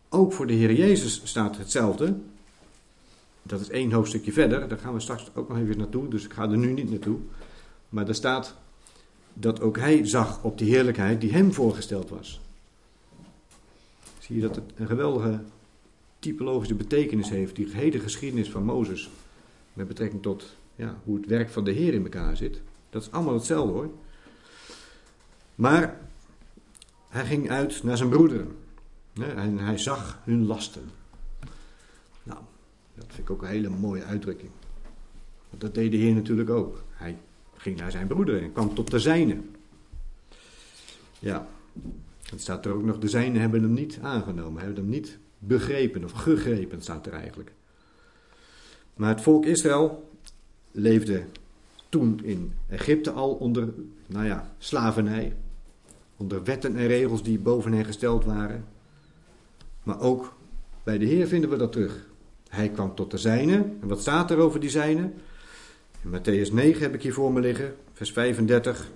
Ook 0.10 0.34
voor 0.34 0.48
de 0.48 0.54
Heer 0.54 0.74
Jezus 0.74 1.22
staat 1.24 1.58
hetzelfde. 1.58 2.16
Dat 3.44 3.60
is 3.60 3.70
één 3.70 3.92
hoofdstukje 3.92 4.32
verder, 4.32 4.68
daar 4.68 4.78
gaan 4.78 4.94
we 4.94 5.00
straks 5.00 5.32
ook 5.34 5.50
nog 5.50 5.58
even 5.58 5.78
naartoe, 5.78 6.08
dus 6.08 6.26
ik 6.26 6.34
ga 6.34 6.50
er 6.50 6.58
nu 6.58 6.72
niet 6.72 6.90
naartoe. 6.90 7.18
Maar 7.90 8.08
er 8.08 8.16
staat 8.16 8.56
dat 9.34 9.62
ook 9.62 9.78
hij 9.78 10.08
zag 10.08 10.44
op 10.44 10.58
de 10.58 10.66
heerlijkheid 10.66 11.22
die 11.22 11.32
hem 11.32 11.54
voorgesteld 11.54 12.10
was. 12.10 12.42
Zie 14.20 14.36
je 14.36 14.42
dat 14.42 14.56
het 14.56 14.66
een 14.76 14.88
geweldige 14.88 15.40
typologische 16.20 16.76
betekenis 16.76 17.30
heeft, 17.30 17.56
die 17.56 17.70
hele 17.72 18.00
geschiedenis 18.00 18.50
van 18.50 18.64
Mozes, 18.64 19.10
met 19.80 19.88
betrekking 19.88 20.22
tot 20.22 20.58
ja, 20.76 21.00
hoe 21.04 21.18
het 21.18 21.26
werk 21.26 21.50
van 21.50 21.64
de 21.64 21.72
Heer 21.72 21.94
in 21.94 22.04
elkaar 22.04 22.38
zit. 22.38 22.62
Dat 22.90 23.02
is 23.02 23.12
allemaal 23.12 23.34
hetzelfde 23.34 23.74
hoor. 23.74 23.90
Maar 25.56 26.00
hij 27.10 27.26
ging 27.26 27.50
uit 27.50 27.84
naar 27.84 27.98
zijn 27.98 28.10
broederen. 28.10 28.56
En 29.14 29.58
hij 29.58 29.78
zag 29.78 30.20
hun 30.24 30.46
lasten. 30.46 30.90
Nou, 32.24 32.40
dat 32.96 33.06
vind 33.08 33.18
ik 33.18 33.30
ook 33.30 33.42
een 33.42 33.48
hele 33.48 33.70
mooie 33.70 34.04
uitdrukking. 34.04 34.52
Want 35.50 35.62
dat 35.62 35.74
deed 35.74 35.92
de 35.92 35.98
Heer 35.98 36.14
natuurlijk 36.14 36.50
ook. 36.50 36.84
Hij 36.92 37.18
ging 37.56 37.78
naar 37.78 37.92
zijn 37.92 38.08
broeder 38.08 38.42
en 38.42 38.52
kwam 38.52 38.74
tot 38.74 38.92
de 38.92 39.00
zijne. 39.00 39.38
Ja, 41.20 41.48
het 42.30 42.42
staat 42.42 42.66
er 42.66 42.72
ook 42.72 42.84
nog, 42.84 43.00
de 43.00 43.10
zijnen 43.10 43.42
hebben 43.42 43.62
hem 43.62 43.74
niet 43.74 44.00
aangenomen, 44.02 44.62
hebben 44.62 44.84
hem 44.84 44.90
niet 44.90 45.18
begrepen 45.38 46.04
of 46.04 46.12
gegrepen, 46.12 46.82
staat 46.82 47.06
er 47.06 47.14
eigenlijk. 47.14 47.52
Maar 49.00 49.10
het 49.10 49.22
volk 49.22 49.46
Israël 49.46 50.10
leefde 50.72 51.24
toen 51.90 52.20
in 52.24 52.54
Egypte 52.70 53.12
al 53.12 53.34
onder, 53.34 53.74
nou 54.06 54.26
ja, 54.26 54.54
slavernij. 54.58 55.36
Onder 56.18 56.44
wetten 56.44 56.76
en 56.76 56.88
regels 56.88 57.24
die 57.24 57.40
boven 57.40 57.72
hen 57.72 57.86
gesteld 57.86 58.26
waren. 58.26 58.66
Maar 59.84 60.00
ook 60.00 60.34
bij 60.84 60.98
de 60.98 61.06
Heer 61.06 61.28
vinden 61.28 61.50
we 61.50 61.58
dat 61.58 61.72
terug. 61.72 62.08
Hij 62.50 62.70
kwam 62.70 62.96
tot 62.96 63.12
de 63.12 63.18
zijne. 63.18 63.56
En 63.82 63.88
wat 63.88 64.02
staat 64.02 64.32
er 64.32 64.38
over 64.38 64.60
die 64.60 64.70
zijne? 64.70 65.12
In 66.02 66.20
Matthäus 66.20 66.54
9 66.54 66.82
heb 66.82 66.94
ik 66.94 67.02
hier 67.02 67.14
voor 67.14 67.34
me 67.34 67.40
liggen, 67.40 67.76
vers 67.94 68.12
35. 68.12 68.92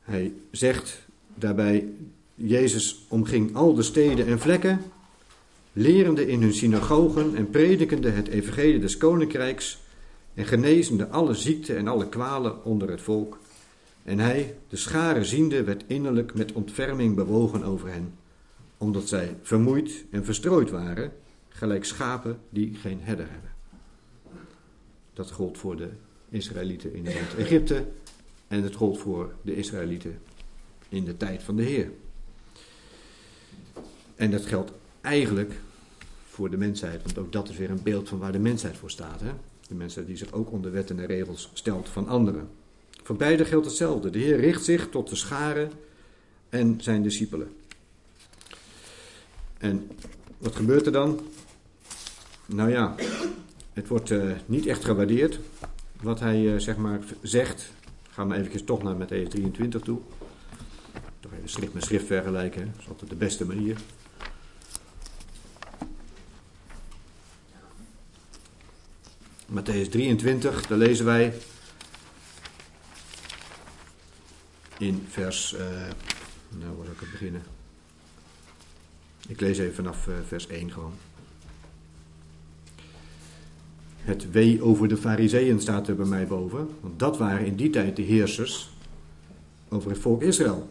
Hij 0.00 0.32
zegt 0.50 1.06
daarbij, 1.34 1.88
Jezus 2.34 3.04
omging 3.08 3.54
al 3.54 3.74
de 3.74 3.82
steden 3.82 4.26
en 4.26 4.38
vlekken, 4.38 4.80
lerende 5.78 6.26
in 6.26 6.42
hun 6.42 6.54
synagogen 6.54 7.34
en 7.34 7.50
predikende 7.50 8.10
het 8.10 8.28
evangelie 8.28 8.78
des 8.78 8.96
koninkrijks 8.96 9.78
en 10.34 10.44
genezende 10.44 11.08
alle 11.08 11.34
ziekten 11.34 11.76
en 11.76 11.88
alle 11.88 12.08
kwalen 12.08 12.64
onder 12.64 12.90
het 12.90 13.00
volk. 13.00 13.38
En 14.02 14.18
hij, 14.18 14.56
de 14.68 14.76
scharen 14.76 15.24
ziende, 15.24 15.64
werd 15.64 15.84
innerlijk 15.86 16.34
met 16.34 16.52
ontferming 16.52 17.14
bewogen 17.14 17.64
over 17.64 17.88
hen, 17.88 18.14
omdat 18.78 19.08
zij 19.08 19.36
vermoeid 19.42 20.04
en 20.10 20.24
verstrooid 20.24 20.70
waren, 20.70 21.12
gelijk 21.48 21.84
schapen 21.84 22.38
die 22.50 22.74
geen 22.74 23.00
herder 23.02 23.26
hebben. 23.30 23.50
Dat 25.12 25.30
gold 25.30 25.58
voor 25.58 25.76
de 25.76 25.88
Israëlieten 26.28 26.94
in 26.94 27.06
het 27.06 27.34
Egypte 27.38 27.84
en 28.48 28.62
het 28.62 28.74
gold 28.74 28.98
voor 28.98 29.34
de 29.42 29.56
Israëlieten 29.56 30.18
in 30.88 31.04
de 31.04 31.16
tijd 31.16 31.42
van 31.42 31.56
de 31.56 31.62
Heer. 31.62 31.90
En 34.14 34.30
dat 34.30 34.46
geldt 34.46 34.72
eigenlijk 35.00 35.52
voor 36.36 36.50
de 36.50 36.56
mensheid, 36.56 37.02
want 37.02 37.18
ook 37.18 37.32
dat 37.32 37.48
is 37.48 37.56
weer 37.56 37.70
een 37.70 37.82
beeld 37.82 38.08
van 38.08 38.18
waar 38.18 38.32
de 38.32 38.38
mensheid 38.38 38.76
voor 38.76 38.90
staat. 38.90 39.20
Hè? 39.20 39.30
De 39.68 39.74
mensheid 39.74 40.06
die 40.06 40.16
zich 40.16 40.32
ook 40.32 40.52
onder 40.52 40.72
wetten 40.72 40.98
en 40.98 41.06
regels 41.06 41.50
stelt 41.52 41.88
van 41.88 42.08
anderen. 42.08 42.48
Voor 43.02 43.16
beide 43.16 43.44
geldt 43.44 43.66
hetzelfde. 43.66 44.10
De 44.10 44.18
Heer 44.18 44.40
richt 44.40 44.64
zich 44.64 44.88
tot 44.88 45.08
de 45.08 45.16
scharen 45.16 45.70
en 46.48 46.76
zijn 46.80 47.02
discipelen. 47.02 47.48
En 49.58 49.90
wat 50.38 50.56
gebeurt 50.56 50.86
er 50.86 50.92
dan? 50.92 51.20
Nou 52.46 52.70
ja, 52.70 52.94
het 53.72 53.88
wordt 53.88 54.10
uh, 54.10 54.32
niet 54.46 54.66
echt 54.66 54.84
gewaardeerd 54.84 55.40
wat 56.02 56.20
hij 56.20 56.40
uh, 56.40 56.58
zeg 56.58 56.76
maar 56.76 57.00
zegt. 57.22 57.70
Gaan 58.10 58.28
we 58.28 58.34
eventjes 58.34 58.64
toch 58.64 58.82
naar 58.82 58.96
met 58.96 59.08
Matthäus 59.08 59.28
23 59.28 59.80
toe. 59.80 59.98
Toch 61.20 61.32
even 61.32 61.48
schrift 61.48 61.74
met 61.74 61.84
schrift 61.84 62.06
vergelijken. 62.06 62.64
Dat 62.72 62.80
is 62.80 62.88
altijd 62.88 63.10
de 63.10 63.16
beste 63.16 63.46
manier. 63.46 63.76
Matthäus 69.46 69.88
23, 69.88 70.66
daar 70.66 70.78
lezen 70.78 71.04
wij 71.04 71.32
in 74.78 75.06
vers. 75.08 75.52
Uh, 75.52 75.60
nou, 76.48 76.76
waar 76.76 76.84
zal 76.84 76.94
ik 76.94 77.00
het 77.00 77.10
beginnen? 77.10 77.42
Ik 79.28 79.40
lees 79.40 79.58
even 79.58 79.74
vanaf 79.74 80.08
vers 80.26 80.46
1 80.46 80.70
gewoon. 80.70 80.94
Het 83.96 84.30
wee 84.30 84.62
over 84.62 84.88
de 84.88 84.96
fariseeën 84.96 85.60
staat 85.60 85.88
er 85.88 85.96
bij 85.96 86.06
mij 86.06 86.26
boven. 86.26 86.68
Want 86.80 86.98
dat 86.98 87.18
waren 87.18 87.46
in 87.46 87.56
die 87.56 87.70
tijd 87.70 87.96
de 87.96 88.02
heersers 88.02 88.70
over 89.68 89.90
het 89.90 90.00
volk 90.00 90.22
Israël. 90.22 90.70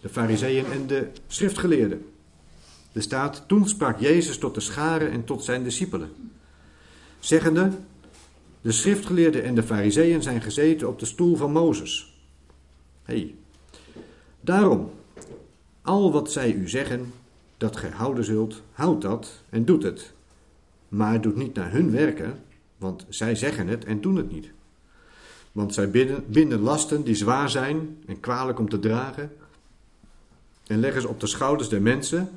De 0.00 0.08
fariseeën 0.08 0.66
en 0.72 0.86
de 0.86 1.08
schriftgeleerden. 1.26 2.04
Er 2.92 3.02
staat, 3.02 3.44
toen 3.46 3.68
sprak 3.68 4.00
Jezus 4.00 4.38
tot 4.38 4.54
de 4.54 4.60
scharen 4.60 5.10
en 5.10 5.24
tot 5.24 5.44
zijn 5.44 5.62
discipelen. 5.62 6.12
Zeggende, 7.24 7.70
de 8.60 8.72
schriftgeleerden 8.72 9.44
en 9.44 9.54
de 9.54 9.62
fariseeën 9.62 10.22
zijn 10.22 10.42
gezeten 10.42 10.88
op 10.88 10.98
de 10.98 11.06
stoel 11.06 11.36
van 11.36 11.52
Mozes. 11.52 12.22
Hey. 13.02 13.34
Daarom, 14.40 14.90
al 15.82 16.12
wat 16.12 16.32
zij 16.32 16.52
u 16.52 16.68
zeggen, 16.68 17.12
dat 17.56 17.76
gij 17.76 17.90
houden 17.90 18.24
zult, 18.24 18.62
houd 18.72 19.02
dat 19.02 19.42
en 19.50 19.64
doet 19.64 19.82
het 19.82 20.12
maar 20.88 21.20
doet 21.20 21.36
niet 21.36 21.54
naar 21.54 21.72
hun 21.72 21.90
werken, 21.90 22.42
want 22.76 23.06
zij 23.08 23.34
zeggen 23.34 23.68
het 23.68 23.84
en 23.84 24.00
doen 24.00 24.16
het 24.16 24.32
niet. 24.32 24.50
Want 25.52 25.74
zij 25.74 25.90
binden, 25.90 26.24
binden 26.26 26.60
lasten 26.60 27.04
die 27.04 27.14
zwaar 27.14 27.50
zijn 27.50 27.98
en 28.06 28.20
kwalijk 28.20 28.58
om 28.58 28.68
te 28.68 28.78
dragen, 28.78 29.32
en 30.66 30.80
leggen 30.80 31.02
ze 31.02 31.08
op 31.08 31.20
de 31.20 31.26
schouders 31.26 31.68
der 31.68 31.82
mensen, 31.82 32.30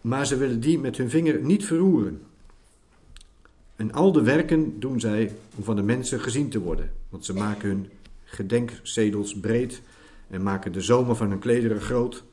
maar 0.00 0.26
ze 0.26 0.36
willen 0.36 0.60
die 0.60 0.78
met 0.78 0.96
hun 0.96 1.10
vinger 1.10 1.40
niet 1.40 1.64
verroeren. 1.64 2.22
En 3.76 3.92
al 3.92 4.12
de 4.12 4.22
werken 4.22 4.80
doen 4.80 5.00
zij 5.00 5.32
om 5.54 5.64
van 5.64 5.76
de 5.76 5.82
mensen 5.82 6.20
gezien 6.20 6.48
te 6.48 6.60
worden, 6.60 6.90
want 7.08 7.24
ze 7.24 7.34
maken 7.34 7.68
hun 7.68 7.90
gedenkzedels 8.24 9.40
breed 9.40 9.82
en 10.30 10.42
maken 10.42 10.72
de 10.72 10.80
zomer 10.80 11.16
van 11.16 11.30
hun 11.30 11.38
klederen 11.38 11.80
groot 11.80 12.24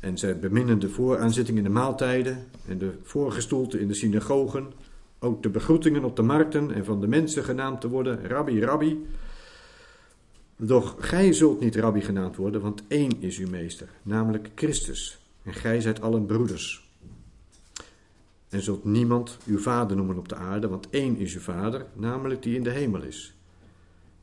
en 0.00 0.18
zij 0.18 0.38
beminnen 0.38 0.78
de 0.78 0.88
vooraanzitting 0.88 1.58
in 1.58 1.64
de 1.64 1.70
maaltijden 1.70 2.46
en 2.68 2.78
de 2.78 2.92
voorgestoelte 3.02 3.80
in 3.80 3.88
de 3.88 3.94
synagogen, 3.94 4.72
ook 5.18 5.42
de 5.42 5.48
begroetingen 5.48 6.04
op 6.04 6.16
de 6.16 6.22
markten 6.22 6.72
en 6.72 6.84
van 6.84 7.00
de 7.00 7.08
mensen 7.08 7.44
genaamd 7.44 7.80
te 7.80 7.88
worden, 7.88 8.26
rabbi, 8.26 8.64
rabbi. 8.64 9.06
Doch 10.56 10.96
gij 10.98 11.32
zult 11.32 11.60
niet 11.60 11.76
rabbi 11.76 12.00
genaamd 12.00 12.36
worden, 12.36 12.60
want 12.60 12.82
één 12.88 13.22
is 13.22 13.38
uw 13.38 13.48
meester, 13.48 13.88
namelijk 14.02 14.50
Christus. 14.54 15.18
En 15.42 15.54
gij 15.54 15.80
zijt 15.80 16.00
allen 16.00 16.26
broeders. 16.26 16.87
En 18.48 18.62
zult 18.62 18.84
niemand 18.84 19.38
uw 19.46 19.58
vader 19.58 19.96
noemen 19.96 20.18
op 20.18 20.28
de 20.28 20.34
aarde, 20.34 20.68
want 20.68 20.90
één 20.90 21.16
is 21.16 21.34
uw 21.34 21.40
vader, 21.40 21.86
namelijk 21.92 22.42
die 22.42 22.56
in 22.56 22.62
de 22.62 22.70
hemel 22.70 23.02
is. 23.02 23.34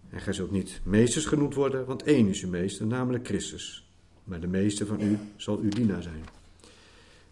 En 0.09 0.21
gij 0.21 0.33
zult 0.33 0.51
niet 0.51 0.81
meesters 0.83 1.25
genoemd 1.25 1.53
worden, 1.53 1.85
want 1.85 2.03
één 2.03 2.27
is 2.27 2.43
uw 2.43 2.49
meester, 2.49 2.85
namelijk 2.85 3.27
Christus. 3.27 3.89
Maar 4.23 4.39
de 4.39 4.47
meester 4.47 4.85
van 4.85 5.01
u 5.01 5.19
zal 5.35 5.57
uw 5.57 5.69
dienaar 5.69 6.03
zijn. 6.03 6.23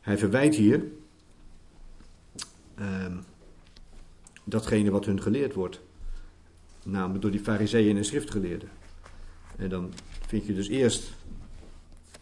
Hij 0.01 0.17
verwijt 0.17 0.55
hier 0.55 0.83
ehm, 2.75 3.17
datgene 4.43 4.91
wat 4.91 5.05
hun 5.05 5.21
geleerd 5.21 5.53
wordt. 5.53 5.81
Namelijk 6.83 7.21
door 7.21 7.31
die 7.31 7.39
fariseeën 7.39 7.97
en 7.97 8.05
schriftgeleerden. 8.05 8.69
En 9.55 9.69
dan 9.69 9.93
vind 10.27 10.45
je 10.45 10.53
dus 10.53 10.67
eerst 10.67 11.13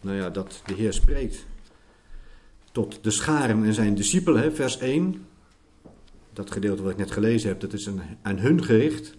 nou 0.00 0.16
ja, 0.16 0.30
dat 0.30 0.62
de 0.66 0.74
Heer 0.74 0.92
spreekt 0.92 1.46
tot 2.72 2.98
de 3.04 3.10
scharen 3.10 3.64
en 3.64 3.74
zijn 3.74 3.94
discipelen, 3.94 4.54
vers 4.54 4.78
1. 4.78 5.26
Dat 6.32 6.50
gedeelte 6.50 6.82
wat 6.82 6.92
ik 6.92 6.98
net 6.98 7.10
gelezen 7.10 7.48
heb, 7.48 7.60
dat 7.60 7.72
is 7.72 7.90
aan 8.22 8.38
hun 8.38 8.64
gericht. 8.64 9.14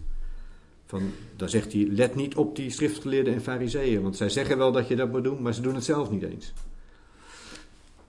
Van, 0.86 1.02
daar 1.36 1.48
zegt 1.48 1.72
hij, 1.72 1.86
let 1.90 2.14
niet 2.14 2.34
op 2.34 2.56
die 2.56 2.70
schriftgeleerden 2.70 3.34
en 3.34 3.42
fariseeën, 3.42 4.02
want 4.02 4.16
zij 4.16 4.28
zeggen 4.28 4.58
wel 4.58 4.72
dat 4.72 4.88
je 4.88 4.96
dat 4.96 5.10
moet 5.10 5.24
doen, 5.24 5.42
maar 5.42 5.54
ze 5.54 5.60
doen 5.60 5.74
het 5.74 5.84
zelf 5.84 6.10
niet 6.10 6.22
eens. 6.22 6.52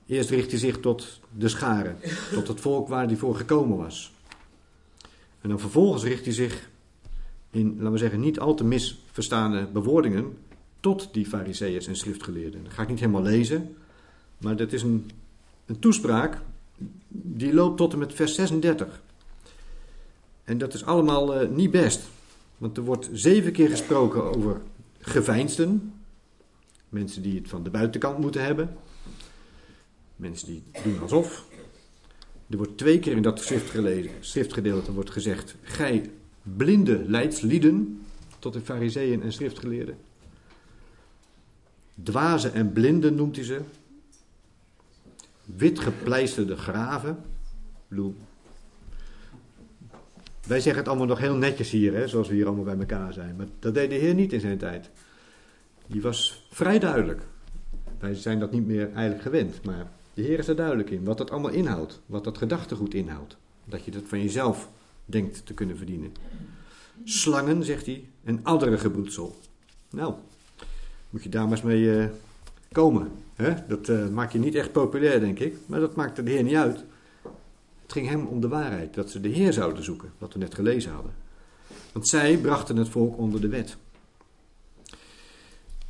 Eerst 0.05 0.29
richt 0.29 0.49
hij 0.49 0.59
zich 0.59 0.79
tot 0.79 1.19
de 1.37 1.47
scharen, 1.47 1.97
tot 2.33 2.47
het 2.47 2.59
volk 2.61 2.87
waar 2.87 3.05
hij 3.05 3.15
voor 3.15 3.35
gekomen 3.35 3.77
was. 3.77 4.13
En 5.41 5.49
dan 5.49 5.59
vervolgens 5.59 6.03
richt 6.03 6.25
hij 6.25 6.33
zich 6.33 6.69
in, 7.51 7.75
laten 7.77 7.91
we 7.91 7.97
zeggen, 7.97 8.19
niet 8.19 8.39
al 8.39 8.55
te 8.55 8.63
misverstaande 8.63 9.67
bewoordingen 9.73 10.37
tot 10.79 11.13
die 11.13 11.25
fariseeërs 11.25 11.87
en 11.87 11.95
schriftgeleerden. 11.95 12.63
Dat 12.63 12.73
ga 12.73 12.81
ik 12.81 12.89
niet 12.89 12.99
helemaal 12.99 13.21
lezen, 13.21 13.75
maar 14.37 14.55
dat 14.55 14.73
is 14.73 14.81
een, 14.81 15.09
een 15.65 15.79
toespraak 15.79 16.41
die 17.07 17.53
loopt 17.53 17.77
tot 17.77 17.93
en 17.93 17.99
met 17.99 18.13
vers 18.13 18.35
36. 18.35 19.01
En 20.43 20.57
dat 20.57 20.73
is 20.73 20.85
allemaal 20.85 21.41
uh, 21.41 21.49
niet 21.49 21.71
best. 21.71 22.01
Want 22.57 22.77
er 22.77 22.83
wordt 22.83 23.09
zeven 23.13 23.51
keer 23.51 23.69
gesproken 23.69 24.23
over 24.23 24.61
geveinsden. 24.99 25.93
Mensen 26.89 27.21
die 27.21 27.35
het 27.35 27.49
van 27.49 27.63
de 27.63 27.69
buitenkant 27.69 28.19
moeten 28.19 28.43
hebben. 28.43 28.77
Mensen 30.15 30.47
die 30.47 30.63
doen 30.83 31.01
alsof. 31.01 31.45
Er 32.49 32.57
wordt 32.57 32.77
twee 32.77 32.99
keer 32.99 33.15
in 33.15 33.21
dat 33.21 33.41
schriftgedeelte 34.19 34.91
wordt 34.91 35.09
gezegd: 35.09 35.55
Gij 35.61 36.09
blinde 36.43 37.03
leidslieden, 37.07 38.05
tot 38.39 38.53
de 38.53 38.61
fariseeën 38.61 39.21
en 39.21 39.33
schriftgeleerden. 39.33 39.97
Dwazen 42.03 42.53
en 42.53 42.73
blinden 42.73 43.15
noemt 43.15 43.35
hij 43.35 43.45
ze. 43.45 43.61
Witgepleisterde 45.45 46.57
graven. 46.57 47.17
Wij 50.47 50.59
zeggen 50.59 50.75
het 50.75 50.87
allemaal 50.87 51.07
nog 51.07 51.19
heel 51.19 51.35
netjes 51.35 51.69
hier, 51.69 51.93
hè, 51.93 52.07
zoals 52.07 52.27
we 52.27 52.33
hier 52.33 52.45
allemaal 52.45 52.63
bij 52.63 52.77
elkaar 52.77 53.13
zijn. 53.13 53.35
Maar 53.35 53.47
dat 53.59 53.73
deed 53.73 53.89
de 53.89 53.95
Heer 53.95 54.13
niet 54.13 54.33
in 54.33 54.39
zijn 54.39 54.57
tijd. 54.57 54.89
Die 55.87 56.01
was 56.01 56.47
vrij 56.51 56.79
duidelijk. 56.79 57.21
Wij 57.99 58.15
zijn 58.15 58.39
dat 58.39 58.51
niet 58.51 58.65
meer 58.65 58.91
eigenlijk 58.93 59.21
gewend, 59.21 59.63
maar 59.63 59.91
de 60.13 60.21
Heer 60.21 60.39
is 60.39 60.47
er 60.47 60.55
duidelijk 60.55 60.89
in. 60.89 61.03
Wat 61.03 61.17
dat 61.17 61.31
allemaal 61.31 61.51
inhoudt, 61.51 62.01
wat 62.05 62.23
dat 62.23 62.37
gedachtegoed 62.37 62.93
inhoudt. 62.93 63.37
Dat 63.65 63.85
je 63.85 63.91
dat 63.91 64.03
van 64.05 64.21
jezelf 64.21 64.69
denkt 65.05 65.45
te 65.45 65.53
kunnen 65.53 65.77
verdienen. 65.77 66.13
Slangen, 67.03 67.63
zegt 67.63 67.85
hij, 67.85 68.09
en 68.23 68.39
andere 68.43 68.77
gebroedsel. 68.77 69.35
Nou, 69.89 70.13
moet 71.09 71.23
je 71.23 71.29
daar 71.29 71.43
maar 71.43 71.51
eens 71.51 71.61
mee 71.61 71.81
uh, 71.81 72.05
komen. 72.75 73.11
Dat 73.67 73.87
uh, 73.87 74.07
maakt 74.07 74.31
je 74.31 74.39
niet 74.39 74.55
echt 74.55 74.71
populair, 74.71 75.19
denk 75.19 75.39
ik. 75.39 75.57
Maar 75.65 75.79
dat 75.79 75.95
maakte 75.95 76.23
de 76.23 76.31
Heer 76.31 76.43
niet 76.43 76.55
uit. 76.55 76.83
Het 77.81 77.91
ging 77.91 78.07
hem 78.07 78.25
om 78.25 78.41
de 78.41 78.47
waarheid, 78.47 78.93
dat 78.93 79.09
ze 79.09 79.21
de 79.21 79.29
Heer 79.29 79.53
zouden 79.53 79.83
zoeken, 79.83 80.11
wat 80.17 80.33
we 80.33 80.39
net 80.39 80.55
gelezen 80.55 80.91
hadden. 80.91 81.13
Want 81.91 82.07
zij 82.07 82.37
brachten 82.37 82.77
het 82.77 82.89
volk 82.89 83.17
onder 83.17 83.41
de 83.41 83.47
wet. 83.47 83.77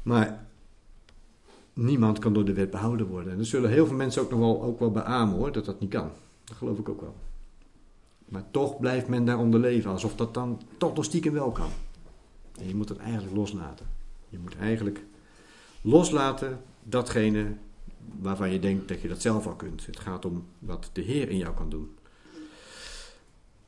Maar 0.02 0.46
niemand 1.74 2.20
kan 2.20 2.34
door 2.34 2.46
de 2.46 2.54
wet 2.54 2.70
behouden 2.72 3.08
worden. 3.08 3.34
En 3.34 3.40
er 3.40 3.46
zullen 3.46 3.70
heel 3.70 3.86
veel 3.88 3.96
mensen 3.96 4.22
ook 4.22 4.30
nog 4.30 4.40
wel, 4.40 4.64
ook 4.64 4.80
wel 4.80 4.92
beamen 4.92 5.36
hoor, 5.36 5.52
dat 5.52 5.66
dat 5.66 5.80
niet 5.80 5.90
kan. 5.90 6.10
Dat 6.44 6.58
geloof 6.58 6.78
ik 6.80 6.90
ook 6.90 7.02
wel. 7.02 7.16
Maar 8.26 8.44
toch 8.52 8.80
blijft 8.80 9.08
men 9.08 9.26
daaronder 9.26 9.60
leven, 9.60 9.92
alsof 9.92 10.16
dat 10.16 10.34
dan 10.34 10.62
toch 10.78 10.96
nog 10.96 11.06
stiekem 11.06 11.34
wel 11.34 11.52
kan. 11.52 11.70
En 12.60 12.68
je 12.68 12.76
moet 12.76 12.90
het 12.90 12.98
eigenlijk 12.98 13.36
loslaten. 13.36 13.86
Je 14.30 14.38
moet 14.40 14.58
eigenlijk 14.58 15.04
loslaten 15.82 16.60
datgene 16.88 17.46
waarvan 18.22 18.52
je 18.52 18.60
denkt 18.60 18.88
dat 18.88 19.02
je 19.02 19.08
dat 19.08 19.22
zelf 19.22 19.48
al 19.48 19.56
kunt. 19.56 19.86
Het 19.86 20.00
gaat 20.00 20.26
om 20.26 20.46
wat 20.60 20.90
de 20.94 21.02
Heer 21.02 21.30
in 21.30 21.38
jou 21.38 21.56
kan 21.56 21.70
doen. 21.70 21.96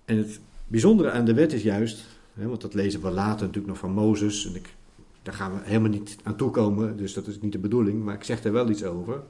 En 0.06 0.18
het 0.18 0.40
bijzondere 0.68 1.12
aan 1.12 1.26
de 1.26 1.34
wet 1.34 1.54
is 1.54 1.64
juist, 1.64 2.06
hè, 2.34 2.48
want 2.48 2.62
dat 2.62 2.74
lezen 2.74 3.02
we 3.02 3.10
later 3.10 3.46
natuurlijk 3.46 3.68
nog 3.68 3.78
van 3.78 3.92
Mozes, 3.92 4.46
en 4.46 4.56
ik, 4.56 4.76
daar 5.24 5.34
gaan 5.34 5.54
we 5.54 5.60
helemaal 5.64 5.90
niet 5.90 6.18
aan 6.24 6.36
toekomen, 6.36 6.98
dus 6.98 7.14
dat 7.14 7.28
is 7.28 7.40
niet 7.40 7.52
de 7.52 7.60
bedoeling, 7.60 8.04
maar 8.04 8.16
ik 8.16 8.24
zeg 8.24 8.44
er 8.44 8.52
wel 8.52 8.70
iets 8.70 8.84
over. 8.84 9.24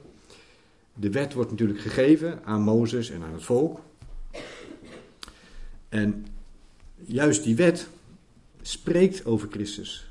De 0.94 1.10
wet 1.10 1.32
wordt 1.32 1.50
natuurlijk 1.50 1.80
gegeven 1.80 2.44
aan 2.44 2.62
Mozes 2.62 3.10
en 3.10 3.22
aan 3.22 3.32
het 3.32 3.42
volk. 3.42 3.80
En 5.88 6.26
juist 6.96 7.42
die 7.42 7.56
wet 7.56 7.88
spreekt 8.62 9.24
over 9.26 9.48
Christus. 9.50 10.10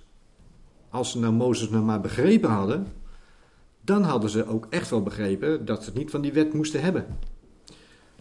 Als 0.89 1.11
ze 1.11 1.19
nou 1.19 1.33
Mozes 1.33 1.69
nou 1.69 1.83
maar 1.83 2.01
begrepen 2.01 2.49
hadden, 2.49 2.87
dan 3.87 4.03
hadden 4.03 4.29
ze 4.29 4.47
ook 4.47 4.67
echt 4.69 4.89
wel 4.89 5.03
begrepen 5.03 5.65
dat 5.65 5.83
ze 5.83 5.89
het 5.89 5.97
niet 5.97 6.09
van 6.09 6.21
die 6.21 6.33
wet 6.33 6.53
moesten 6.53 6.81
hebben. 6.81 7.19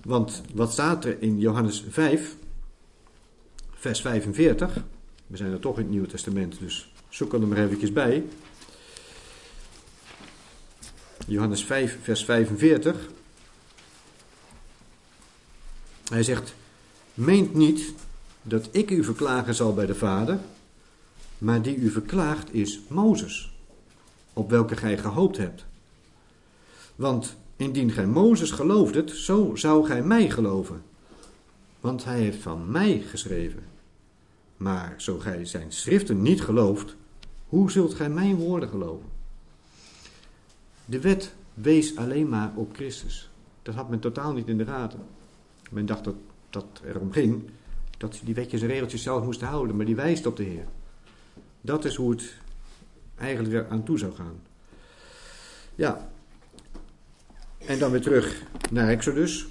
Want 0.02 0.42
wat 0.54 0.72
staat 0.72 1.04
er 1.04 1.22
in 1.22 1.38
Johannes 1.38 1.84
5, 1.88 2.36
vers 3.74 4.00
45? 4.00 4.84
We 5.26 5.36
zijn 5.36 5.52
er 5.52 5.60
toch 5.60 5.76
in 5.76 5.82
het 5.82 5.90
Nieuwe 5.90 6.06
Testament, 6.06 6.58
dus 6.58 6.92
zoek 7.08 7.32
er 7.32 7.40
maar 7.40 7.58
eventjes 7.58 7.92
bij. 7.92 8.24
Johannes 11.26 11.64
5, 11.64 11.98
vers 12.02 12.24
45. 12.24 13.08
Hij 16.08 16.22
zegt: 16.22 16.54
Meent 17.14 17.54
niet 17.54 17.94
dat 18.42 18.68
ik 18.70 18.90
u 18.90 19.04
verklagen 19.04 19.54
zal 19.54 19.74
bij 19.74 19.86
de 19.86 19.94
Vader, 19.94 20.38
maar 21.38 21.62
die 21.62 21.76
u 21.76 21.90
verklaagt 21.90 22.54
is 22.54 22.80
Mozes 22.88 23.55
op 24.36 24.50
welke 24.50 24.76
gij 24.76 24.98
gehoopt 24.98 25.36
hebt. 25.36 25.66
Want 26.96 27.36
indien 27.56 27.90
gij 27.90 28.06
Mozes 28.06 28.50
geloofdet, 28.50 29.10
zo 29.10 29.54
zou 29.54 29.86
gij 29.86 30.02
mij 30.02 30.30
geloven. 30.30 30.82
Want 31.80 32.04
hij 32.04 32.18
heeft 32.18 32.42
van 32.42 32.70
mij 32.70 32.98
geschreven. 32.98 33.62
Maar 34.56 34.94
zo 34.96 35.18
gij 35.18 35.44
zijn 35.44 35.72
schriften 35.72 36.22
niet 36.22 36.42
gelooft, 36.42 36.96
hoe 37.48 37.70
zult 37.70 37.94
gij 37.94 38.10
mijn 38.10 38.36
woorden 38.36 38.68
geloven? 38.68 39.08
De 40.84 41.00
wet 41.00 41.34
wees 41.54 41.96
alleen 41.96 42.28
maar 42.28 42.52
op 42.54 42.74
Christus. 42.74 43.30
Dat 43.62 43.74
had 43.74 43.88
men 43.88 44.00
totaal 44.00 44.32
niet 44.32 44.48
in 44.48 44.58
de 44.58 44.64
gaten. 44.64 45.00
Men 45.70 45.86
dacht 45.86 46.04
dat 46.04 46.16
dat 46.50 46.80
erom 46.84 47.12
ging 47.12 47.42
dat 47.98 48.14
ze 48.14 48.24
die 48.24 48.34
wetjes 48.34 48.62
en 48.62 48.68
regeltjes 48.68 49.02
zelf 49.02 49.24
moesten 49.24 49.48
houden, 49.48 49.76
maar 49.76 49.86
die 49.86 49.96
wijst 49.96 50.26
op 50.26 50.36
de 50.36 50.42
Heer. 50.42 50.66
Dat 51.60 51.84
is 51.84 51.94
hoe 51.94 52.10
het 52.10 52.34
eigenlijk 53.18 53.70
aan 53.70 53.84
toe 53.84 53.98
zou 53.98 54.14
gaan. 54.14 54.40
Ja. 55.74 56.08
En 57.58 57.78
dan 57.78 57.90
weer 57.90 58.00
terug 58.00 58.42
naar 58.70 58.88
Exodus. 58.88 59.46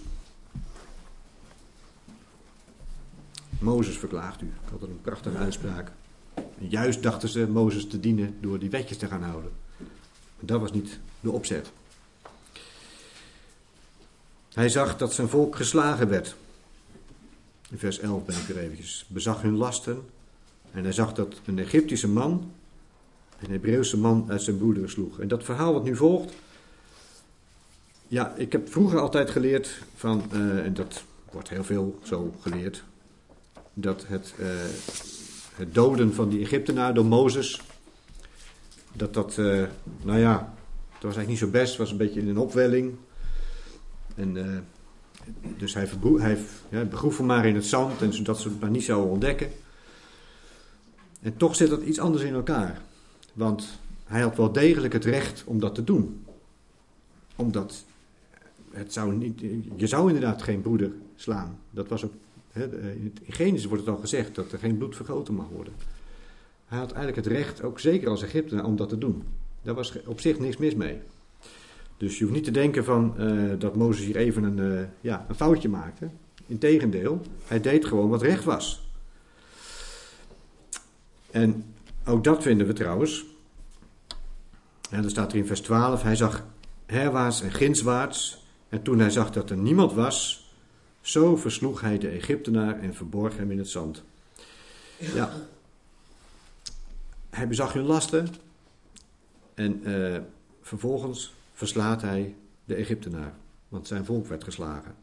Mozes 3.59 3.97
verklaagt 3.97 4.41
u. 4.41 4.45
Ik 4.45 4.71
had 4.71 4.81
een 4.81 5.01
prachtige 5.01 5.37
uitspraak. 5.37 5.91
En 6.33 6.67
juist 6.69 7.03
dachten 7.03 7.29
ze 7.29 7.47
Mozes 7.47 7.87
te 7.87 7.99
dienen 7.99 8.37
door 8.41 8.59
die 8.59 8.69
wetjes 8.69 8.97
te 8.97 9.07
gaan 9.07 9.23
houden. 9.23 9.51
Maar 9.77 10.45
dat 10.45 10.59
was 10.59 10.71
niet 10.71 10.99
de 11.19 11.31
opzet. 11.31 11.71
Hij 14.53 14.69
zag 14.69 14.97
dat 14.97 15.13
zijn 15.13 15.29
volk 15.29 15.55
geslagen 15.55 16.09
werd. 16.09 16.35
In 17.69 17.77
vers 17.77 17.99
11 17.99 18.25
ben 18.25 18.35
ik 18.35 18.49
er 18.49 18.57
eventjes. 18.57 19.05
Bezag 19.07 19.41
hun 19.41 19.55
lasten. 19.55 20.05
En 20.71 20.83
hij 20.83 20.91
zag 20.91 21.13
dat 21.13 21.41
een 21.45 21.59
Egyptische 21.59 22.07
man 22.07 22.51
een 23.39 23.51
Hebreeuwse 23.51 23.97
man 23.97 24.25
uit 24.29 24.41
zijn 24.41 24.57
broederen 24.57 24.89
sloeg. 24.89 25.19
En 25.19 25.27
dat 25.27 25.43
verhaal 25.43 25.73
wat 25.73 25.83
nu 25.83 25.95
volgt. 25.95 26.33
Ja, 28.07 28.35
ik 28.35 28.51
heb 28.51 28.71
vroeger 28.71 28.99
altijd 28.99 29.29
geleerd 29.29 29.81
van, 29.95 30.23
uh, 30.33 30.65
en 30.65 30.73
dat 30.73 31.03
wordt 31.31 31.49
heel 31.49 31.63
veel 31.63 31.99
zo 32.03 32.33
geleerd, 32.41 32.83
dat 33.73 34.05
het, 34.07 34.33
uh, 34.39 34.47
het 35.55 35.73
doden 35.73 36.13
van 36.13 36.29
die 36.29 36.41
Egyptenaar 36.41 36.93
door 36.93 37.05
Mozes, 37.05 37.61
dat 38.93 39.13
dat, 39.13 39.37
uh, 39.37 39.63
nou 40.01 40.19
ja, 40.19 40.33
dat 40.91 41.01
was 41.01 41.15
eigenlijk 41.15 41.27
niet 41.27 41.37
zo 41.37 41.47
best, 41.47 41.77
was 41.77 41.91
een 41.91 41.97
beetje 41.97 42.19
in 42.19 42.27
een 42.27 42.37
opwelling. 42.37 42.95
En 44.15 44.65
dus 45.57 45.73
hij, 45.73 45.89
hij 46.17 46.37
ja, 46.69 46.83
begroef 46.83 47.17
hem 47.17 47.25
maar 47.25 47.45
in 47.45 47.55
het 47.55 47.65
zand, 47.65 48.01
en 48.01 48.13
zodat 48.13 48.39
ze 48.39 48.49
het 48.49 48.59
maar 48.59 48.69
niet 48.69 48.83
zouden 48.83 49.11
ontdekken. 49.11 49.51
En 51.21 51.37
toch 51.37 51.55
zit 51.55 51.69
dat 51.69 51.81
iets 51.81 51.99
anders 51.99 52.23
in 52.23 52.33
elkaar. 52.33 52.81
Want 53.35 53.79
hij 54.03 54.21
had 54.21 54.37
wel 54.37 54.51
degelijk 54.51 54.93
het 54.93 55.05
recht 55.05 55.43
om 55.45 55.59
dat 55.59 55.75
te 55.75 55.83
doen. 55.83 56.25
Omdat 57.35 57.85
het 58.71 58.93
zou 58.93 59.15
niet, 59.15 59.39
je 59.75 59.87
zou 59.87 60.07
inderdaad 60.07 60.41
geen 60.41 60.61
broeder 60.61 60.91
slaan. 61.15 61.59
Dat 61.71 61.87
was 61.87 62.05
ook, 62.05 62.13
in 62.53 63.13
Genesis 63.27 63.65
wordt 63.65 63.85
het 63.85 63.95
al 63.95 63.99
gezegd 63.99 64.35
dat 64.35 64.51
er 64.51 64.59
geen 64.59 64.77
bloed 64.77 64.95
vergoten 64.95 65.33
mag 65.33 65.47
worden. 65.49 65.73
Hij 66.65 66.77
had 66.77 66.91
eigenlijk 66.91 67.27
het 67.27 67.35
recht, 67.35 67.63
ook 67.63 67.79
zeker 67.79 68.09
als 68.09 68.23
Egyptenaar, 68.23 68.65
om 68.65 68.75
dat 68.75 68.89
te 68.89 68.97
doen. 68.97 69.23
Daar 69.61 69.75
was 69.75 69.97
op 70.05 70.19
zich 70.19 70.39
niks 70.39 70.57
mis 70.57 70.75
mee. 70.75 70.99
Dus 71.97 72.17
je 72.17 72.23
hoeft 72.23 72.35
niet 72.35 72.45
te 72.45 72.51
denken 72.51 72.83
van, 72.83 73.15
uh, 73.19 73.59
dat 73.59 73.75
Mozes 73.75 74.05
hier 74.05 74.15
even 74.15 74.43
een, 74.43 74.57
uh, 74.57 74.85
ja, 75.01 75.25
een 75.29 75.35
foutje 75.35 75.69
maakte. 75.69 76.09
Integendeel, 76.47 77.21
hij 77.45 77.61
deed 77.61 77.85
gewoon 77.85 78.09
wat 78.09 78.21
recht 78.21 78.43
was. 78.43 78.89
En 81.31 81.74
ook 82.05 82.23
dat 82.23 82.43
vinden 82.43 82.67
we 82.67 82.73
trouwens. 82.73 83.25
En 84.89 85.01
dan 85.01 85.09
staat 85.09 85.31
er 85.31 85.37
in 85.37 85.45
vers 85.45 85.61
12, 85.61 86.03
hij 86.03 86.15
zag 86.15 86.45
herwaarts 86.85 87.41
en 87.41 87.51
ginswaarts. 87.51 88.43
En 88.69 88.81
toen 88.81 88.99
hij 88.99 89.09
zag 89.09 89.31
dat 89.31 89.49
er 89.49 89.57
niemand 89.57 89.93
was, 89.93 90.49
zo 91.01 91.35
versloeg 91.35 91.81
hij 91.81 91.97
de 91.97 92.09
Egyptenaar 92.09 92.79
en 92.79 92.95
verborg 92.95 93.37
hem 93.37 93.51
in 93.51 93.57
het 93.57 93.69
zand. 93.69 94.03
Ja, 94.97 95.31
hij 97.29 97.47
bezag 97.47 97.73
hun 97.73 97.85
lasten 97.85 98.27
en 99.53 99.89
uh, 99.89 100.17
vervolgens 100.61 101.33
verslaat 101.53 102.01
hij 102.01 102.35
de 102.65 102.75
Egyptenaar, 102.75 103.33
want 103.67 103.87
zijn 103.87 104.05
volk 104.05 104.27
werd 104.27 104.43
geslagen. 104.43 104.95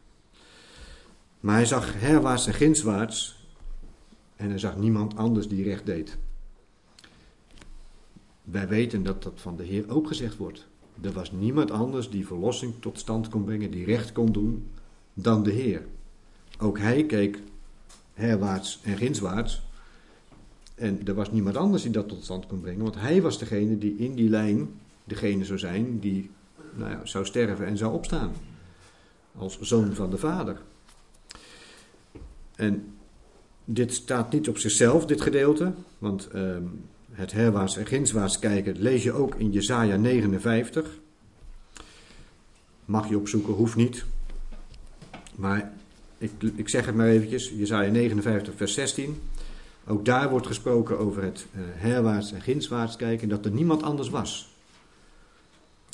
Maar 1.41 1.55
hij 1.55 1.67
zag 1.67 2.01
herwaarts 2.01 2.47
en 2.47 2.55
ginswaarts 2.55 3.47
en 4.37 4.49
hij 4.49 4.59
zag 4.59 4.77
niemand 4.77 5.17
anders 5.17 5.49
die 5.49 5.65
recht 5.65 5.87
deed. 5.87 6.19
Wij 8.43 8.69
weten 8.69 9.03
dat 9.03 9.23
dat 9.23 9.33
van 9.37 9.57
de 9.57 9.63
Heer 9.63 9.91
ook 9.91 10.07
gezegd 10.07 10.37
wordt. 10.37 10.67
Er 11.01 11.13
was 11.13 11.33
niemand 11.33 11.71
anders 11.71 12.11
die 12.11 12.27
verlossing 12.27 12.75
tot 12.81 12.99
stand 12.99 13.29
kon 13.29 13.45
brengen, 13.45 13.71
die 13.71 13.85
recht 13.85 14.13
kon 14.13 14.33
doen, 14.33 14.71
dan 15.15 15.43
de 15.43 15.51
Heer. 15.51 15.87
Ook 16.59 16.79
hij 16.79 17.07
keek 17.07 17.43
herwaarts 18.15 18.81
en 18.83 18.97
ginswaarts. 18.97 19.63
En 20.75 21.07
er 21.07 21.15
was 21.15 21.31
niemand 21.31 21.57
anders 21.57 21.83
die 21.83 21.91
dat 21.91 22.09
tot 22.09 22.25
stand 22.25 22.47
kon 22.47 22.61
brengen, 22.61 22.83
want 22.83 22.95
hij 22.95 23.23
was 23.23 23.39
degene 23.39 23.79
die 23.79 23.97
in 23.97 24.15
die 24.15 24.29
lijn 24.29 24.69
degene 25.05 25.45
zou 25.45 25.59
zijn 25.59 25.99
die 26.01 26.31
nou 26.75 26.91
ja, 26.91 27.01
zou 27.05 27.25
sterven 27.25 27.67
en 27.67 27.77
zou 27.77 27.93
opstaan. 27.93 28.33
Als 29.37 29.61
zoon 29.61 29.95
van 29.95 30.11
de 30.11 30.17
Vader. 30.17 30.61
En 32.55 32.95
dit 33.65 33.93
staat 33.93 34.33
niet 34.33 34.49
op 34.49 34.59
zichzelf, 34.59 35.07
dit 35.07 35.21
gedeelte. 35.21 35.73
Want 35.99 36.29
ehm, 36.29 36.65
het 37.13 37.33
herwaarts 37.33 37.77
en 37.77 37.87
ginswaarts 37.87 38.39
kijken 38.39 38.79
lees 38.79 39.03
je 39.03 39.13
ook 39.13 39.35
in 39.35 39.51
Jesaja 39.51 39.97
59. 39.97 40.99
Mag 42.85 43.09
je 43.09 43.19
opzoeken, 43.19 43.53
hoeft 43.53 43.77
niet. 43.77 44.05
Maar 45.35 45.73
ik, 46.19 46.31
ik 46.55 46.69
zeg 46.69 46.87
het 46.87 46.95
maar 46.95 47.07
eventjes, 47.07 47.53
Jesaja 47.57 47.91
59 47.91 48.55
vers 48.57 48.75
16. 48.75 49.21
Ook 49.87 50.05
daar 50.05 50.31
wordt 50.31 50.47
gesproken 50.47 50.99
over 50.99 51.23
het 51.23 51.47
uh, 51.55 51.63
herwaarts 51.65 52.33
en 52.33 52.41
ginswaarts 52.41 52.97
kijken. 52.97 53.29
Dat 53.29 53.45
er 53.45 53.51
niemand 53.51 53.83
anders 53.83 54.09
was. 54.09 54.55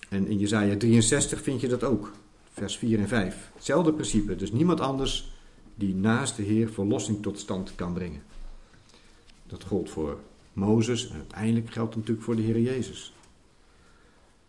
En 0.08 0.26
in 0.26 0.38
Jezaja 0.38 0.76
63 0.76 1.42
vind 1.42 1.60
je 1.60 1.68
dat 1.68 1.84
ook. 1.84 2.12
Vers 2.52 2.78
4 2.78 2.98
en 2.98 3.08
5. 3.08 3.50
Hetzelfde 3.54 3.92
principe. 3.92 4.36
Dus 4.36 4.52
niemand 4.52 4.80
anders 4.80 5.32
die 5.74 5.94
naast 5.94 6.36
de 6.36 6.42
Heer 6.42 6.68
verlossing 6.68 7.22
tot 7.22 7.38
stand 7.38 7.74
kan 7.74 7.92
brengen. 7.92 8.22
Dat 9.46 9.64
gold 9.64 9.90
voor 9.90 10.18
Mozes 10.58 11.10
en 11.10 11.16
uiteindelijk 11.16 11.70
geldt 11.70 11.88
het 11.88 11.98
natuurlijk 11.98 12.26
voor 12.26 12.36
de 12.36 12.42
Heer 12.42 12.60
Jezus. 12.60 13.12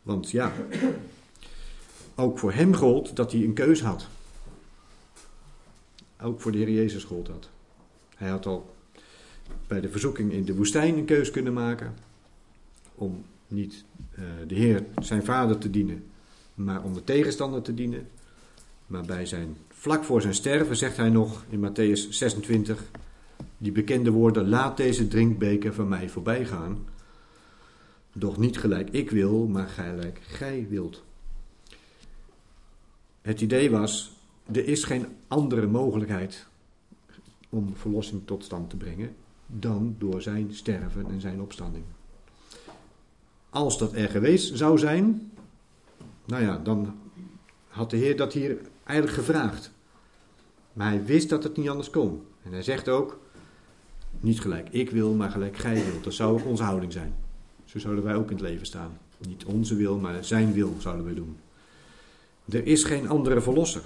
Want 0.02 0.32
ja, 0.32 0.54
ook 2.16 2.40
voor 2.40 2.54
hem 2.54 2.74
gold 2.76 3.16
dat 3.16 3.32
hij 3.32 3.44
een 3.44 3.54
keus 3.54 3.82
had. 3.82 4.08
Ook 6.22 6.42
voor 6.42 6.52
de 6.52 6.58
Heer 6.58 6.72
Jezus 6.72 7.04
gold 7.04 7.26
dat. 7.26 7.50
Hij 8.16 8.30
had 8.30 8.46
al 8.46 8.76
bij 9.68 9.82
de 9.82 9.90
verzoeking 9.90 10.32
in 10.32 10.46
de 10.46 10.56
woestijn 10.56 10.98
een 10.98 11.06
keus 11.06 11.32
kunnen 11.32 11.54
maken 11.54 11.94
om 12.96 13.26
niet 13.48 13.84
uh, 14.14 14.26
de 14.48 14.56
Heer 14.56 14.86
zijn 15.02 15.24
vader 15.24 15.58
te 15.58 15.70
dienen, 15.70 16.04
maar 16.54 16.84
om 16.84 16.94
de 16.94 17.04
tegenstander 17.04 17.62
te 17.62 17.74
dienen. 17.74 18.08
Maar 18.88 19.06
bij 19.06 19.26
zijn, 19.26 19.58
vlak 19.70 20.04
voor 20.04 20.22
zijn 20.22 20.34
sterven 20.34 20.76
zegt 20.76 20.98
hij 20.98 21.10
nog 21.10 21.46
in 21.50 21.70
Matthäus 21.70 22.10
26 22.10 22.84
die 23.60 23.72
bekende 23.72 24.12
woorden: 24.12 24.50
Laat 24.50 24.78
deze 24.78 25.08
drinkbeker 25.08 25.74
van 25.74 25.88
mij 25.88 26.10
voorbij 26.10 26.46
gaan. 26.46 26.88
Doch 28.14 28.38
niet 28.38 28.58
gelijk 28.58 28.90
ik 28.90 29.10
wil, 29.10 29.48
maar 29.48 29.68
gelijk 29.68 30.20
gij 30.28 30.68
wilt. 30.70 31.04
Het 33.22 33.42
idee 33.42 33.72
was: 33.72 34.12
er 34.52 34.68
is 34.68 34.84
geen 34.84 35.06
andere 35.28 35.68
mogelijkheid 35.68 36.48
om 37.50 37.76
verlossing 37.76 38.22
tot 38.26 38.44
stand 38.44 38.70
te 38.70 38.78
brengen 38.78 39.16
dan 39.46 39.96
door 39.98 40.22
zijn 40.22 40.54
sterven 40.54 41.06
en 41.10 41.22
zijn 41.22 41.42
opstanding. 41.42 41.84
Als 43.50 43.78
dat 43.78 43.94
er 43.94 44.10
geweest 44.10 44.58
zou 44.58 44.78
zijn, 44.78 45.32
nou 46.26 46.44
ja, 46.44 46.58
dan 46.58 46.96
had 47.68 47.90
de 47.90 47.98
Heer 47.98 48.18
dat 48.18 48.34
hier 48.34 48.58
eigenlijk 48.84 49.18
gevraagd. 49.18 49.72
Maar 50.74 50.88
hij 50.88 51.06
wist 51.06 51.30
dat 51.30 51.44
het 51.44 51.58
niet 51.58 51.70
anders 51.70 51.90
kon. 51.90 52.22
En 52.44 52.52
hij 52.52 52.64
zegt 52.64 52.90
ook, 52.90 53.20
niet 54.20 54.42
gelijk 54.42 54.68
ik 54.72 54.90
wil, 54.90 55.14
maar 55.14 55.32
gelijk 55.32 55.58
gij 55.58 55.74
wilt. 55.74 56.04
Dat 56.04 56.14
zou 56.14 56.40
ook 56.40 56.46
onze 56.46 56.64
houding 56.64 56.92
zijn. 56.92 57.14
Zo 57.66 57.80
zouden 57.80 58.04
wij 58.04 58.16
ook 58.16 58.30
in 58.30 58.38
het 58.38 58.46
leven 58.46 58.66
staan. 58.66 58.98
Niet 59.28 59.46
onze 59.46 59.76
wil, 59.76 59.98
maar 59.98 60.24
zijn 60.24 60.54
wil 60.54 60.76
zouden 60.78 61.06
we 61.06 61.14
doen. 61.14 61.38
Er 62.50 62.66
is 62.66 62.84
geen 62.84 63.10
andere 63.10 63.42
verlosser. 63.42 63.82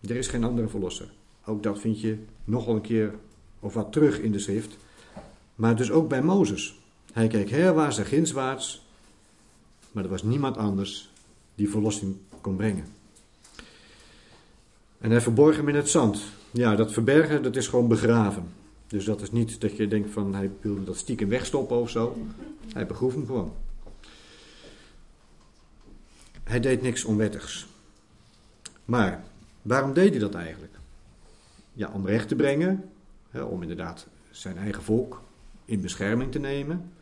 Er 0.00 0.16
is 0.16 0.28
geen 0.28 0.44
andere 0.44 0.68
verlosser. 0.68 1.08
Ook 1.44 1.62
dat 1.62 1.80
vind 1.80 2.00
je 2.00 2.18
nogal 2.44 2.74
een 2.74 2.80
keer 2.80 3.14
of 3.60 3.74
wat 3.74 3.92
terug 3.92 4.18
in 4.18 4.32
de 4.32 4.38
schrift. 4.38 4.76
Maar 5.54 5.76
dus 5.76 5.90
ook 5.90 6.08
bij 6.08 6.22
Mozes. 6.22 6.78
Hij 7.12 7.26
keek 7.26 7.50
herwaarts 7.50 7.98
en 7.98 8.06
ginswaarts, 8.06 8.86
maar 9.92 10.04
er 10.04 10.10
was 10.10 10.22
niemand 10.22 10.56
anders 10.56 11.10
die 11.54 11.70
verlossing 11.70 12.16
kon 12.40 12.56
brengen. 12.56 12.86
En 14.98 15.10
hij 15.10 15.20
verborg 15.20 15.56
hem 15.56 15.68
in 15.68 15.74
het 15.74 15.88
zand. 15.88 16.22
Ja, 16.50 16.76
dat 16.76 16.92
verbergen, 16.92 17.42
dat 17.42 17.56
is 17.56 17.66
gewoon 17.66 17.88
begraven. 17.88 18.44
Dus 18.92 19.04
dat 19.04 19.20
is 19.20 19.30
niet 19.30 19.60
dat 19.60 19.76
je 19.76 19.88
denkt 19.88 20.10
van 20.10 20.34
hij 20.34 20.50
wilde 20.60 20.84
dat 20.84 20.96
stiekem 20.96 21.28
wegstoppen 21.28 21.76
of 21.76 21.90
zo. 21.90 22.16
Hij 22.72 22.86
begroef 22.86 23.14
hem 23.14 23.26
gewoon. 23.26 23.54
Hij 26.42 26.60
deed 26.60 26.82
niks 26.82 27.04
onwettigs. 27.04 27.66
Maar 28.84 29.24
waarom 29.62 29.92
deed 29.92 30.10
hij 30.10 30.18
dat 30.18 30.34
eigenlijk? 30.34 30.72
Ja, 31.72 31.90
om 31.92 32.06
recht 32.06 32.28
te 32.28 32.34
brengen, 32.34 32.90
hè, 33.30 33.42
om 33.42 33.62
inderdaad 33.62 34.06
zijn 34.30 34.56
eigen 34.56 34.82
volk 34.82 35.22
in 35.64 35.80
bescherming 35.80 36.32
te 36.32 36.38
nemen. 36.38 36.92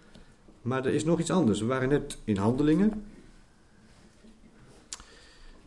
Maar 0.63 0.87
er 0.87 0.95
is 0.95 1.05
nog 1.05 1.21
iets 1.21 1.31
anders. 1.31 1.61
We 1.61 1.67
waren 1.67 1.89
net 1.89 2.19
in 2.25 2.37
handelingen. 2.37 3.05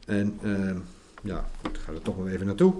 En 0.05 0.39
uh, 0.41 0.75
ja, 1.23 1.45
ik 1.71 1.77
ga 1.77 1.91
er 1.91 2.01
toch 2.01 2.17
nog 2.17 2.27
even 2.27 2.45
naartoe. 2.45 2.73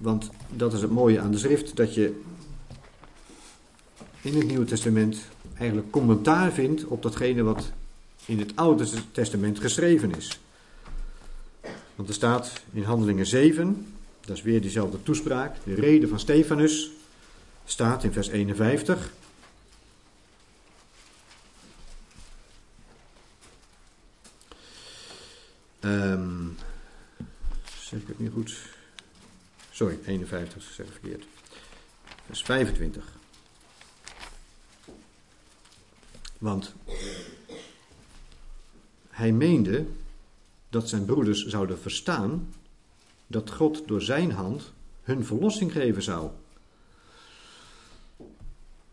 Want 0.00 0.30
dat 0.56 0.72
is 0.72 0.82
het 0.82 0.90
mooie 0.90 1.20
aan 1.20 1.30
de 1.30 1.38
schrift, 1.38 1.76
dat 1.76 1.94
je 1.94 2.20
in 4.20 4.34
het 4.34 4.46
Nieuwe 4.46 4.64
Testament 4.64 5.18
eigenlijk 5.58 5.90
commentaar 5.90 6.52
vindt 6.52 6.84
op 6.84 7.02
datgene 7.02 7.42
wat 7.42 7.72
in 8.24 8.38
het 8.38 8.56
Oude 8.56 8.86
Testament 9.12 9.60
geschreven 9.60 10.14
is. 10.16 10.40
Want 11.94 12.08
er 12.08 12.14
staat 12.14 12.52
in 12.72 12.82
Handelingen 12.82 13.26
7, 13.26 13.86
dat 14.20 14.36
is 14.36 14.42
weer 14.42 14.60
diezelfde 14.60 15.02
toespraak, 15.02 15.56
de 15.64 15.74
reden 15.74 16.08
van 16.08 16.18
Stefanus, 16.18 16.90
staat 17.64 18.04
in 18.04 18.12
vers 18.12 18.28
51. 18.28 19.12
Um, 25.80 26.56
zeg 27.80 28.00
ik 28.00 28.06
het 28.06 28.18
niet 28.18 28.32
goed? 28.32 28.78
Sorry, 29.80 29.98
51, 30.06 30.62
zeg 30.62 30.86
ik 30.86 30.92
verkeerd. 30.92 31.24
Vers 32.26 32.42
25. 32.42 33.04
Want 36.38 36.74
hij 39.08 39.32
meende 39.32 39.86
dat 40.68 40.88
zijn 40.88 41.04
broeders 41.04 41.46
zouden 41.46 41.78
verstaan 41.78 42.54
dat 43.26 43.50
God 43.50 43.88
door 43.88 44.02
zijn 44.02 44.32
hand 44.32 44.72
hun 45.02 45.24
verlossing 45.24 45.72
geven 45.72 46.02
zou. 46.02 46.30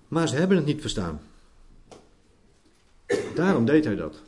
Maar 0.07 0.27
ze 0.27 0.35
hebben 0.35 0.57
het 0.57 0.65
niet 0.65 0.81
verstaan. 0.81 1.21
Daarom 3.35 3.65
deed 3.65 3.85
hij 3.85 3.95
dat. 3.95 4.21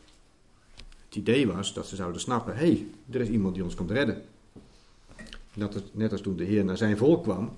Het 1.06 1.16
idee 1.16 1.48
was 1.48 1.74
dat 1.74 1.88
ze 1.88 1.96
zouden 1.96 2.22
snappen: 2.22 2.56
hé, 2.56 2.66
hey, 2.66 2.88
er 3.10 3.22
is 3.22 3.28
iemand 3.28 3.54
die 3.54 3.64
ons 3.64 3.76
komt 3.76 3.92
redden. 3.92 4.24
Net 5.54 5.74
als, 5.74 5.84
net 5.92 6.12
als 6.12 6.22
toen 6.22 6.36
de 6.36 6.44
Heer 6.44 6.66
naar 6.66 6.78
zijn 6.78 6.98
volk 6.98 7.24
kwam. 7.24 7.52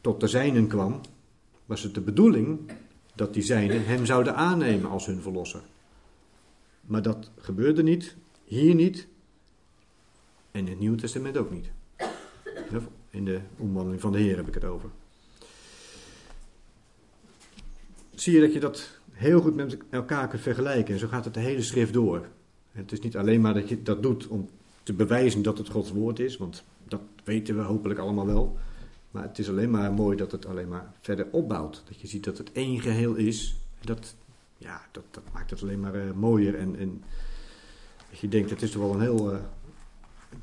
tot 0.00 0.20
de 0.20 0.28
zijnen 0.28 0.66
kwam, 0.66 1.00
was 1.66 1.82
het 1.82 1.94
de 1.94 2.00
bedoeling 2.00 2.70
dat 3.14 3.34
die 3.34 3.42
zijnen 3.42 3.86
hem 3.86 4.06
zouden 4.06 4.34
aannemen 4.34 4.90
als 4.90 5.06
hun 5.06 5.22
verlosser. 5.22 5.62
Maar 6.80 7.02
dat 7.02 7.30
gebeurde 7.36 7.82
niet, 7.82 8.16
hier 8.44 8.74
niet 8.74 9.06
en 10.50 10.60
in 10.60 10.66
het 10.66 10.78
Nieuwe 10.78 10.96
Testament 10.96 11.36
ook 11.36 11.50
niet. 11.50 11.70
In 13.10 13.24
de 13.24 13.40
omwandeling 13.58 14.00
van 14.00 14.12
de 14.12 14.18
Heer 14.18 14.36
heb 14.36 14.48
ik 14.48 14.54
het 14.54 14.64
over. 14.64 14.90
Zie 18.14 18.34
je 18.34 18.40
dat 18.40 18.52
je 18.52 18.60
dat 18.60 18.98
heel 19.12 19.40
goed 19.40 19.54
met 19.54 19.76
elkaar 19.90 20.28
kunt 20.28 20.42
vergelijken. 20.42 20.94
En 20.94 21.00
zo 21.00 21.08
gaat 21.08 21.24
het 21.24 21.34
de 21.34 21.40
hele 21.40 21.62
schrift 21.62 21.92
door. 21.92 22.28
Het 22.72 22.92
is 22.92 23.00
niet 23.00 23.16
alleen 23.16 23.40
maar 23.40 23.54
dat 23.54 23.68
je 23.68 23.82
dat 23.82 24.02
doet 24.02 24.26
om 24.26 24.48
te 24.82 24.92
bewijzen 24.92 25.42
dat 25.42 25.58
het 25.58 25.68
Gods 25.68 25.90
woord 25.90 26.18
is, 26.18 26.36
want 26.36 26.64
dat 26.88 27.00
weten 27.24 27.56
we 27.56 27.62
hopelijk 27.62 28.00
allemaal 28.00 28.26
wel. 28.26 28.58
Maar 29.10 29.22
het 29.22 29.38
is 29.38 29.48
alleen 29.48 29.70
maar 29.70 29.92
mooi 29.92 30.16
dat 30.16 30.32
het 30.32 30.46
alleen 30.46 30.68
maar 30.68 30.92
verder 31.00 31.26
opbouwt. 31.30 31.82
Dat 31.88 32.00
je 32.00 32.06
ziet 32.06 32.24
dat 32.24 32.38
het 32.38 32.52
één 32.52 32.80
geheel 32.80 33.14
is. 33.14 33.56
Dat, 33.80 34.14
ja, 34.58 34.82
dat, 34.90 35.04
dat 35.10 35.22
maakt 35.32 35.50
het 35.50 35.62
alleen 35.62 35.80
maar 35.80 35.94
uh, 35.94 36.12
mooier. 36.12 36.54
En, 36.54 36.76
en 36.78 37.02
dat 38.10 38.18
je 38.18 38.28
denkt, 38.28 38.50
het 38.50 38.62
is 38.62 38.70
toch 38.70 38.82
wel 38.82 38.94
een 38.94 39.00
heel 39.00 39.32
uh, 39.32 39.38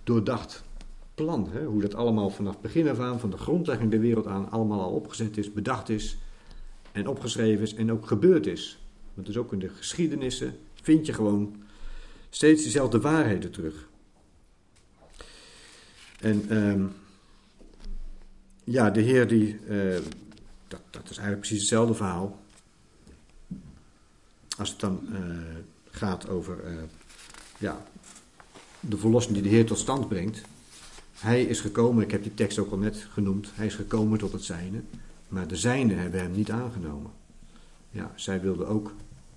doordacht 0.04 0.64
plan. 1.16 1.50
Hè? 1.52 1.66
Hoe 1.66 1.82
dat 1.82 1.96
allemaal 1.96 2.30
vanaf 2.30 2.62
begin 2.62 2.90
af 2.90 3.00
aan, 3.00 3.20
van 3.20 3.30
de 3.30 3.38
grondlegging 3.38 3.92
der 3.92 4.00
wereld 4.00 4.28
aan, 4.28 4.52
allemaal 4.52 4.82
al 4.82 4.92
opgezet 4.92 5.38
is, 5.38 5.54
bedacht 5.54 5.90
is. 5.90 6.18
En 6.92 7.08
opgeschreven 7.08 7.64
is 7.64 7.74
en 7.74 7.92
ook 7.92 8.08
gebeurd 8.08 8.48
is. 8.48 8.80
Want 9.14 9.28
dus 9.28 9.38
ook 9.38 9.54
in 9.54 9.60
de 9.60 9.70
geschiedenissen 9.70 10.58
vind 10.82 11.06
je 11.06 11.14
gewoon 11.14 11.56
steeds 12.30 12.64
dezelfde 12.64 13.00
waarheden 13.00 13.52
terug. 13.52 13.89
En 16.20 16.57
um, 16.57 16.91
ja, 18.63 18.89
de 18.89 19.01
Heer 19.01 19.28
die, 19.28 19.59
uh, 19.70 19.97
dat, 20.67 20.82
dat 20.89 21.09
is 21.09 21.17
eigenlijk 21.17 21.39
precies 21.39 21.59
hetzelfde 21.59 21.93
verhaal. 21.93 22.39
Als 24.57 24.70
het 24.70 24.80
dan 24.80 24.99
uh, 25.11 25.20
gaat 25.89 26.30
over 26.30 26.57
uh, 26.65 26.78
ja, 27.57 27.86
de 28.80 28.97
verlossing 28.97 29.34
die 29.34 29.43
de 29.43 29.49
Heer 29.49 29.65
tot 29.65 29.78
stand 29.78 30.07
brengt. 30.07 30.41
Hij 31.13 31.43
is 31.43 31.59
gekomen, 31.59 32.03
ik 32.03 32.11
heb 32.11 32.24
die 32.24 32.34
tekst 32.34 32.59
ook 32.59 32.72
al 32.72 32.78
net 32.78 33.07
genoemd, 33.11 33.51
hij 33.53 33.65
is 33.65 33.76
gekomen 33.76 34.20
tot 34.20 34.32
het 34.32 34.43
zijne, 34.43 34.82
maar 35.28 35.47
de 35.47 35.55
zijne 35.55 35.93
hebben 35.93 36.22
hem 36.22 36.32
niet 36.32 36.51
aangenomen. 36.51 37.11
Ja, 37.91 38.11
zij 38.15 38.41
wilden 38.41 38.67
ook 38.67 38.93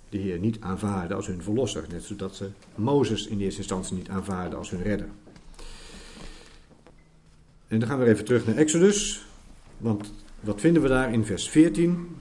de 0.09 0.19
Heer 0.19 0.39
niet 0.39 0.61
aanvaarden 0.61 1.17
als 1.17 1.27
hun 1.27 1.43
verlosser, 1.43 1.85
net 1.91 2.05
zodat 2.05 2.37
ze 2.37 2.51
Mozes 2.75 3.27
in 3.27 3.41
eerste 3.41 3.59
instantie 3.59 3.97
niet 3.97 4.09
aanvaarden 4.09 4.59
als 4.59 4.71
hun 4.71 4.83
redder. 4.83 5.09
En 7.73 7.79
dan 7.79 7.89
gaan 7.89 7.99
we 7.99 8.07
even 8.07 8.25
terug 8.25 8.47
naar 8.47 8.57
Exodus. 8.57 9.27
Want 9.79 10.13
wat 10.41 10.61
vinden 10.61 10.83
we 10.83 10.89
daar 10.89 11.13
in 11.13 11.25
vers 11.25 11.49
14? 11.49 12.17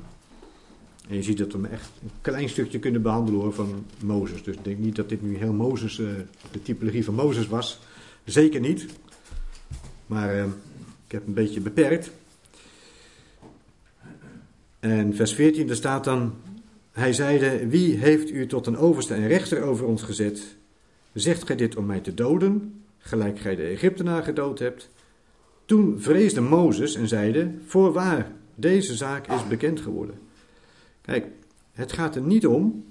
En 1.10 1.16
je 1.16 1.24
ziet 1.24 1.38
dat 1.38 1.52
we 1.52 1.68
echt 1.68 1.90
een 2.04 2.12
klein 2.22 2.50
stukje 2.50 2.80
kunnen 2.80 3.02
behandelen 3.02 3.54
van 3.54 3.86
Mozes. 4.04 4.44
Dus 4.44 4.56
ik 4.56 4.64
denk 4.64 4.78
niet 4.78 4.96
dat 4.96 5.10
dit 5.10 5.22
nu 5.22 5.38
heel 5.38 5.54
Mozes, 5.54 5.98
uh, 5.98 6.10
de 6.52 6.62
typologie 6.62 7.04
van 7.04 7.14
Mozes 7.14 7.48
was. 7.48 7.80
Zeker 8.24 8.60
niet. 8.60 8.86
Maar 10.06 10.36
uh, 10.36 10.44
ik 11.06 11.12
heb 11.12 11.28
een 11.28 11.34
beetje 11.34 11.62
beperkt. 11.62 12.12
En 14.80 15.16
vers 15.16 15.34
14, 15.34 15.68
daar 15.68 15.76
staat 15.76 16.04
dan: 16.04 16.34
Hij 16.92 17.14
zeide: 17.14 17.68
Wie 17.68 17.98
heeft 17.98 18.30
u 18.30 18.48
tot 18.48 18.68
een 18.68 18.78
overste 18.78 19.14
en 19.14 19.28
rechter 19.28 19.62
over 19.62 19.86
ons 19.86 20.02
gezet? 20.02 20.56
Zegt 21.14 21.46
gij 21.46 21.56
dit 21.56 21.76
om 21.76 21.86
mij 21.86 22.00
te 22.00 22.14
doden, 22.14 22.84
gelijk 22.98 23.40
gij 23.40 23.56
de 23.56 23.64
Egyptenaar 23.64 24.24
gedood 24.24 24.60
hebt? 24.60 24.90
Toen 25.72 26.02
vreesde 26.02 26.42
Mozes 26.42 26.96
en 26.96 27.08
zeide: 27.08 27.52
Voorwaar, 27.66 28.32
deze 28.56 28.96
zaak 28.96 29.28
is 29.28 29.48
bekend 29.48 29.82
geworden. 29.82 30.20
Kijk, 31.02 31.26
het 31.72 31.92
gaat 31.92 32.16
er 32.16 32.22
niet 32.22 32.48
om. 32.48 32.86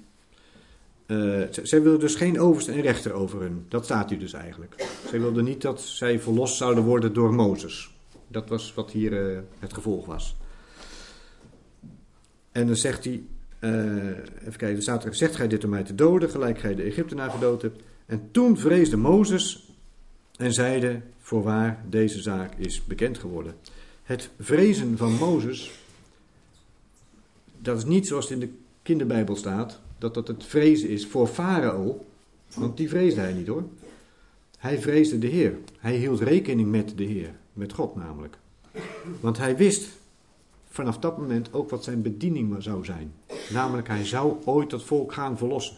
Uh, 1.07 1.43
zij 1.61 1.81
wilden 1.81 1.99
dus 1.99 2.15
geen 2.15 2.39
overste 2.39 2.71
en 2.71 2.81
rechter 2.81 3.13
over 3.13 3.41
hun. 3.41 3.65
Dat 3.69 3.83
staat 3.83 4.09
hier 4.09 4.19
dus 4.19 4.33
eigenlijk. 4.33 4.87
Zij 5.09 5.19
wilden 5.19 5.43
niet 5.43 5.61
dat 5.61 5.81
zij 5.81 6.19
verlost 6.19 6.55
zouden 6.55 6.83
worden 6.83 7.13
door 7.13 7.33
Mozes. 7.33 7.95
Dat 8.27 8.49
was 8.49 8.73
wat 8.73 8.91
hier 8.91 9.31
uh, 9.31 9.39
het 9.59 9.73
gevolg 9.73 10.05
was. 10.05 10.35
En 12.51 12.67
dan 12.67 12.75
zegt 12.75 13.03
hij, 13.03 13.23
uh, 13.59 14.07
even 14.39 14.57
kijken, 14.57 14.75
er 14.75 14.81
staat 14.81 15.05
er, 15.05 15.15
zegt 15.15 15.35
gij 15.35 15.47
dit 15.47 15.63
om 15.63 15.69
mij 15.69 15.83
te 15.83 15.95
doden, 15.95 16.29
gelijk 16.29 16.59
gij 16.59 16.75
de 16.75 16.83
Egyptenaar 16.83 17.29
gedood 17.29 17.61
hebt. 17.61 17.81
En 18.05 18.29
toen 18.31 18.57
vreesde 18.57 18.97
Mozes 18.97 19.69
en 20.37 20.53
zeide, 20.53 21.01
Voorwaar, 21.31 21.83
deze 21.89 22.21
zaak 22.21 22.53
is 22.55 22.85
bekend 22.85 23.17
geworden. 23.17 23.55
Het 24.03 24.29
vrezen 24.39 24.97
van 24.97 25.13
Mozes, 25.13 25.71
dat 27.57 27.77
is 27.77 27.85
niet 27.85 28.07
zoals 28.07 28.29
het 28.29 28.33
in 28.33 28.39
de 28.39 28.53
kinderbijbel 28.81 29.35
staat, 29.35 29.79
dat 29.97 30.13
dat 30.13 30.27
het 30.27 30.45
vrezen 30.45 30.89
is 30.89 31.07
voor 31.07 31.27
Farao, 31.27 32.05
want 32.55 32.77
die 32.77 32.89
vreesde 32.89 33.21
hij 33.21 33.33
niet 33.33 33.47
hoor. 33.47 33.63
Hij 34.57 34.81
vreesde 34.81 35.19
de 35.19 35.27
Heer. 35.27 35.57
Hij 35.77 35.95
hield 35.95 36.19
rekening 36.19 36.71
met 36.71 36.97
de 36.97 37.03
Heer, 37.03 37.33
met 37.53 37.73
God 37.73 37.95
namelijk. 37.95 38.37
Want 39.19 39.37
hij 39.37 39.57
wist 39.57 39.89
vanaf 40.69 40.99
dat 40.99 41.17
moment 41.17 41.53
ook 41.53 41.69
wat 41.69 41.83
zijn 41.83 42.01
bediening 42.01 42.55
zou 42.63 42.85
zijn. 42.85 43.13
Namelijk, 43.49 43.87
hij 43.87 44.05
zou 44.05 44.35
ooit 44.45 44.69
dat 44.69 44.83
volk 44.83 45.13
gaan 45.13 45.37
verlossen. 45.37 45.77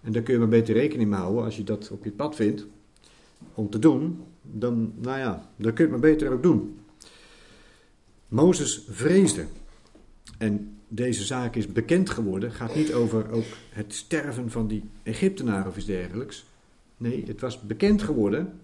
En 0.00 0.12
daar 0.12 0.22
kun 0.22 0.32
je 0.32 0.40
maar 0.40 0.48
beter 0.48 0.74
rekening 0.74 1.10
mee 1.10 1.18
houden 1.18 1.44
als 1.44 1.56
je 1.56 1.64
dat 1.64 1.90
op 1.90 2.04
je 2.04 2.10
pad 2.10 2.34
vindt 2.34 2.66
om 3.54 3.70
te 3.70 3.78
doen, 3.78 4.24
dan, 4.42 4.92
nou 5.00 5.18
ja, 5.18 5.50
dan 5.56 5.72
kun 5.72 5.84
je 5.84 5.92
het 5.92 6.00
maar 6.00 6.10
beter 6.10 6.32
ook 6.32 6.42
doen. 6.42 6.78
Mozes 8.28 8.84
vreesde. 8.88 9.46
En 10.38 10.76
deze 10.88 11.24
zaak 11.24 11.56
is 11.56 11.72
bekend 11.72 12.10
geworden. 12.10 12.52
Gaat 12.52 12.74
niet 12.74 12.92
over 12.94 13.30
ook 13.30 13.44
het 13.70 13.94
sterven 13.94 14.50
van 14.50 14.66
die 14.66 14.90
Egyptenaar 15.02 15.66
of 15.66 15.76
iets 15.76 15.86
dergelijks. 15.86 16.44
Nee, 16.96 17.24
het 17.26 17.40
was 17.40 17.60
bekend 17.60 18.02
geworden 18.02 18.60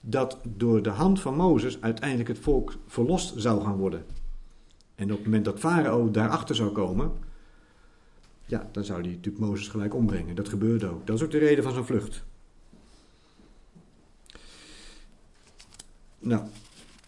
dat 0.00 0.38
door 0.56 0.82
de 0.82 0.90
hand 0.90 1.20
van 1.20 1.36
Mozes 1.36 1.80
uiteindelijk 1.80 2.28
het 2.28 2.38
volk 2.38 2.74
verlost 2.86 3.34
zou 3.36 3.62
gaan 3.62 3.76
worden. 3.76 4.04
En 4.94 5.10
op 5.10 5.16
het 5.16 5.24
moment 5.24 5.44
dat 5.44 5.58
Farao 5.58 6.10
daarachter 6.10 6.54
zou 6.54 6.70
komen, 6.72 7.12
ja, 8.46 8.68
dan 8.72 8.84
zou 8.84 9.00
hij 9.00 9.10
natuurlijk 9.10 9.44
Mozes 9.44 9.68
gelijk 9.68 9.94
ombrengen. 9.94 10.34
Dat 10.34 10.48
gebeurde 10.48 10.86
ook. 10.86 11.06
Dat 11.06 11.16
is 11.16 11.22
ook 11.22 11.30
de 11.30 11.38
reden 11.38 11.64
van 11.64 11.72
zijn 11.72 11.84
vlucht. 11.84 12.24
Nou, 16.26 16.42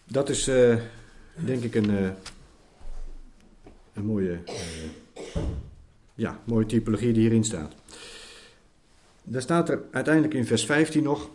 dat 0.03 0.29
is 0.29 0.47
uh, 0.47 0.75
denk 1.35 1.63
ik 1.63 1.75
een, 1.75 1.89
uh, 1.89 2.09
een 3.93 4.05
mooie, 4.05 4.39
uh, 4.45 5.41
ja, 6.15 6.39
mooie 6.43 6.65
typologie 6.65 7.13
die 7.13 7.21
hierin 7.21 7.43
staat. 7.43 7.73
Daar 9.23 9.41
staat 9.41 9.69
er 9.69 9.81
uiteindelijk 9.91 10.33
in 10.33 10.45
vers 10.45 10.65
15 10.65 11.03
nog. 11.03 11.29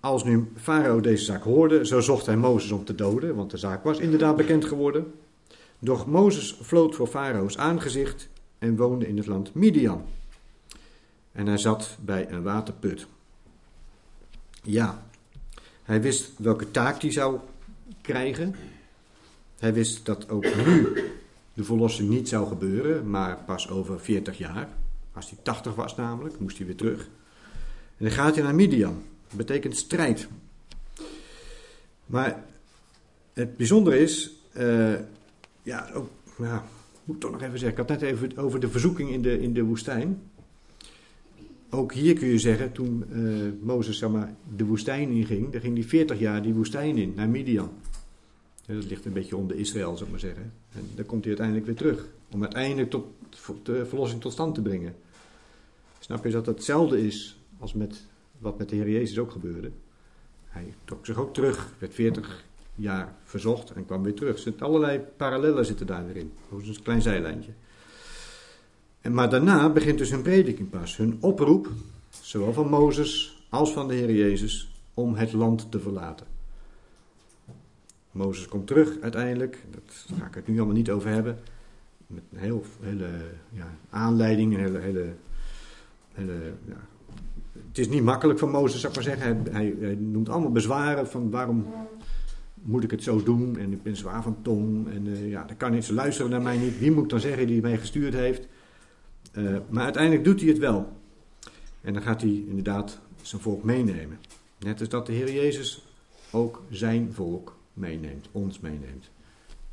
Als 0.00 0.24
nu 0.24 0.52
Farao 0.56 1.00
deze 1.00 1.24
zaak 1.24 1.42
hoorde, 1.42 1.86
zo 1.86 2.00
zocht 2.00 2.26
hij 2.26 2.36
Mozes 2.36 2.70
om 2.70 2.84
te 2.84 2.94
doden, 2.94 3.34
want 3.34 3.50
de 3.50 3.56
zaak 3.56 3.84
was 3.84 3.98
inderdaad 3.98 4.36
bekend 4.36 4.64
geworden. 4.64 5.12
Doch 5.78 6.06
Mozes 6.06 6.58
vloot 6.60 6.94
voor 6.94 7.06
Farao's 7.06 7.56
aangezicht 7.56 8.28
en 8.58 8.76
woonde 8.76 9.08
in 9.08 9.16
het 9.16 9.26
land 9.26 9.54
Midian. 9.54 10.04
En 11.32 11.46
hij 11.46 11.58
zat 11.58 11.96
bij 12.00 12.30
een 12.30 12.42
waterput. 12.42 13.06
Ja, 14.62 15.07
hij 15.88 16.02
wist 16.02 16.30
welke 16.36 16.70
taak 16.70 17.02
hij 17.02 17.12
zou 17.12 17.38
krijgen. 18.00 18.54
Hij 19.58 19.74
wist 19.74 20.06
dat 20.06 20.28
ook 20.28 20.44
nu 20.66 20.88
de 21.54 21.64
verlossing 21.64 22.08
niet 22.08 22.28
zou 22.28 22.48
gebeuren, 22.48 23.10
maar 23.10 23.38
pas 23.46 23.68
over 23.68 24.00
40 24.00 24.38
jaar. 24.38 24.68
Als 25.12 25.30
hij 25.30 25.38
80 25.42 25.74
was 25.74 25.96
namelijk, 25.96 26.40
moest 26.40 26.56
hij 26.56 26.66
weer 26.66 26.76
terug. 26.76 27.08
En 27.96 28.04
dan 28.04 28.10
gaat 28.10 28.34
hij 28.34 28.44
naar 28.44 28.54
Midian. 28.54 29.02
Dat 29.28 29.36
betekent 29.36 29.76
strijd. 29.76 30.28
Maar 32.06 32.44
het 33.32 33.56
bijzondere 33.56 33.98
is, 33.98 34.30
uh, 34.56 34.94
ja, 35.62 35.90
ook, 35.94 36.10
ja, 36.38 36.64
moet 37.04 37.16
ik 37.16 37.22
toch 37.22 37.30
nog 37.30 37.42
even 37.42 37.58
zeggen. 37.58 37.82
Ik 37.82 37.88
had 37.88 38.00
net 38.00 38.10
even 38.12 38.36
over 38.36 38.60
de 38.60 38.68
verzoeking 38.68 39.10
in 39.10 39.22
de, 39.22 39.40
in 39.40 39.52
de 39.52 39.62
woestijn 39.62 40.22
ook 41.70 41.92
hier 41.92 42.14
kun 42.14 42.28
je 42.28 42.38
zeggen, 42.38 42.72
toen 42.72 43.04
uh, 43.10 43.52
Mozes 43.60 43.98
zeg 43.98 44.10
maar, 44.10 44.34
de 44.56 44.64
woestijn 44.64 45.10
inging, 45.10 45.52
dan 45.52 45.60
ging 45.60 45.74
hij 45.74 45.86
40 45.86 46.18
jaar 46.18 46.42
die 46.42 46.54
woestijn 46.54 46.96
in, 46.96 47.12
naar 47.16 47.28
Midian. 47.28 47.70
dat 48.66 48.84
ligt 48.84 49.04
een 49.04 49.12
beetje 49.12 49.36
onder 49.36 49.56
Israël, 49.56 49.92
zou 49.92 50.04
ik 50.04 50.10
maar 50.10 50.20
zeggen. 50.20 50.52
En 50.72 50.88
dan 50.94 51.06
komt 51.06 51.24
hij 51.24 51.28
uiteindelijk 51.28 51.66
weer 51.66 51.76
terug, 51.76 52.08
om 52.30 52.42
uiteindelijk 52.42 52.90
tot 52.90 53.06
de 53.62 53.86
verlossing 53.86 54.20
tot 54.20 54.32
stand 54.32 54.54
te 54.54 54.62
brengen. 54.62 54.94
Snap 55.98 56.24
je 56.24 56.30
dat 56.30 56.44
dat 56.44 56.54
hetzelfde 56.54 57.06
is 57.06 57.40
als 57.58 57.72
met 57.72 58.06
wat 58.38 58.58
met 58.58 58.68
de 58.68 58.76
Heer 58.76 58.90
Jezus 58.90 59.18
ook 59.18 59.30
gebeurde? 59.30 59.70
Hij 60.44 60.74
trok 60.84 61.06
zich 61.06 61.16
ook 61.16 61.34
terug, 61.34 61.74
werd 61.78 61.94
40 61.94 62.44
jaar 62.74 63.16
verzocht 63.24 63.70
en 63.70 63.86
kwam 63.86 64.02
weer 64.02 64.14
terug. 64.14 64.34
Er 64.34 64.42
zitten 64.42 64.66
allerlei 64.66 64.98
parallellen 65.16 65.66
zitten 65.66 65.86
daar 65.86 66.06
weer 66.06 66.16
in. 66.16 66.32
Dat 66.50 66.60
is 66.60 66.76
een 66.76 66.82
klein 66.82 67.02
zijlijntje. 67.02 67.52
Maar 69.02 69.30
daarna 69.30 69.72
begint 69.72 69.98
dus 69.98 70.10
hun 70.10 70.22
prediking 70.22 70.70
pas, 70.70 70.96
hun 70.96 71.16
oproep, 71.20 71.68
zowel 72.20 72.52
van 72.52 72.68
Mozes 72.68 73.42
als 73.48 73.72
van 73.72 73.88
de 73.88 73.94
Heer 73.94 74.12
Jezus, 74.12 74.70
om 74.94 75.14
het 75.14 75.32
land 75.32 75.70
te 75.70 75.80
verlaten. 75.80 76.26
Mozes 78.10 78.48
komt 78.48 78.66
terug 78.66 79.00
uiteindelijk. 79.00 79.64
Dat 79.70 80.06
ga 80.18 80.26
ik 80.26 80.34
het 80.34 80.48
nu 80.48 80.56
allemaal 80.56 80.74
niet 80.74 80.90
over 80.90 81.10
hebben. 81.10 81.38
Met 82.06 82.22
een 82.32 82.62
hele 82.82 83.10
ja, 83.52 83.76
aanleiding, 83.90 84.56
hele, 84.56 84.78
hele, 84.78 85.12
hele 86.12 86.52
ja. 86.64 86.86
Het 87.68 87.78
is 87.78 87.88
niet 87.88 88.02
makkelijk 88.02 88.38
van 88.38 88.50
Mozes, 88.50 88.80
zou 88.80 88.92
ik 88.92 89.04
maar 89.04 89.16
zeggen. 89.16 89.46
Hij, 89.50 89.74
hij, 89.80 89.94
noemt 89.94 90.28
allemaal 90.28 90.52
bezwaren 90.52 91.08
van 91.08 91.30
waarom 91.30 91.66
moet 92.54 92.84
ik 92.84 92.90
het 92.90 93.02
zo 93.02 93.22
doen? 93.22 93.58
En 93.58 93.72
ik 93.72 93.82
ben 93.82 93.96
zwaar 93.96 94.22
van 94.22 94.36
tong. 94.42 94.90
En 94.90 95.06
uh, 95.06 95.30
ja, 95.30 95.44
dan 95.44 95.56
kan 95.56 95.72
niet, 95.72 95.84
ze 95.84 95.94
luisteren 95.94 96.30
naar 96.30 96.42
mij 96.42 96.56
niet. 96.56 96.78
Wie 96.78 96.92
moet 96.92 97.04
ik 97.04 97.10
dan 97.10 97.20
zeggen 97.20 97.46
die 97.46 97.60
mij 97.60 97.78
gestuurd 97.78 98.14
heeft? 98.14 98.46
Uh, 99.38 99.56
maar 99.68 99.84
uiteindelijk 99.84 100.24
doet 100.24 100.40
hij 100.40 100.48
het 100.48 100.58
wel. 100.58 100.92
En 101.80 101.92
dan 101.92 102.02
gaat 102.02 102.20
hij 102.20 102.44
inderdaad 102.48 102.98
zijn 103.22 103.42
volk 103.42 103.64
meenemen. 103.64 104.18
Net 104.58 104.80
als 104.80 104.88
dat 104.88 105.06
de 105.06 105.12
Heer 105.12 105.32
Jezus 105.32 105.82
ook 106.30 106.62
zijn 106.70 107.12
volk 107.12 107.56
meeneemt, 107.72 108.28
ons 108.32 108.60
meeneemt. 108.60 109.10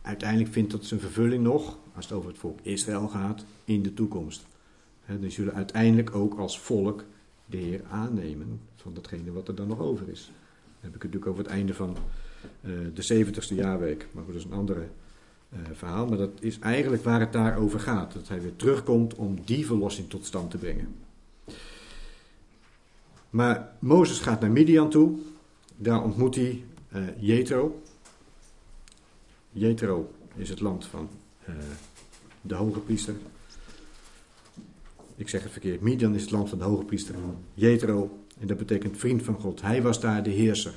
Uiteindelijk 0.02 0.52
vindt 0.52 0.72
dat 0.72 0.86
zijn 0.86 1.00
vervulling 1.00 1.44
nog, 1.44 1.78
als 1.96 2.06
het 2.06 2.14
over 2.14 2.30
het 2.30 2.40
volk 2.40 2.60
Israël 2.62 3.08
gaat, 3.08 3.46
in 3.64 3.84
de 3.84 3.94
toekomst. 3.94 4.46
He, 5.06 5.20
die 5.20 5.30
zullen 5.30 5.54
uiteindelijk 5.54 6.16
ook 6.16 6.40
als 6.40 6.60
volk 6.60 7.04
de 7.46 7.58
Heer 7.58 7.82
aannemen 7.90 8.60
van 8.76 8.94
datgene 8.94 9.32
wat 9.32 9.48
er 9.48 9.56
dan 9.56 9.68
nog 9.68 9.80
over 9.80 10.10
is. 10.10 10.26
Dan 10.26 10.34
heb 10.80 10.96
ik 10.96 11.02
het 11.02 11.14
natuurlijk 11.14 11.32
over 11.32 11.44
het 11.44 11.52
einde 11.52 11.74
van 11.74 11.98
uh, 12.62 12.72
de 12.94 13.26
70ste 13.26 13.56
jaarweek. 13.56 14.08
Maar 14.12 14.26
dat 14.26 14.36
is 14.36 14.44
een 14.44 14.54
andere 14.54 14.88
verhaal. 15.74 16.08
Maar 16.08 16.18
dat 16.18 16.32
is 16.40 16.60
eigenlijk 16.60 17.04
waar 17.04 17.20
het 17.20 17.34
daar 17.34 17.58
over 17.58 17.80
gaat. 17.80 18.14
Dat 18.14 18.28
hij 18.28 18.42
weer 18.42 18.56
terugkomt 18.56 19.16
om 19.16 19.38
die 19.46 19.66
verlossing 19.66 20.10
tot 20.10 20.26
stand 20.26 20.52
te 20.52 20.58
brengen. 20.58 20.96
Maar 23.30 23.76
Mozes 23.80 24.20
gaat 24.20 24.42
naar 24.42 24.52
Midian 24.52 24.90
toe. 24.90 25.18
Daar 25.76 26.04
ontmoet 26.04 26.36
hij 26.36 26.64
uh, 26.96 27.02
Jethro. 27.18 27.82
Jethro 29.52 30.12
is 30.36 30.50
het 30.50 30.60
land 30.60 30.86
van 30.86 31.10
uh, 31.50 31.56
de 32.42 32.56
hoge 32.56 32.80
priester. 32.80 33.16
Ik 35.16 35.30
zeg 35.30 35.44
het 35.44 35.52
verkeerd. 35.52 35.82
Midian 35.82 36.16
is 36.16 36.22
het 36.22 36.32
land 36.32 36.50
van 36.50 36.58
de 36.58 36.64
hoge 36.64 36.86
priester. 36.86 37.16
Jethro, 37.54 38.20
en 38.40 38.48
dat 38.48 38.58
betekent 38.58 38.98
vriend 38.98 39.24
van 39.24 39.40
God. 39.40 39.62
Hij 39.62 39.82
was 39.82 40.00
daar 40.00 40.24
de 40.24 40.30
heerser. 40.30 40.74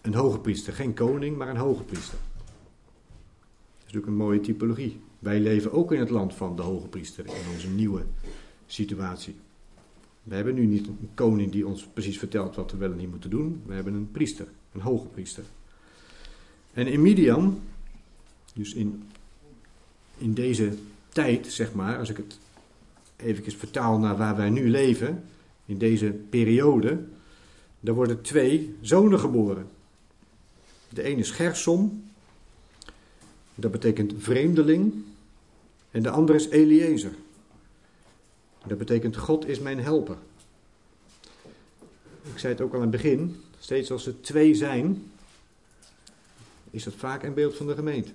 Een 0.00 0.14
hoge 0.14 0.38
priester. 0.38 0.72
Geen 0.72 0.94
koning, 0.94 1.36
maar 1.36 1.48
een 1.48 1.56
hoge 1.56 1.82
priester. 1.82 2.18
Natuurlijk 3.92 4.20
een 4.20 4.26
mooie 4.26 4.40
typologie. 4.40 5.00
Wij 5.18 5.40
leven 5.40 5.72
ook 5.72 5.92
in 5.92 6.00
het 6.00 6.10
land 6.10 6.34
van 6.34 6.56
de 6.56 6.62
hoge 6.62 6.88
priester. 6.88 7.26
In 7.26 7.52
onze 7.54 7.68
nieuwe 7.68 8.04
situatie. 8.66 9.34
We 10.22 10.34
hebben 10.34 10.54
nu 10.54 10.66
niet 10.66 10.86
een 10.86 11.10
koning 11.14 11.52
die 11.52 11.66
ons 11.66 11.86
precies 11.92 12.18
vertelt 12.18 12.56
wat 12.56 12.70
we 12.70 12.76
wel 12.76 12.90
en 12.90 12.96
niet 12.96 13.10
moeten 13.10 13.30
doen. 13.30 13.62
We 13.66 13.74
hebben 13.74 13.94
een 13.94 14.10
priester, 14.10 14.46
een 14.72 14.80
hoge 14.80 15.06
priester. 15.06 15.44
En 16.72 16.86
in 16.86 17.02
Midian, 17.02 17.60
dus 18.54 18.74
in, 18.74 19.02
in 20.18 20.34
deze 20.34 20.72
tijd, 21.08 21.46
zeg 21.46 21.74
maar, 21.74 21.98
als 21.98 22.10
ik 22.10 22.16
het 22.16 22.38
even 23.16 23.52
vertaal 23.52 23.98
naar 23.98 24.16
waar 24.16 24.36
wij 24.36 24.50
nu 24.50 24.70
leven, 24.70 25.24
in 25.66 25.78
deze 25.78 26.10
periode, 26.30 27.04
daar 27.80 27.94
worden 27.94 28.22
twee 28.22 28.76
zonen 28.80 29.18
geboren. 29.20 29.66
De 30.88 31.02
ene 31.02 31.20
is 31.20 31.30
Gersom, 31.30 32.11
dat 33.62 33.70
betekent 33.70 34.12
vreemdeling, 34.18 34.94
en 35.90 36.02
de 36.02 36.10
andere 36.10 36.38
is 36.38 36.48
Eliezer. 36.48 37.12
Dat 38.66 38.78
betekent 38.78 39.16
God 39.16 39.48
is 39.48 39.58
mijn 39.58 39.80
helper. 39.80 40.16
Ik 42.22 42.38
zei 42.38 42.52
het 42.52 42.62
ook 42.62 42.70
al 42.70 42.76
aan 42.76 42.82
het 42.82 42.90
begin, 42.90 43.36
steeds 43.58 43.90
als 43.90 44.06
er 44.06 44.20
twee 44.20 44.54
zijn, 44.54 45.10
is 46.70 46.84
dat 46.84 46.94
vaak 46.94 47.22
een 47.22 47.34
beeld 47.34 47.56
van 47.56 47.66
de 47.66 47.74
gemeente. 47.74 48.10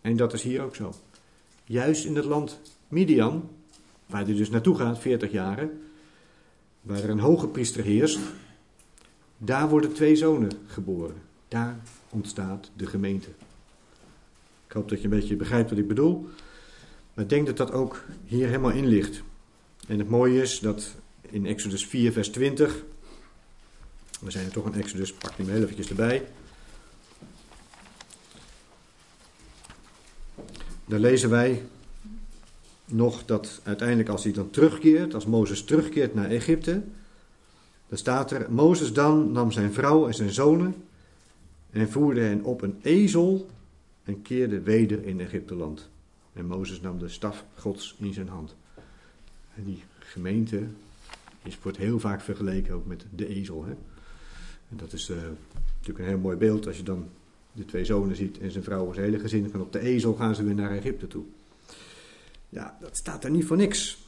En 0.00 0.16
dat 0.16 0.32
is 0.32 0.42
hier 0.42 0.62
ook 0.62 0.74
zo. 0.74 0.94
Juist 1.64 2.04
in 2.04 2.16
het 2.16 2.24
land 2.24 2.60
Midian, 2.88 3.48
waar 4.06 4.24
hij 4.24 4.34
dus 4.34 4.50
naartoe 4.50 4.76
gaat, 4.76 4.98
40 4.98 5.32
jaren, 5.32 5.82
waar 6.80 7.02
er 7.02 7.10
een 7.10 7.20
hoge 7.20 7.46
priester 7.46 7.84
heerst, 7.84 8.18
daar 9.38 9.68
worden 9.68 9.92
twee 9.92 10.16
zonen 10.16 10.50
geboren. 10.66 11.16
Daar 11.48 11.80
ontstaat 12.10 12.70
de 12.76 12.86
gemeente. 12.86 13.28
Ik 14.70 14.76
hoop 14.76 14.88
dat 14.88 14.98
je 14.98 15.04
een 15.04 15.10
beetje 15.10 15.36
begrijpt 15.36 15.70
wat 15.70 15.78
ik 15.78 15.88
bedoel. 15.88 16.28
Maar 17.14 17.24
ik 17.24 17.30
denk 17.30 17.46
dat 17.46 17.56
dat 17.56 17.72
ook 17.72 18.04
hier 18.24 18.46
helemaal 18.46 18.70
in 18.70 18.86
ligt. 18.86 19.22
En 19.86 19.98
het 19.98 20.08
mooie 20.08 20.40
is 20.40 20.58
dat 20.58 20.94
in 21.20 21.46
Exodus 21.46 21.86
4, 21.86 22.12
vers 22.12 22.28
20. 22.28 22.84
We 24.20 24.30
zijn 24.30 24.44
er 24.44 24.52
toch 24.52 24.66
in 24.66 24.80
Exodus, 24.80 25.12
pak 25.12 25.36
die 25.36 25.46
maar 25.46 25.54
heel 25.54 25.68
erbij. 25.88 26.26
Daar 30.84 30.98
lezen 30.98 31.30
wij 31.30 31.62
nog 32.84 33.24
dat 33.24 33.60
uiteindelijk 33.62 34.08
als 34.08 34.24
hij 34.24 34.32
dan 34.32 34.50
terugkeert, 34.50 35.14
als 35.14 35.26
Mozes 35.26 35.64
terugkeert 35.64 36.14
naar 36.14 36.30
Egypte, 36.30 36.82
dan 37.88 37.98
staat 37.98 38.30
er, 38.30 38.52
Mozes 38.52 38.92
dan 38.92 39.32
nam 39.32 39.52
zijn 39.52 39.72
vrouw 39.72 40.06
en 40.06 40.14
zijn 40.14 40.30
zonen 40.30 40.74
en 41.70 41.90
voerde 41.90 42.20
hen 42.20 42.44
op 42.44 42.62
een 42.62 42.78
ezel 42.82 43.48
en 44.10 44.22
keerde 44.22 44.60
weder 44.60 45.04
in 45.04 45.20
Egypteland. 45.20 45.88
En 46.32 46.46
Mozes 46.46 46.80
nam 46.80 46.98
de 46.98 47.08
staf 47.08 47.44
Gods 47.54 47.94
in 47.98 48.12
zijn 48.12 48.28
hand. 48.28 48.54
En 49.54 49.64
die 49.64 49.82
gemeente 49.98 50.66
is, 51.42 51.58
wordt 51.62 51.78
heel 51.78 52.00
vaak 52.00 52.20
vergeleken 52.20 52.74
ook 52.74 52.86
met 52.86 53.04
de 53.14 53.28
ezel. 53.28 53.64
Hè? 53.64 53.70
En 54.70 54.76
dat 54.76 54.92
is 54.92 55.08
uh, 55.08 55.16
natuurlijk 55.16 55.98
een 55.98 56.04
heel 56.04 56.18
mooi 56.18 56.36
beeld 56.36 56.66
als 56.66 56.76
je 56.76 56.82
dan 56.82 57.08
de 57.52 57.64
twee 57.64 57.84
zonen 57.84 58.16
ziet 58.16 58.38
en 58.38 58.50
zijn 58.50 58.64
vrouw, 58.64 58.92
zijn 58.92 59.04
hele 59.04 59.18
gezin 59.18 59.50
gaan 59.50 59.60
op 59.60 59.72
de 59.72 59.80
ezel 59.80 60.14
gaan 60.14 60.34
ze 60.34 60.44
weer 60.44 60.54
naar 60.54 60.70
Egypte 60.70 61.06
toe. 61.06 61.24
Ja, 62.48 62.78
dat 62.80 62.96
staat 62.96 63.24
er 63.24 63.30
niet 63.30 63.44
voor 63.44 63.56
niks. 63.56 63.98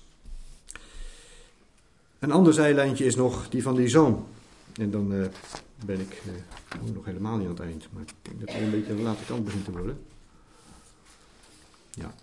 Een 2.19 2.33
ander 2.33 2.55
zijlijntje 2.55 3.05
is 3.05 3.17
nog 3.17 3.49
die 3.49 3.63
van 3.63 3.77
die 3.77 3.89
zoon. 3.89 4.27
En 4.73 4.91
dan 4.91 5.13
uh, 5.13 5.27
ben 5.85 6.01
ik 6.01 6.23
uh, 6.27 6.95
nog 6.95 7.05
helemaal 7.05 7.37
niet 7.37 7.47
aan 7.47 7.53
het 7.53 7.63
eind. 7.63 7.87
Maar 7.93 8.03
ik 8.03 8.13
denk 8.23 8.41
dat 8.41 8.49
het 8.53 8.63
een 8.63 8.71
beetje 8.71 8.91
aan 8.91 8.97
de 8.97 9.03
late 9.03 9.25
kant 9.25 9.45
begint 9.45 9.65
te 9.65 9.71
worden. 9.71 10.05
Ja. 11.91 12.15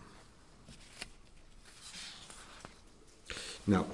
Nou, 3.64 3.86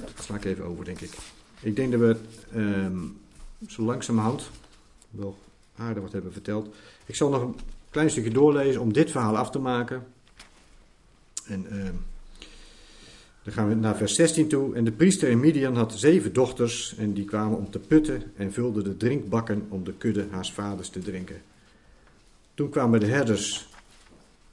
dat 0.00 0.24
sla 0.24 0.36
ik 0.36 0.44
even 0.44 0.64
over, 0.64 0.84
denk 0.84 1.00
ik. 1.00 1.12
Ik 1.60 1.76
denk 1.76 1.92
dat 1.92 2.00
we 2.00 2.16
um, 2.54 3.20
zo 3.68 3.82
langzamerhand 3.82 4.50
wel 5.10 5.38
aardig 5.76 6.02
wat 6.02 6.12
hebben 6.12 6.32
verteld. 6.32 6.74
Ik 7.06 7.14
zal 7.14 7.30
nog 7.30 7.42
een 7.42 7.56
klein 7.90 8.10
stukje 8.10 8.30
doorlezen 8.30 8.80
om 8.80 8.92
dit 8.92 9.10
verhaal 9.10 9.36
af 9.36 9.50
te 9.50 9.58
maken. 9.58 10.06
En 11.44 11.66
uh, 11.74 11.88
dan 13.42 13.52
gaan 13.52 13.68
we 13.68 13.74
naar 13.74 13.96
vers 13.96 14.14
16 14.14 14.48
toe. 14.48 14.74
En 14.74 14.84
de 14.84 14.92
priester 14.92 15.28
in 15.28 15.40
Midian 15.40 15.76
had 15.76 15.92
zeven 15.92 16.32
dochters 16.32 16.94
en 16.96 17.12
die 17.12 17.24
kwamen 17.24 17.58
om 17.58 17.70
te 17.70 17.78
putten 17.78 18.22
en 18.36 18.52
vulden 18.52 18.84
de 18.84 18.96
drinkbakken 18.96 19.66
om 19.68 19.84
de 19.84 19.92
kudde 19.92 20.26
haars 20.30 20.52
vaders 20.52 20.88
te 20.88 21.00
drinken. 21.00 21.42
Toen 22.54 22.68
kwamen 22.68 23.00
de 23.00 23.06
herders 23.06 23.68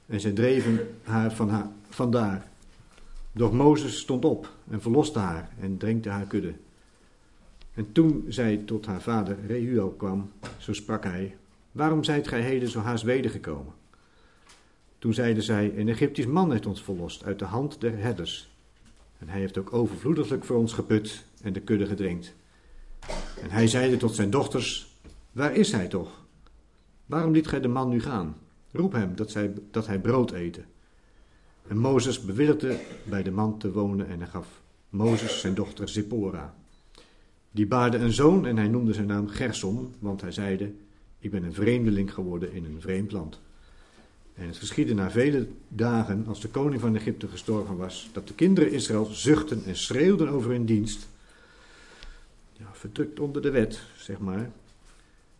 en 0.06 0.20
zij 0.20 0.32
dreven 0.32 0.88
haar 1.02 1.32
van 1.32 1.48
haar, 1.48 1.68
vandaar. 1.88 2.48
Doch 3.32 3.52
Mozes 3.52 3.98
stond 3.98 4.24
op 4.24 4.52
en 4.70 4.80
verloste 4.80 5.18
haar 5.18 5.50
en 5.60 5.76
drinkte 5.76 6.08
haar 6.08 6.26
kudde. 6.26 6.52
En 7.74 7.92
toen 7.92 8.24
zij 8.28 8.56
tot 8.56 8.86
haar 8.86 9.02
vader 9.02 9.36
Reuel 9.46 9.90
kwam, 9.90 10.30
zo 10.58 10.72
sprak 10.72 11.04
hij, 11.04 11.36
waarom 11.72 12.04
zijt 12.04 12.28
gij 12.28 12.40
heden 12.40 12.68
zo 12.68 12.80
haast 12.80 13.04
wedergekomen? 13.04 13.72
Toen 14.98 15.14
zeide 15.14 15.42
zij, 15.42 15.72
een 15.76 15.88
Egyptisch 15.88 16.26
man 16.26 16.50
heeft 16.50 16.66
ons 16.66 16.82
verlost 16.82 17.24
uit 17.24 17.38
de 17.38 17.44
hand 17.44 17.80
der 17.80 17.98
herders. 17.98 18.50
En 19.20 19.28
hij 19.28 19.40
heeft 19.40 19.58
ook 19.58 19.72
overvloediglijk 19.72 20.44
voor 20.44 20.56
ons 20.56 20.72
geput 20.72 21.24
en 21.42 21.52
de 21.52 21.60
kudde 21.60 21.86
gedrinkt. 21.86 22.34
En 23.42 23.50
hij 23.50 23.66
zeide 23.66 23.96
tot 23.96 24.14
zijn 24.14 24.30
dochters, 24.30 24.96
waar 25.32 25.54
is 25.54 25.72
hij 25.72 25.88
toch? 25.88 26.24
Waarom 27.06 27.32
liet 27.32 27.48
gij 27.48 27.60
de 27.60 27.68
man 27.68 27.88
nu 27.88 28.00
gaan? 28.00 28.36
Roep 28.72 28.92
hem 28.92 29.16
dat, 29.16 29.30
zij, 29.30 29.52
dat 29.70 29.86
hij 29.86 29.98
brood 30.00 30.30
eten. 30.30 30.64
En 31.68 31.78
Mozes 31.78 32.20
bewilligde 32.20 32.78
bij 33.04 33.22
de 33.22 33.30
man 33.30 33.58
te 33.58 33.72
wonen 33.72 34.08
en 34.08 34.18
hij 34.18 34.28
gaf 34.28 34.46
Mozes 34.88 35.40
zijn 35.40 35.54
dochter 35.54 35.88
Zippora. 35.88 36.54
Die 37.50 37.66
baarde 37.66 37.96
een 37.96 38.12
zoon 38.12 38.46
en 38.46 38.56
hij 38.56 38.68
noemde 38.68 38.92
zijn 38.92 39.06
naam 39.06 39.28
Gersom, 39.28 39.94
want 39.98 40.20
hij 40.20 40.32
zeide, 40.32 40.72
ik 41.18 41.30
ben 41.30 41.44
een 41.44 41.54
vreemdeling 41.54 42.14
geworden 42.14 42.52
in 42.52 42.64
een 42.64 42.80
vreemd 42.80 43.12
land. 43.12 43.40
En 44.34 44.46
het 44.46 44.56
geschiedde 44.56 44.94
na 44.94 45.10
vele 45.10 45.48
dagen, 45.68 46.24
als 46.26 46.40
de 46.40 46.48
koning 46.48 46.80
van 46.80 46.96
Egypte 46.96 47.28
gestorven 47.28 47.76
was, 47.76 48.08
dat 48.12 48.28
de 48.28 48.34
kinderen 48.34 48.72
Israël 48.72 49.04
zuchten 49.04 49.64
en 49.64 49.76
schreeuwden 49.76 50.28
over 50.28 50.50
hun 50.50 50.64
dienst. 50.64 51.08
Ja, 52.52 52.66
verdrukt 52.72 53.20
onder 53.20 53.42
de 53.42 53.50
wet, 53.50 53.80
zeg 53.96 54.18
maar. 54.18 54.50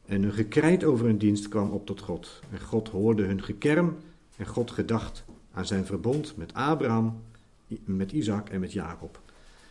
En 0.06 0.22
hun 0.22 0.32
gekrijt 0.32 0.84
over 0.84 1.06
hun 1.06 1.18
dienst 1.18 1.48
kwam 1.48 1.70
op 1.70 1.86
tot 1.86 2.00
God. 2.00 2.40
En 2.50 2.60
God 2.60 2.88
hoorde 2.88 3.22
hun 3.22 3.42
gekerm 3.42 3.96
en 4.36 4.46
God 4.46 4.70
gedacht 4.70 5.24
aan 5.52 5.66
zijn 5.66 5.86
verbond 5.86 6.36
met 6.36 6.54
Abraham, 6.54 7.22
met 7.84 8.12
Isaac 8.12 8.48
en 8.48 8.60
met 8.60 8.72
Jacob. 8.72 9.20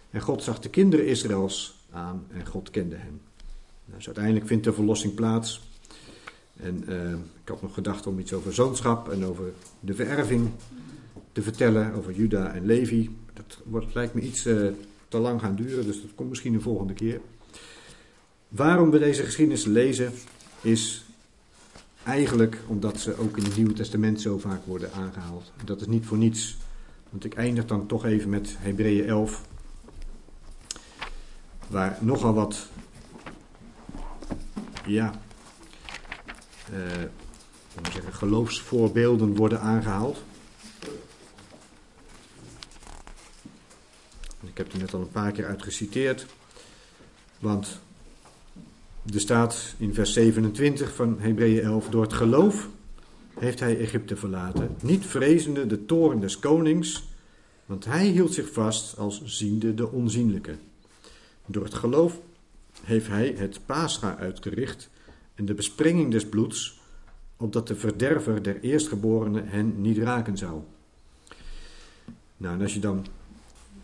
En 0.10 0.22
God 0.22 0.44
zag 0.44 0.60
de 0.60 0.70
kinderen 0.70 1.06
Israëls 1.06 1.76
aan 1.92 2.26
en 2.32 2.46
God 2.46 2.70
kende 2.70 2.96
hen. 2.96 3.22
Nou, 3.86 3.98
dus 3.98 4.06
uiteindelijk 4.06 4.48
vindt 4.48 4.64
de 4.64 4.74
verlossing 4.74 5.14
plaats. 5.14 5.69
En 6.62 6.84
uh, 6.90 7.12
ik 7.12 7.48
had 7.48 7.62
nog 7.62 7.74
gedacht 7.74 8.08
om 8.08 8.20
iets 8.20 8.34
over 8.34 8.54
zoonschap 8.54 9.10
en 9.10 9.26
over 9.26 9.52
de 9.80 9.94
vererving 9.94 10.50
te 11.32 11.42
vertellen, 11.42 11.94
over 11.94 12.14
Juda 12.14 12.54
en 12.54 12.66
Levi. 12.66 13.18
Dat 13.34 13.58
wordt, 13.66 13.94
lijkt 13.94 14.14
me 14.14 14.22
iets 14.22 14.46
uh, 14.46 14.70
te 15.08 15.18
lang 15.18 15.42
gaan 15.42 15.56
duren, 15.56 15.86
dus 15.86 16.02
dat 16.02 16.16
komt 16.16 16.30
misschien 16.30 16.54
de 16.54 16.62
volgende 16.62 16.94
keer. 16.94 17.22
Waarom 18.48 18.92
we 18.92 19.00
deze 19.00 19.24
geschiedenis 19.24 19.66
lezen, 19.66 20.12
is 20.62 21.06
eigenlijk 22.04 22.58
omdat 22.68 23.00
ze 23.00 23.18
ook 23.18 23.38
in 23.38 23.44
het 23.44 23.56
Nieuwe 23.56 23.74
Testament 23.74 24.22
zo 24.22 24.38
vaak 24.38 24.66
worden 24.66 24.92
aangehaald. 24.94 25.52
Dat 25.66 25.82
is 25.82 25.88
niet 25.88 26.06
voor 26.06 26.18
niets. 26.18 26.58
Want 27.10 27.26
ik 27.26 27.34
eindig 27.34 27.66
dan 27.66 27.88
toch 27.88 28.06
even 28.06 28.30
met 28.30 28.56
Hebreeën 28.60 29.06
11, 29.06 29.42
waar 31.68 31.98
nogal 32.02 32.34
wat, 32.34 32.68
ja, 34.86 35.22
zeggen, 37.92 38.14
geloofsvoorbeelden 38.14 39.36
worden 39.36 39.62
aangehaald. 39.62 40.24
Ik 44.42 44.58
heb 44.58 44.74
er 44.74 44.80
net 44.80 44.94
al 44.94 45.02
een 45.02 45.12
paar 45.12 45.32
keer 45.32 45.46
uit 45.46 45.64
geciteerd. 45.64 46.26
Want 47.40 47.80
er 49.14 49.20
staat 49.20 49.76
in 49.78 49.94
vers 49.94 50.14
27 50.14 50.96
van 50.96 51.20
Hebreeën 51.20 51.64
11: 51.64 51.90
Door 51.90 52.02
het 52.02 52.14
geloof 52.14 52.68
heeft 53.40 53.60
hij 53.60 53.80
Egypte 53.80 54.16
verlaten, 54.16 54.76
niet 54.82 55.06
vrezende 55.06 55.66
de 55.66 55.86
toren 55.86 56.20
des 56.20 56.40
konings, 56.40 57.08
want 57.66 57.86
hij 57.86 58.06
hield 58.06 58.34
zich 58.34 58.52
vast 58.52 58.98
als 58.98 59.22
ziende 59.26 59.74
de 59.74 59.92
onzienlijke. 59.92 60.56
Door 61.46 61.64
het 61.64 61.74
geloof 61.74 62.20
heeft 62.84 63.08
hij 63.08 63.34
het 63.38 63.60
Pascha 63.66 64.18
uitgericht 64.18 64.90
en 65.40 65.46
de 65.46 65.54
besprenging 65.54 66.12
des 66.12 66.26
bloeds, 66.26 66.80
opdat 67.38 67.68
de 67.68 67.76
verderver 67.76 68.44
der 68.44 68.60
eerstgeborenen 68.60 69.48
hen 69.48 69.82
niet 69.82 69.98
raken 69.98 70.38
zou. 70.38 70.62
Nou, 72.38 72.56
en 72.56 72.62
als 72.62 72.74
je 72.74 72.80
dan, 72.80 73.06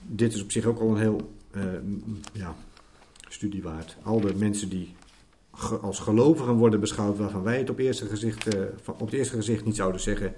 dit 0.01 0.33
is 0.33 0.41
op 0.41 0.51
zich 0.51 0.65
ook 0.65 0.79
al 0.79 0.89
een 0.89 0.97
heel 0.97 1.33
uh, 1.51 1.63
ja, 2.33 2.55
studie 3.29 3.63
waard. 3.63 3.97
Al 4.03 4.19
de 4.19 4.35
mensen 4.35 4.69
die 4.69 4.93
als 5.81 5.99
gelovigen 5.99 6.53
worden 6.53 6.79
beschouwd, 6.79 7.17
waarvan 7.17 7.43
wij 7.43 7.57
het 7.57 7.69
op, 7.69 7.79
eerste 7.79 8.05
gezicht, 8.05 8.55
uh, 8.55 8.61
op 8.85 8.99
het 8.99 9.13
eerste 9.13 9.35
gezicht 9.35 9.65
niet 9.65 9.75
zouden 9.75 10.01
zeggen, 10.01 10.33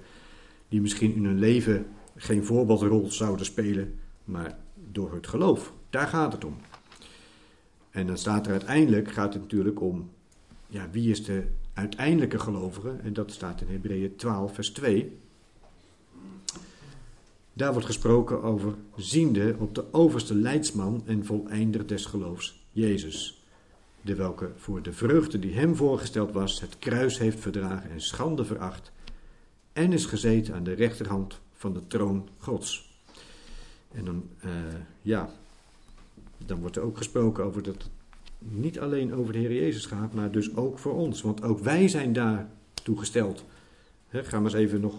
die 0.68 0.80
misschien 0.80 1.14
in 1.14 1.24
hun 1.24 1.38
leven 1.38 1.86
geen 2.16 2.44
voorbeeldrol 2.44 3.10
zouden 3.10 3.46
spelen, 3.46 3.98
maar 4.24 4.58
door 4.74 5.14
het 5.14 5.26
geloof. 5.26 5.72
Daar 5.90 6.06
gaat 6.06 6.32
het 6.32 6.44
om. 6.44 6.56
En 7.90 8.06
dan 8.06 8.18
staat 8.18 8.46
er 8.46 8.52
uiteindelijk, 8.52 9.12
gaat 9.12 9.32
het 9.32 9.42
natuurlijk 9.42 9.80
om, 9.80 10.10
ja, 10.68 10.90
wie 10.90 11.10
is 11.10 11.24
de 11.24 11.46
uiteindelijke 11.72 12.38
gelovige? 12.38 12.96
En 13.02 13.12
dat 13.12 13.32
staat 13.32 13.60
in 13.60 13.68
Hebreeën 13.68 14.16
12, 14.16 14.54
vers 14.54 14.70
2. 14.70 15.18
Daar 17.52 17.72
wordt 17.72 17.86
gesproken 17.86 18.42
over 18.42 18.74
ziende 18.96 19.56
op 19.58 19.74
de 19.74 19.92
overste 19.92 20.34
leidsman 20.34 21.02
en 21.06 21.24
voleinder 21.24 21.86
des 21.86 22.06
geloofs, 22.06 22.66
Jezus. 22.72 23.42
De 24.00 24.14
welke 24.14 24.50
voor 24.56 24.82
de 24.82 24.92
vreugde 24.92 25.38
die 25.38 25.54
hem 25.54 25.76
voorgesteld 25.76 26.32
was, 26.32 26.60
het 26.60 26.78
kruis 26.78 27.18
heeft 27.18 27.40
verdragen 27.40 27.90
en 27.90 28.00
schande 28.00 28.44
veracht, 28.44 28.92
en 29.72 29.92
is 29.92 30.04
gezeten 30.04 30.54
aan 30.54 30.64
de 30.64 30.72
rechterhand 30.72 31.40
van 31.52 31.72
de 31.72 31.86
troon 31.86 32.28
Gods. 32.38 33.00
En 33.92 34.04
dan, 34.04 34.28
uh, 34.44 34.50
ja, 35.02 35.30
dan 36.46 36.60
wordt 36.60 36.76
er 36.76 36.82
ook 36.82 36.96
gesproken 36.96 37.44
over 37.44 37.62
dat 37.62 37.90
niet 38.38 38.80
alleen 38.80 39.14
over 39.14 39.32
de 39.32 39.38
Heer 39.38 39.52
Jezus 39.52 39.86
gaat, 39.86 40.14
maar 40.14 40.30
dus 40.30 40.56
ook 40.56 40.78
voor 40.78 40.94
ons. 40.94 41.22
Want 41.22 41.42
ook 41.42 41.58
wij 41.58 41.88
zijn 41.88 42.12
daar 42.12 42.48
toegesteld. 42.82 43.44
Gaan 44.10 44.42
we 44.42 44.48
eens 44.48 44.58
even 44.58 44.80
nog, 44.80 44.94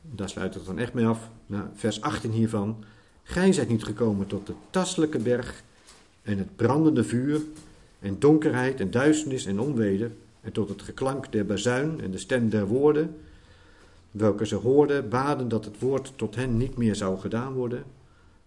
daar 0.00 0.28
sluit 0.28 0.54
het 0.54 0.66
dan 0.66 0.78
echt 0.78 0.94
mee 0.94 1.06
af, 1.06 1.30
naar 1.46 1.70
vers 1.74 2.00
18 2.00 2.30
hiervan. 2.30 2.84
Gij 3.22 3.52
zijt 3.52 3.68
niet 3.68 3.84
gekomen 3.84 4.26
tot 4.26 4.46
de 4.46 4.54
tastelijke 4.70 5.18
berg 5.18 5.62
en 6.22 6.38
het 6.38 6.56
brandende 6.56 7.04
vuur 7.04 7.40
en 7.98 8.18
donkerheid 8.18 8.80
en 8.80 8.90
duisternis 8.90 9.46
en 9.46 9.60
onweder 9.60 10.12
en 10.40 10.52
tot 10.52 10.68
het 10.68 10.82
geklank 10.82 11.32
der 11.32 11.46
bazuin 11.46 12.00
en 12.00 12.10
de 12.10 12.18
stem 12.18 12.48
der 12.48 12.66
woorden, 12.66 13.16
welke 14.10 14.46
ze 14.46 14.54
hoorden, 14.54 15.08
baden 15.08 15.48
dat 15.48 15.64
het 15.64 15.78
woord 15.78 16.12
tot 16.16 16.34
hen 16.34 16.56
niet 16.56 16.76
meer 16.76 16.94
zou 16.96 17.18
gedaan 17.18 17.52
worden, 17.52 17.84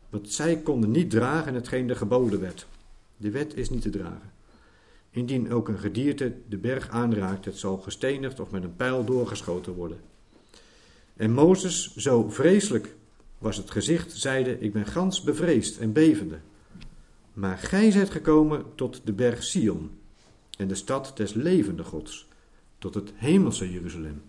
want 0.10 0.32
zij 0.32 0.58
konden 0.58 0.92
niet 0.92 1.10
dragen 1.10 1.54
hetgeen 1.54 1.90
er 1.90 1.96
geboden 1.96 2.40
werd. 2.40 2.68
De 3.18 3.32
wet 3.32 3.56
is 3.56 3.70
niet 3.70 3.82
te 3.82 3.90
dragen. 3.90 4.35
Indien 5.16 5.54
ook 5.54 5.68
een 5.68 5.78
gedierte 5.78 6.34
de 6.50 6.58
berg 6.58 6.90
aanraakt, 6.90 7.46
het 7.46 7.58
zal 7.58 7.78
gestenigd 7.78 8.40
of 8.40 8.52
met 8.52 8.64
een 8.64 8.76
pijl 8.76 9.06
doorgeschoten 9.06 9.74
worden. 9.74 9.98
En 11.16 11.32
Mozes, 11.32 11.96
zo 11.96 12.30
vreselijk 12.30 12.96
was 13.38 13.58
het 13.58 13.72
gezicht, 13.72 14.12
zeide: 14.12 14.60
Ik 14.60 14.74
ben 14.74 14.86
gans 14.86 15.22
bevreesd 15.22 15.78
en 15.78 15.94
bevende. 15.94 16.38
Maar 17.34 17.58
gij 17.58 17.92
zijt 17.92 18.10
gekomen 18.10 18.66
tot 18.76 19.02
de 19.04 19.14
berg 19.14 19.44
Sion 19.44 19.92
en 20.58 20.68
de 20.68 20.76
stad 20.76 21.12
des 21.16 21.34
levende 21.34 21.84
Gods, 21.84 22.28
tot 22.78 22.94
het 22.94 23.12
hemelse 23.16 23.72
Jeruzalem 23.72 24.22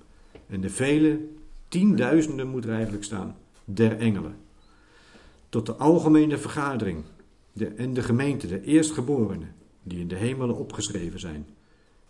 en 0.47 0.61
de 0.61 0.71
vele 0.71 1.21
tienduizenden 1.69 2.49
moet 2.49 2.65
er 2.65 2.75
eigenlijk 2.75 3.05
staan, 3.05 3.37
der 3.65 3.99
engelen. 3.99 4.37
Tot 5.49 5.67
de 5.67 5.75
algemene 5.75 6.39
vergadering 6.39 7.05
de, 7.53 7.67
en 7.67 7.95
de 7.95 8.03
gemeente, 8.03 8.47
de 8.47 8.63
eerstgeborenen, 8.63 9.55
die 9.87 9.99
in 9.99 10.09
de 10.09 10.17
hemelen 10.17 10.57
opgeschreven 10.57 11.21
zijn. 11.21 11.47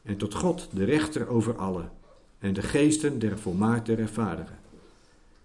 En 0.03 0.17
tot 0.17 0.35
God, 0.35 0.69
de 0.73 0.85
rechter 0.85 1.29
over 1.29 1.57
allen, 1.57 1.91
en 2.39 2.53
de 2.53 2.63
geesten 2.63 3.19
der 3.19 3.39
volmaakte 3.39 3.95
rechtvaardigen. 3.95 4.59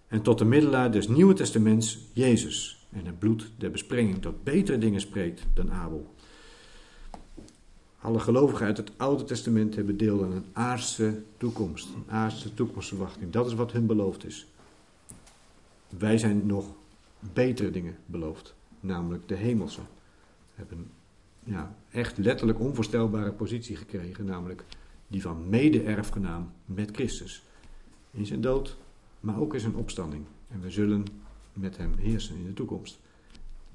En 0.08 0.22
tot 0.22 0.38
de 0.38 0.44
middelaar 0.44 0.92
des 0.92 1.08
Nieuwe 1.08 1.34
Testaments, 1.34 1.98
Jezus, 2.12 2.86
en 2.90 3.06
het 3.06 3.18
bloed 3.18 3.50
der 3.56 3.70
besprenging 3.70 4.20
dat 4.20 4.44
betere 4.44 4.78
dingen 4.78 5.00
spreekt 5.00 5.42
dan 5.54 5.72
Abel. 5.72 6.14
Alle 8.00 8.20
gelovigen 8.20 8.66
uit 8.66 8.76
het 8.76 8.92
Oude 8.96 9.24
Testament 9.24 9.74
hebben 9.74 9.96
deel 9.96 10.24
aan 10.24 10.32
een 10.32 10.46
aardse 10.52 11.22
toekomst, 11.36 11.88
een 11.94 12.10
aardse 12.12 12.54
toekomstverwachting. 12.54 13.32
Dat 13.32 13.46
is 13.46 13.54
wat 13.54 13.72
hun 13.72 13.86
beloofd 13.86 14.24
is. 14.24 14.46
Wij 15.88 16.18
zijn 16.18 16.46
nog 16.46 16.66
betere 17.32 17.70
dingen 17.70 17.96
beloofd, 18.06 18.54
namelijk 18.80 19.28
de 19.28 19.34
hemelse. 19.34 19.80
We 19.80 19.86
hebben 20.54 20.90
echt 21.90 22.18
letterlijk 22.18 22.60
onvoorstelbare 22.60 23.32
positie 23.32 23.76
gekregen, 23.76 24.24
namelijk 24.24 24.64
die 25.08 25.22
van 25.22 25.48
mede-erfgenaam 25.48 26.52
met 26.64 26.90
Christus. 26.92 27.42
In 28.10 28.26
zijn 28.26 28.40
dood, 28.40 28.76
maar 29.20 29.40
ook 29.40 29.54
in 29.54 29.60
zijn 29.60 29.74
opstanding. 29.74 30.24
En 30.48 30.60
we 30.60 30.70
zullen 30.70 31.06
met 31.52 31.76
hem 31.76 31.94
heersen 31.98 32.36
in 32.36 32.46
de 32.46 32.52
toekomst. 32.52 32.98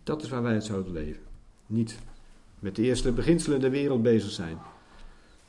Dat 0.04 0.24
is 0.24 0.30
waar 0.30 0.44
wij 0.44 0.54
het 0.54 0.64
zouden 0.64 0.92
leven. 0.92 1.22
Niet 1.66 2.00
met 2.60 2.76
de 2.76 2.82
eerste 2.82 3.12
beginselen 3.12 3.60
der 3.60 3.72
wereld 3.72 4.02
bezig 4.02 4.32
zijn, 4.32 4.58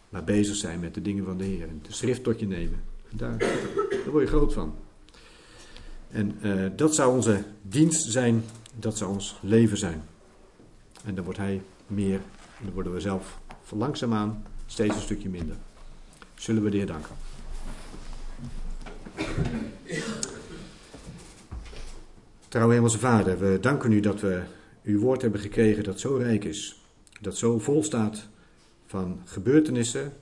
maar 0.09 0.25
bezig 0.25 0.57
zijn 0.57 0.81
met 0.81 0.95
de 0.95 1.03
dingen 1.03 1.25
van 1.25 1.39
de 1.39 1.45
Heer. 1.45 1.69
En 1.69 1.81
de 1.83 1.93
schrift 1.93 2.23
tot 2.23 2.41
je 2.41 2.47
nemen. 2.47 2.81
Daar, 3.11 3.37
word 4.11 4.23
je 4.23 4.29
groot 4.29 4.53
van. 4.53 4.75
En 6.11 6.39
uh, 6.43 6.67
dat 6.77 6.95
zou 6.95 7.15
onze 7.15 7.45
dienst 7.63 8.11
zijn, 8.11 8.45
dat 8.79 8.97
zou 8.97 9.13
ons 9.13 9.39
leven 9.43 9.79
zijn. 9.79 10.03
En 11.05 11.15
dan 11.15 11.25
wordt 11.25 11.39
hij 11.39 11.63
meer, 11.89 12.21
en 12.59 12.65
dan 12.65 12.73
worden 12.73 12.93
we 12.93 13.01
zelf 13.01 13.41
langzaamaan 13.69 14.45
steeds 14.67 14.95
een 14.95 15.01
stukje 15.01 15.29
minder. 15.29 15.57
Zullen 16.35 16.63
we 16.63 16.71
de 16.71 16.77
Heer 16.77 16.87
danken. 16.87 17.15
Trouwe 22.49 22.75
Hemelse 22.75 22.99
Vader, 22.99 23.39
we 23.39 23.59
danken 23.61 23.93
u 23.93 24.01
dat 24.01 24.21
we 24.21 24.43
uw 24.83 25.01
woord 25.01 25.23
hebben 25.23 25.41
gekregen 25.41 25.85
dat 25.85 26.01
zo 26.01 26.17
rijk 26.17 26.45
is. 26.45 26.83
Dat 27.21 27.37
zo 27.37 27.59
vol 27.59 27.83
staat 27.83 28.29
van 28.87 29.21
gebeurtenissen 29.25 30.13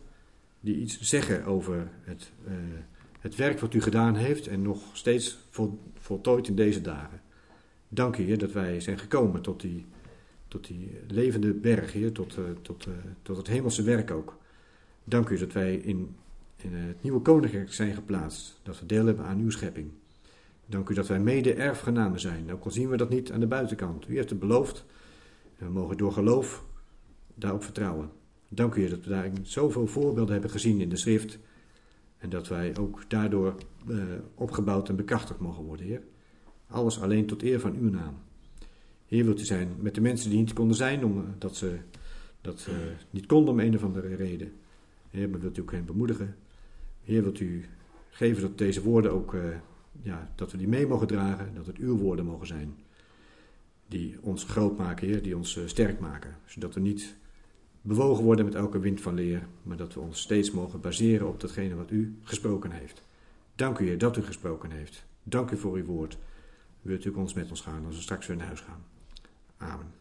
die 0.61 0.77
iets 0.77 1.01
zeggen 1.01 1.45
over 1.45 1.89
het, 2.03 2.31
uh, 2.49 2.53
het 3.21 3.37
werk 3.37 3.61
wat 3.61 3.75
u 3.75 3.83
gedaan 3.83 4.17
heeft 4.17 4.47
en 4.47 4.63
nog 4.63 4.83
steeds 4.93 5.39
vol, 5.51 5.79
voltooid 5.99 6.49
in 6.49 6.55
deze 6.55 6.81
dagen. 6.81 7.21
Dank 7.89 8.17
u, 8.17 8.25
Heer, 8.25 8.39
dat 8.39 8.53
wij 8.53 8.81
zijn 8.81 8.99
gekomen 8.99 9.41
tot 9.41 9.61
die, 9.61 9.87
tot 10.49 10.67
die 10.67 10.91
levende 11.09 11.53
berg, 11.53 12.13
tot, 12.13 12.37
uh, 12.39 12.45
tot, 12.63 12.87
uh, 12.87 12.95
tot 13.23 13.37
het 13.37 13.47
hemelse 13.47 13.83
werk 13.83 14.11
ook. 14.11 14.39
Dank 15.05 15.29
u 15.29 15.39
dat 15.39 15.53
wij 15.53 15.77
in, 15.77 16.17
het 16.57 17.03
nieuwe 17.03 17.21
koninkrijk 17.21 17.73
zijn 17.73 17.95
geplaatst, 17.95 18.61
dat 18.63 18.81
we 18.81 18.87
deel 18.87 19.07
hebben 19.07 19.25
aan 19.25 19.39
uw 19.39 19.51
schepping. 19.51 19.91
Dank 20.67 20.89
u 20.89 20.95
dat 20.95 21.07
wij 21.07 21.21
mede-erfgenamen 21.21 22.21
zijn, 22.21 22.53
ook 22.53 22.65
al 22.65 22.71
zien 22.71 22.89
we 22.89 22.97
dat 22.97 23.11
niet 23.11 23.33
aan 23.33 23.41
de 23.41 23.47
buitenkant. 23.47 24.09
U 24.09 24.15
heeft 24.15 24.31
het 24.31 24.39
beloofd 24.39 24.85
en 25.59 25.67
we 25.67 25.73
mogen 25.73 25.97
door 25.97 26.13
geloof 26.13 26.65
daarop 27.35 27.63
vertrouwen. 27.65 28.11
Dank 28.49 28.75
u 28.75 28.89
dat 28.89 29.05
we 29.05 29.11
daar 29.11 29.31
zoveel 29.43 29.87
voorbeelden 29.87 30.33
hebben 30.33 30.51
gezien 30.51 30.81
in 30.81 30.89
de 30.89 30.97
schrift 30.97 31.39
en 32.19 32.31
dat 32.31 32.49
wij 32.49 32.77
ook 32.77 33.05
daardoor 33.09 33.55
uh, 33.89 34.03
opgebouwd 34.35 34.89
en 34.89 34.97
bekrachtigd 34.97 35.41
mogen 35.41 35.65
worden, 35.65 35.87
Heer. 35.87 36.03
Alles 36.69 37.01
alleen 37.01 37.27
tot 37.27 37.43
eer 37.43 37.61
van 37.61 37.77
uw 37.77 37.91
naam. 37.91 38.15
Heer, 39.07 39.25
wilt 39.25 39.41
u 39.41 39.45
zijn 39.45 39.77
met 39.79 39.95
de 39.95 40.01
mensen 40.01 40.31
die 40.31 40.39
niet 40.39 40.53
konden 40.53 40.77
zijn, 40.77 41.05
omdat 41.05 41.57
ze 41.57 41.79
dat 42.41 42.67
uh, 42.71 42.75
niet 43.11 43.27
konden 43.27 43.53
om 43.53 43.61
een 43.61 43.75
of 43.75 43.85
andere 43.85 44.15
reden. 44.15 44.53
Heer, 45.11 45.29
maar 45.29 45.41
wilt 45.41 45.59
u 45.59 45.61
ook 45.61 45.73
hen 45.73 45.85
bemoedigen. 45.85 46.37
Heer, 47.05 47.23
wilt 47.23 47.41
u 47.41 47.65
geven 48.11 48.43
dat 48.43 48.59
deze 48.59 48.83
woorden 48.83 49.13
ook, 49.13 49.35
uh, 49.35 49.43
ja, 50.03 50.33
dat 50.35 50.53
we 50.53 50.59
die 50.59 50.69
mee 50.69 50.87
mogen 50.87 51.07
dragen, 51.07 51.55
dat 51.55 51.67
het 51.67 51.77
uw 51.77 51.97
woorden 51.97 52.25
mogen 52.25 52.47
zijn. 52.47 52.77
Die 53.89 54.17
ons 54.21 54.45
groot 54.45 54.77
maken, 54.79 55.07
Heer, 55.07 55.23
die 55.23 55.37
ons 55.37 55.61
sterk 55.67 56.01
maken. 56.01 56.37
Zodat 56.47 56.75
we 56.75 56.81
niet 56.81 57.17
bewogen 57.81 58.25
worden 58.25 58.45
met 58.45 58.55
elke 58.55 58.79
wind 58.79 59.01
van 59.01 59.15
leer, 59.15 59.47
maar 59.63 59.77
dat 59.77 59.95
we 59.95 60.01
ons 60.01 60.21
steeds 60.21 60.51
mogen 60.51 60.81
baseren 60.81 61.29
op 61.29 61.41
datgene 61.41 61.75
wat 61.75 61.91
u 61.91 62.19
gesproken 62.23 62.71
heeft. 62.71 63.03
Dank 63.55 63.79
u, 63.79 63.87
Heer, 63.87 63.99
dat 63.99 64.17
u 64.17 64.23
gesproken 64.23 64.71
heeft. 64.71 65.05
Dank 65.23 65.51
u 65.51 65.57
voor 65.57 65.77
uw 65.77 65.85
woord. 65.85 66.19
Wilt 66.83 67.05
u 67.05 67.11
ons 67.11 67.35
met 67.35 67.51
ons 67.51 67.61
gaan 67.61 67.87
als 67.87 67.97
we 67.97 68.03
straks 68.03 68.27
weer 68.27 68.37
naar 68.37 68.47
huis 68.47 68.61
gaan. 68.61 68.96
Amen. 69.61 69.93